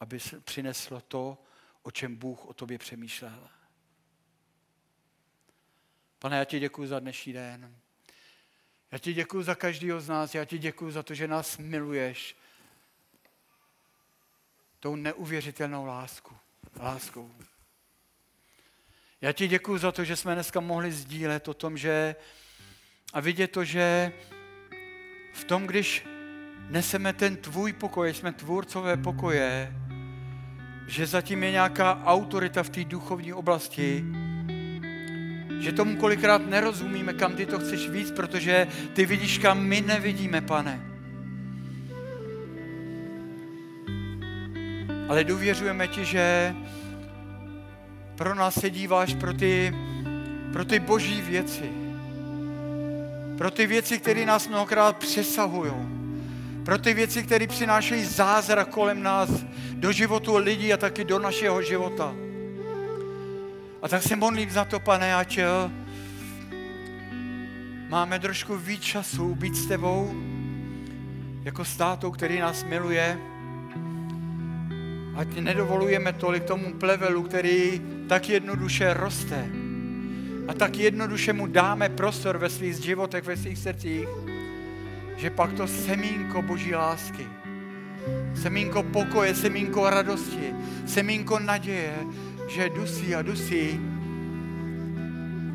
aby 0.00 0.18
přineslo 0.44 1.00
to, 1.00 1.38
o 1.82 1.90
čem 1.90 2.16
Bůh 2.16 2.46
o 2.46 2.54
tobě 2.54 2.78
přemýšlel. 2.78 3.48
Pane, 6.24 6.36
já 6.36 6.44
ti 6.44 6.60
děkuji 6.60 6.88
za 6.88 7.00
dnešní 7.00 7.32
den. 7.32 7.76
Já 8.92 8.98
ti 8.98 9.12
děkuji 9.12 9.42
za 9.42 9.54
každého 9.54 10.00
z 10.00 10.08
nás, 10.08 10.34
já 10.34 10.44
ti 10.44 10.58
děkuji 10.58 10.90
za 10.90 11.02
to, 11.02 11.14
že 11.14 11.28
nás 11.28 11.58
miluješ 11.58 12.36
tou 14.80 14.96
neuvěřitelnou 14.96 15.84
lásku, 15.86 16.36
láskou. 16.80 17.34
Já 19.20 19.32
ti 19.32 19.48
děkuji 19.48 19.78
za 19.78 19.92
to, 19.92 20.04
že 20.04 20.16
jsme 20.16 20.34
dneska 20.34 20.60
mohli 20.60 20.92
sdílet 20.92 21.48
o 21.48 21.54
tom, 21.54 21.76
že 21.76 22.16
a 23.12 23.20
vidět 23.20 23.48
to, 23.48 23.64
že 23.64 24.12
v 25.34 25.44
tom, 25.44 25.66
když 25.66 26.06
neseme 26.70 27.12
ten 27.12 27.36
tvůj 27.36 27.72
pokoj, 27.72 28.14
jsme 28.14 28.32
tvůrcové 28.32 28.96
pokoje, 28.96 29.72
že 30.88 31.06
zatím 31.06 31.42
je 31.42 31.50
nějaká 31.50 32.04
autorita 32.04 32.62
v 32.62 32.70
té 32.70 32.84
duchovní 32.84 33.32
oblasti, 33.32 34.04
že 35.60 35.72
tomu 35.72 35.96
kolikrát 35.96 36.46
nerozumíme, 36.50 37.12
kam 37.12 37.32
ty 37.32 37.46
to 37.46 37.58
chceš 37.58 37.88
víc, 37.88 38.10
protože 38.10 38.66
ty 38.92 39.06
vidíš, 39.06 39.38
kam 39.38 39.64
my 39.64 39.80
nevidíme, 39.80 40.40
pane. 40.40 40.80
Ale 45.08 45.24
důvěřujeme 45.24 45.88
ti, 45.88 46.04
že 46.04 46.54
pro 48.14 48.34
nás 48.34 48.54
se 48.54 48.70
díváš 48.70 49.14
pro 49.14 49.34
ty, 49.34 49.74
pro 50.52 50.64
ty 50.64 50.78
boží 50.78 51.22
věci. 51.22 51.70
Pro 53.38 53.50
ty 53.50 53.66
věci, 53.66 53.98
které 53.98 54.26
nás 54.26 54.48
mnohokrát 54.48 54.96
přesahují. 54.96 55.72
pro 56.64 56.78
ty 56.78 56.94
věci, 56.94 57.22
které 57.22 57.46
přinášejí 57.46 58.04
zázrak 58.04 58.68
kolem 58.68 59.02
nás, 59.02 59.30
do 59.74 59.92
životu 59.92 60.36
lidí 60.36 60.72
a 60.72 60.76
taky 60.76 61.04
do 61.04 61.18
našeho 61.18 61.62
života. 61.62 62.23
A 63.84 63.88
tak 63.88 64.02
se 64.02 64.16
modlím 64.16 64.50
za 64.50 64.64
to, 64.64 64.80
pane, 64.80 65.14
ať 65.14 65.38
máme 67.88 68.18
trošku 68.18 68.56
víc 68.56 68.82
času 68.82 69.34
být 69.34 69.56
s 69.56 69.66
tebou, 69.66 70.14
jako 71.44 71.64
státou, 71.64 72.10
který 72.10 72.40
nás 72.40 72.64
miluje, 72.64 73.18
ať 75.16 75.28
nedovolujeme 75.36 76.12
tolik 76.12 76.44
tomu 76.44 76.74
plevelu, 76.74 77.22
který 77.22 77.80
tak 78.08 78.28
jednoduše 78.28 78.94
roste. 78.94 79.46
A 80.48 80.54
tak 80.54 80.76
jednoduše 80.76 81.32
mu 81.32 81.46
dáme 81.46 81.88
prostor 81.88 82.38
ve 82.38 82.50
svých 82.50 82.76
životech, 82.76 83.24
ve 83.24 83.36
svých 83.36 83.58
srdcích, 83.58 84.08
že 85.16 85.30
pak 85.30 85.52
to 85.52 85.66
semínko 85.66 86.42
boží 86.42 86.74
lásky, 86.74 87.26
semínko 88.34 88.82
pokoje, 88.82 89.34
semínko 89.34 89.90
radosti, 89.90 90.54
semínko 90.86 91.38
naděje, 91.38 91.94
že 92.48 92.70
dusí 92.70 93.14
a 93.14 93.22
dusí. 93.22 93.80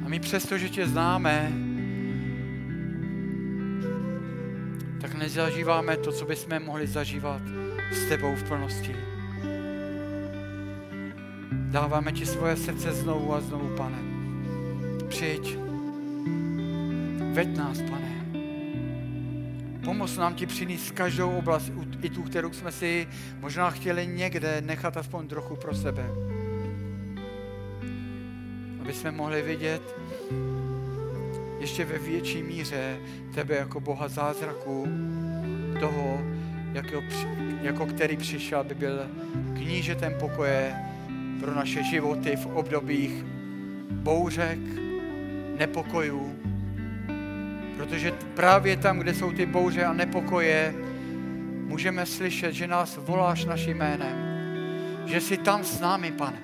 A 0.06 0.10
my 0.10 0.20
přesto, 0.20 0.58
že 0.58 0.70
tě 0.70 0.88
známe, 0.88 1.52
tak 5.02 5.14
nezažíváme 5.14 5.98
to, 5.98 6.12
co 6.12 6.26
bychom 6.26 6.60
mohli 6.64 6.88
zažívat 6.88 7.42
s 7.92 8.10
tebou 8.10 8.36
v 8.36 8.44
plnosti. 8.44 8.96
Dáváme 11.52 12.12
ti 12.12 12.26
svoje 12.26 12.56
srdce 12.56 12.92
znovu 12.92 13.34
a 13.34 13.42
znovu, 13.42 13.76
pane. 13.78 13.98
Přijď. 15.08 15.58
Veď 17.34 17.58
nás, 17.58 17.82
pane. 17.82 18.26
Pomoz 19.84 20.18
nám 20.18 20.36
ti 20.36 20.46
přinést 20.46 20.92
každou 20.92 21.38
oblast, 21.38 21.72
i 22.02 22.10
tu, 22.10 22.24
kterou 22.24 22.54
jsme 22.54 22.72
si 22.72 23.08
možná 23.40 23.70
chtěli 23.70 24.08
někde 24.08 24.62
nechat 24.62 24.98
aspoň 24.98 25.28
trochu 25.28 25.56
pro 25.56 25.76
sebe. 25.76 26.29
Aby 28.90 28.98
jsme 28.98 29.12
mohli 29.12 29.42
vidět 29.42 29.96
ještě 31.60 31.86
ve 31.86 31.98
větší 32.00 32.44
míře 32.44 33.00
tebe 33.34 33.56
jako 33.56 33.80
Boha 33.80 34.08
zázraku, 34.08 34.88
toho, 35.80 36.22
jako, 36.74 37.04
jako 37.62 37.86
který 37.86 38.18
přišel, 38.18 38.60
aby 38.60 38.76
byl 38.76 39.08
knížetem 39.54 40.14
pokoje 40.20 40.76
pro 41.40 41.56
naše 41.56 41.84
životy 41.84 42.36
v 42.36 42.46
obdobích 42.46 43.24
bouřek, 43.92 44.60
nepokojů. 45.58 46.36
Protože 47.78 48.14
právě 48.34 48.78
tam, 48.78 49.00
kde 49.00 49.14
jsou 49.14 49.32
ty 49.32 49.46
bouře 49.46 49.86
a 49.86 49.94
nepokoje, 49.94 50.74
můžeme 51.68 52.06
slyšet, 52.06 52.54
že 52.54 52.68
nás 52.68 52.98
voláš 52.98 53.46
naším 53.46 53.78
jménem. 53.78 54.18
Že 55.06 55.22
jsi 55.22 55.38
tam 55.38 55.64
s 55.64 55.80
námi, 55.80 56.12
pane. 56.12 56.40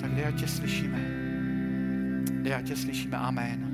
Tak 0.00 0.10
já 0.16 0.30
tě 0.30 0.48
slyšíme? 0.48 1.09
Já 2.42 2.60
tě 2.60 2.76
slyšíme? 2.76 3.16
Amen. 3.16 3.69